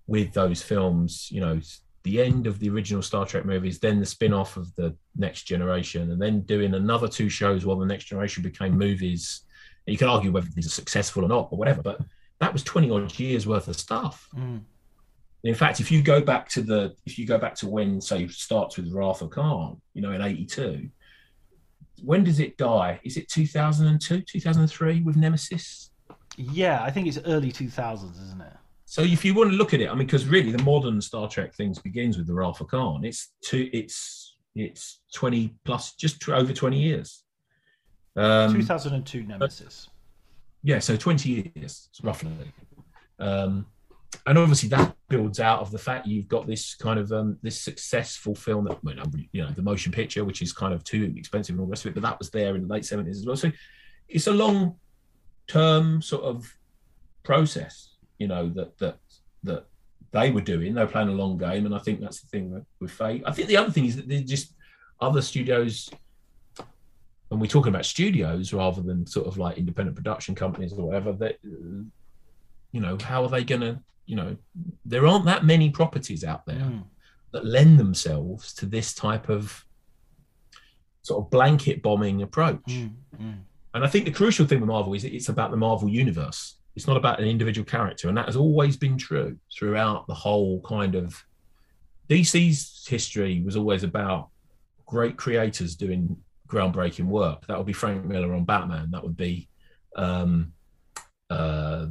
[0.07, 1.61] with those films, you know,
[2.01, 5.43] the end of the original Star Trek movies, then the spin off of the Next
[5.43, 9.41] Generation, and then doing another two shows while the Next Generation became movies.
[9.85, 12.01] You can argue whether these are successful or not, or whatever, but
[12.39, 14.27] that was 20 odd years worth of stuff.
[14.35, 14.61] Mm.
[15.43, 18.27] In fact, if you go back to the, if you go back to when, say,
[18.27, 20.89] starts with Wrath of Khan, you know, in 82,
[22.03, 22.99] when does it die?
[23.03, 25.91] Is it 2002, 2003 with Nemesis?
[26.37, 28.53] Yeah, I think it's early 2000s, isn't it?
[28.85, 31.29] So if you want to look at it, I mean, because really the modern Star
[31.29, 33.05] Trek things begins with the of Khan.
[33.05, 37.23] It's two, it's it's 20 plus, just over 20 years.
[38.17, 39.87] Um, 2002 Nemesis.
[40.63, 42.31] yeah, so 20 years roughly.
[43.19, 43.65] Um,
[44.25, 47.59] and obviously that builds out of the fact you've got this kind of um, this
[47.59, 48.79] successful film that
[49.31, 51.85] you know the motion picture which is kind of too expensive and all the rest
[51.85, 53.35] of it but that was there in the late 70s as well.
[53.35, 53.51] So
[54.07, 54.75] it's a long
[55.47, 56.51] term sort of
[57.23, 58.97] process you know that that
[59.43, 59.65] that
[60.11, 60.73] they were doing.
[60.73, 63.31] They were playing a long game and i think that's the thing with, fate i
[63.31, 64.53] think the other thing is that they're just
[64.99, 65.89] other studios
[67.31, 71.13] And we're talking about studios rather than sort of like independent production companies or whatever
[71.13, 71.37] that
[72.71, 73.79] you know how are they going to
[74.11, 74.35] you know,
[74.83, 76.83] there aren't that many properties out there mm.
[77.31, 79.65] that lend themselves to this type of
[81.01, 82.59] sort of blanket bombing approach.
[82.67, 82.93] Mm.
[83.17, 83.37] Mm.
[83.73, 86.57] And I think the crucial thing with Marvel is it's about the Marvel universe.
[86.75, 90.61] It's not about an individual character, and that has always been true throughout the whole
[90.61, 91.23] kind of
[92.09, 94.27] DC's history was always about
[94.85, 96.17] great creators doing
[96.49, 97.47] groundbreaking work.
[97.47, 98.91] That would be Frank Miller on Batman.
[98.91, 99.47] That would be
[99.95, 100.51] um,
[101.29, 101.87] uh,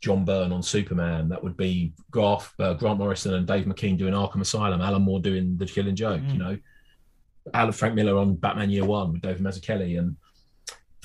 [0.00, 1.28] John Byrne on Superman.
[1.28, 4.80] That would be Garth, uh, Grant Morrison and Dave McKean doing Arkham Asylum.
[4.80, 6.20] Alan Moore doing The Killing Joke.
[6.20, 6.32] Mm.
[6.32, 6.58] You know,
[7.52, 10.16] Alan Frank Miller on Batman Year One with David Mazzucchelli and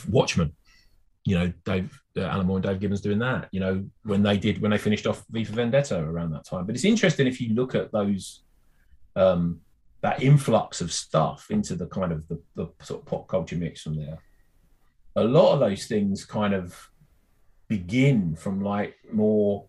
[0.10, 0.53] Watchmen.
[1.26, 3.49] You know, Dave uh, Alan Moore and Dave Gibbons doing that.
[3.52, 6.66] You know, when they did when they finished off V for Vendetta around that time.
[6.66, 8.44] But it's interesting if you look at those.
[9.16, 9.61] Um,
[10.02, 13.82] that influx of stuff into the kind of the, the sort of pop culture mix
[13.82, 14.18] from there.
[15.16, 16.89] A lot of those things kind of
[17.70, 19.66] begin from like more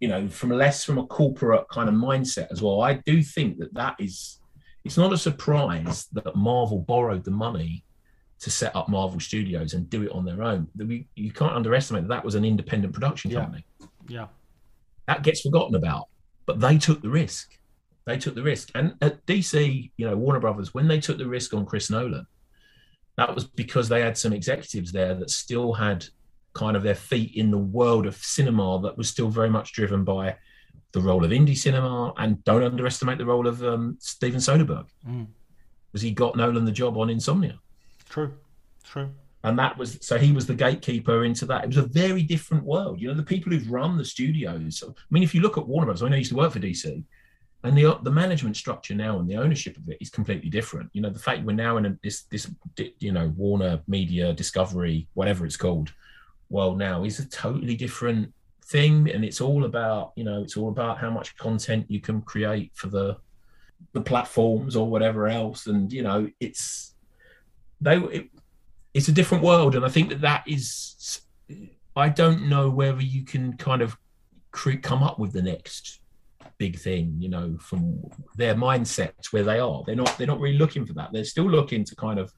[0.00, 2.82] you know from less from a corporate kind of mindset as well.
[2.82, 4.38] I do think that that is
[4.84, 7.84] it's not a surprise that marvel borrowed the money
[8.40, 10.68] to set up marvel studios and do it on their own.
[10.76, 13.64] We, you can't underestimate that that was an independent production company.
[14.06, 14.26] Yeah.
[15.06, 16.08] That gets forgotten about
[16.46, 17.58] but they took the risk.
[18.06, 18.70] They took the risk.
[18.74, 22.26] And at dc you know warner brothers when they took the risk on chris nolan
[23.16, 26.04] that was because they had some executives there that still had
[26.54, 30.04] kind of their feet in the world of cinema that was still very much driven
[30.04, 30.36] by
[30.92, 34.86] the role of indie cinema and don't underestimate the role of um, Steven Soderbergh.
[35.06, 35.26] Mm.
[35.96, 37.58] He got Nolan the job on Insomnia?
[38.08, 38.32] True,
[38.82, 39.10] true.
[39.44, 41.64] and that was so he was the gatekeeper into that.
[41.64, 43.00] It was a very different world.
[43.00, 44.82] You know, the people who've run the studios.
[44.86, 46.60] I mean, if you look at Warner Bros., I know I used to work for
[46.60, 47.04] DC,
[47.62, 50.90] and the the management structure now and the ownership of it is completely different.
[50.92, 52.50] You know, the fact we're now in a, this this
[52.98, 55.92] you know Warner Media Discovery, whatever it's called,
[56.48, 58.32] world now is a totally different
[58.64, 62.22] thing, and it's all about you know it's all about how much content you can
[62.22, 63.16] create for the
[63.92, 66.94] the platforms or whatever else, and you know it's
[67.80, 68.28] they it,
[68.92, 71.20] it's a different world, and I think that that is
[71.96, 73.96] I don't know whether you can kind of
[74.50, 76.00] cre- come up with the next
[76.56, 78.00] big thing you know from
[78.36, 79.82] their mindsets where they are.
[79.86, 81.12] They're not they're not really looking for that.
[81.12, 82.32] They're still looking to kind of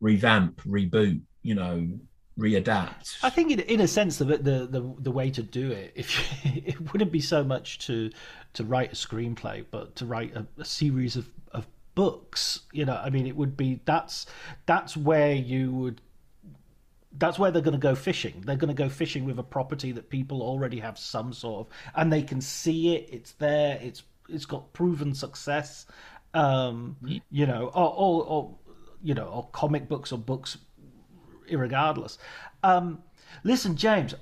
[0.00, 1.88] revamp reboot you know
[2.40, 5.92] readapt i think in, in a sense the, the the the way to do it
[5.94, 8.10] if you, it wouldn't be so much to
[8.52, 13.00] to write a screenplay but to write a, a series of of books you know
[13.04, 14.26] i mean it would be that's
[14.66, 16.00] that's where you would
[17.18, 18.42] that's where they're going to go fishing.
[18.46, 21.72] They're going to go fishing with a property that people already have some sort of,
[21.96, 23.08] and they can see it.
[23.10, 23.78] It's there.
[23.82, 25.86] It's it's got proven success.
[26.34, 26.96] Um,
[27.30, 28.58] you know, or, or, or
[29.02, 30.58] you know, or comic books or books,
[31.50, 32.18] irregardless.
[32.62, 33.02] Um,
[33.44, 34.14] listen, James,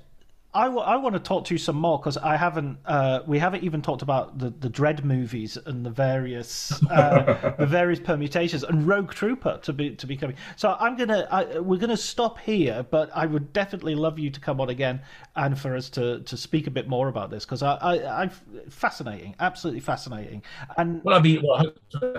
[0.51, 3.37] I, w- I want to talk to you some more because I haven't uh, we
[3.37, 8.63] haven't even talked about the, the Dredd movies and the various uh, the various permutations
[8.63, 10.35] and Rogue Trooper to be to be coming.
[10.55, 14.39] So I'm gonna I, we're gonna stop here, but I would definitely love you to
[14.39, 15.01] come on again
[15.35, 18.29] and for us to, to speak a bit more about this because I, I I
[18.69, 20.41] fascinating, absolutely fascinating.
[20.77, 21.71] And well, I mean, well,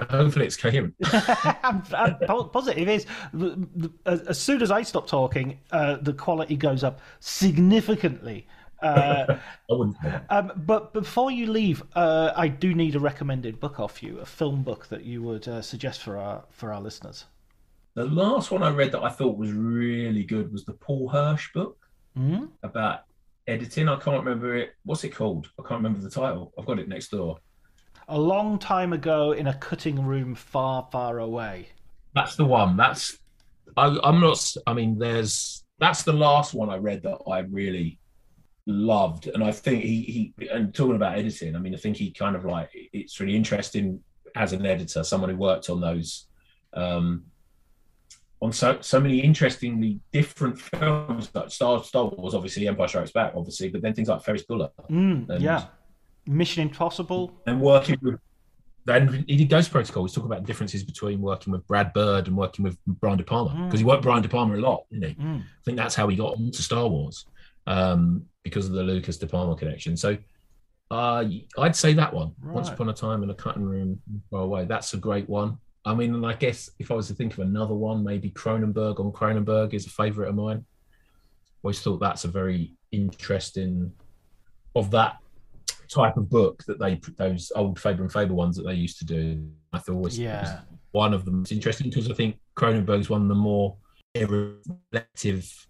[0.08, 0.94] hopefully it's coherent.
[1.64, 3.06] I'm, I'm positive is
[4.06, 8.19] as soon as I stop talking, uh, the quality goes up significantly
[8.82, 9.36] uh,
[10.30, 14.26] um, but before you leave, uh, I do need a recommended book off you, a
[14.26, 17.26] film book that you would uh, suggest for our for our listeners.
[17.94, 21.52] The last one I read that I thought was really good was the Paul Hirsch
[21.52, 21.76] book
[22.16, 22.46] mm-hmm.
[22.62, 23.00] about
[23.46, 23.88] editing.
[23.88, 24.70] I can't remember it.
[24.84, 25.48] What's it called?
[25.58, 26.52] I can't remember the title.
[26.58, 27.38] I've got it next door.
[28.08, 31.68] A long time ago in a cutting room far, far away.
[32.14, 32.76] That's the one.
[32.76, 33.18] That's
[33.76, 34.54] I, I'm not.
[34.66, 37.99] I mean, there's that's the last one I read that I really
[38.66, 42.10] loved and i think he he and talking about editing i mean i think he
[42.10, 44.00] kind of like it's really interesting
[44.36, 46.26] as an editor someone who worked on those
[46.74, 47.24] um
[48.42, 53.32] on so so many interestingly different films like Star, Star Wars, obviously Empire Strikes Back,
[53.36, 55.66] obviously, but then things like Ferris Bueller, mm, and, yeah,
[56.26, 58.18] Mission Impossible, and working with.
[58.86, 60.04] Then he did Ghost Protocol.
[60.04, 63.66] He's talking about differences between working with Brad Bird and working with Brian De Palma
[63.66, 63.82] because mm.
[63.82, 65.14] he worked Brian De Palma a lot, didn't he?
[65.22, 65.40] Mm.
[65.40, 67.26] I think that's how he got onto Star Wars
[67.66, 69.96] um, because of the Lucas De Palma connection.
[69.96, 70.16] So
[70.90, 71.24] uh,
[71.58, 72.32] I'd say that one.
[72.40, 72.54] Right.
[72.54, 74.00] Once upon a time in a cutting room
[74.30, 74.64] far away.
[74.64, 75.58] That's a great one.
[75.84, 79.12] I mean, I guess if I was to think of another one, maybe Cronenberg on
[79.12, 80.64] Cronenberg is a favourite of mine.
[81.62, 83.92] Always thought that's a very interesting
[84.74, 85.16] of that
[85.88, 89.04] type of book that they those old Faber and Faber ones that they used to
[89.04, 89.48] do.
[89.72, 90.60] I thought was, yeah.
[90.92, 91.42] one of them.
[91.42, 93.76] It's interesting because I think Cronenberg's one of the more
[94.16, 95.68] reflective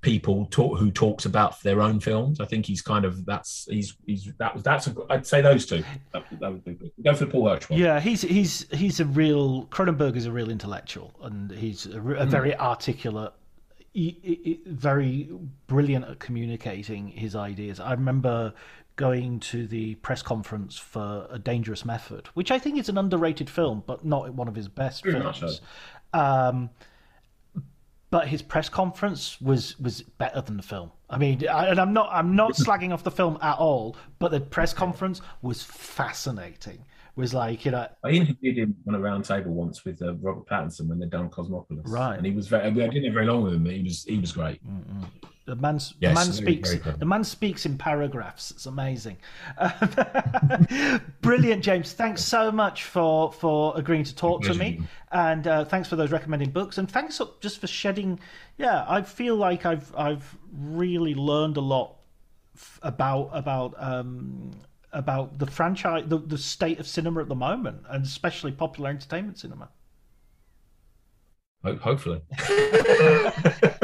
[0.00, 2.40] people talk, who talks about their own films.
[2.40, 5.66] I think he's kind of that's he's he's that was that's a, I'd say those
[5.66, 5.82] two.
[6.12, 6.92] That, that would be good.
[7.04, 7.78] Go for the Paul Hirsch one.
[7.78, 12.00] Yeah, he's he's he's a real Cronenberg is a real intellectual, and he's a, a
[12.00, 12.28] mm.
[12.28, 13.32] very articulate.
[13.92, 15.28] He, he, very
[15.66, 17.80] brilliant at communicating his ideas.
[17.80, 18.52] I remember
[18.94, 23.48] going to the press conference for A Dangerous Method, which I think is an underrated
[23.48, 25.38] film, but not one of his best Very films.
[25.38, 26.18] So.
[26.18, 26.70] Um,
[28.10, 30.90] but his press conference was was better than the film.
[31.10, 34.40] I mean, and I'm not I'm not slagging off the film at all, but the
[34.40, 36.84] press conference was fascinating.
[37.16, 40.46] Was like you know, I interviewed him on a round table once with uh, Robert
[40.46, 42.16] Pattinson when they'd done Cosmopolis, right?
[42.16, 42.64] And he was very.
[42.64, 43.64] I didn't have very long with him.
[43.64, 44.64] but He was he was great.
[44.64, 45.04] Mm-mm.
[45.48, 46.74] The man, yes, the man speaks.
[46.74, 48.50] The man speaks in paragraphs.
[48.50, 49.16] It's amazing.
[51.22, 51.94] Brilliant, James.
[51.94, 56.10] Thanks so much for for agreeing to talk to me, and uh, thanks for those
[56.12, 58.20] recommending books, and thanks just for shedding.
[58.58, 61.96] Yeah, I feel like I've I've really learned a lot
[62.82, 64.50] about about um,
[64.92, 69.38] about the franchise, the, the state of cinema at the moment, and especially popular entertainment
[69.38, 69.70] cinema.
[71.64, 72.20] Hopefully.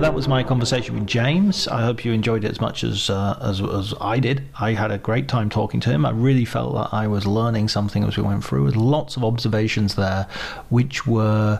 [0.00, 1.66] That was my conversation with James.
[1.68, 4.46] I hope you enjoyed it as much as, uh, as as I did.
[4.60, 6.04] I had a great time talking to him.
[6.04, 8.64] I really felt that I was learning something as we went through.
[8.64, 10.28] With lots of observations there,
[10.68, 11.58] which were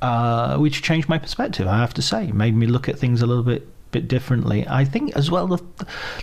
[0.00, 1.66] uh, which changed my perspective.
[1.66, 4.64] I have to say, made me look at things a little bit bit differently.
[4.68, 5.62] I think as well the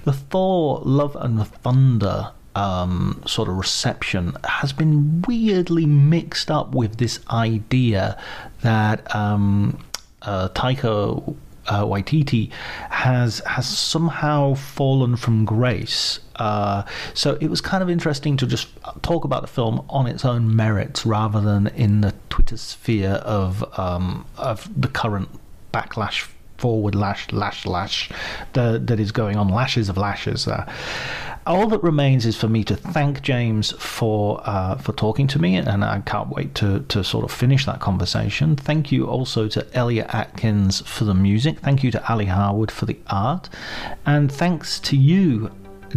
[0.05, 6.97] the Thor Love and Thunder um, sort of reception has been weirdly mixed up with
[6.97, 8.17] this idea
[8.61, 9.77] that um,
[10.21, 11.35] uh, Taika
[11.69, 12.51] uh, Waititi
[12.89, 16.19] has has somehow fallen from grace.
[16.35, 16.83] Uh,
[17.13, 18.67] so it was kind of interesting to just
[19.01, 23.63] talk about the film on its own merits rather than in the Twitter sphere of
[23.79, 25.29] um, of the current
[25.71, 26.27] backlash
[26.59, 28.09] forward lash lash lash
[28.53, 30.65] that, that is going on lashes of lashes there
[31.49, 35.55] all that remains is for me to thank James for uh, for talking to me,
[35.55, 38.55] and I can't wait to to sort of finish that conversation.
[38.55, 41.59] Thank you also to Elliot Atkins for the music.
[41.59, 43.49] Thank you to Ali Harwood for the art,
[44.05, 45.49] and thanks to you,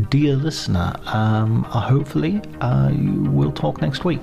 [0.08, 0.94] dear listener.
[1.06, 4.22] Um, hopefully, uh, we'll talk next week.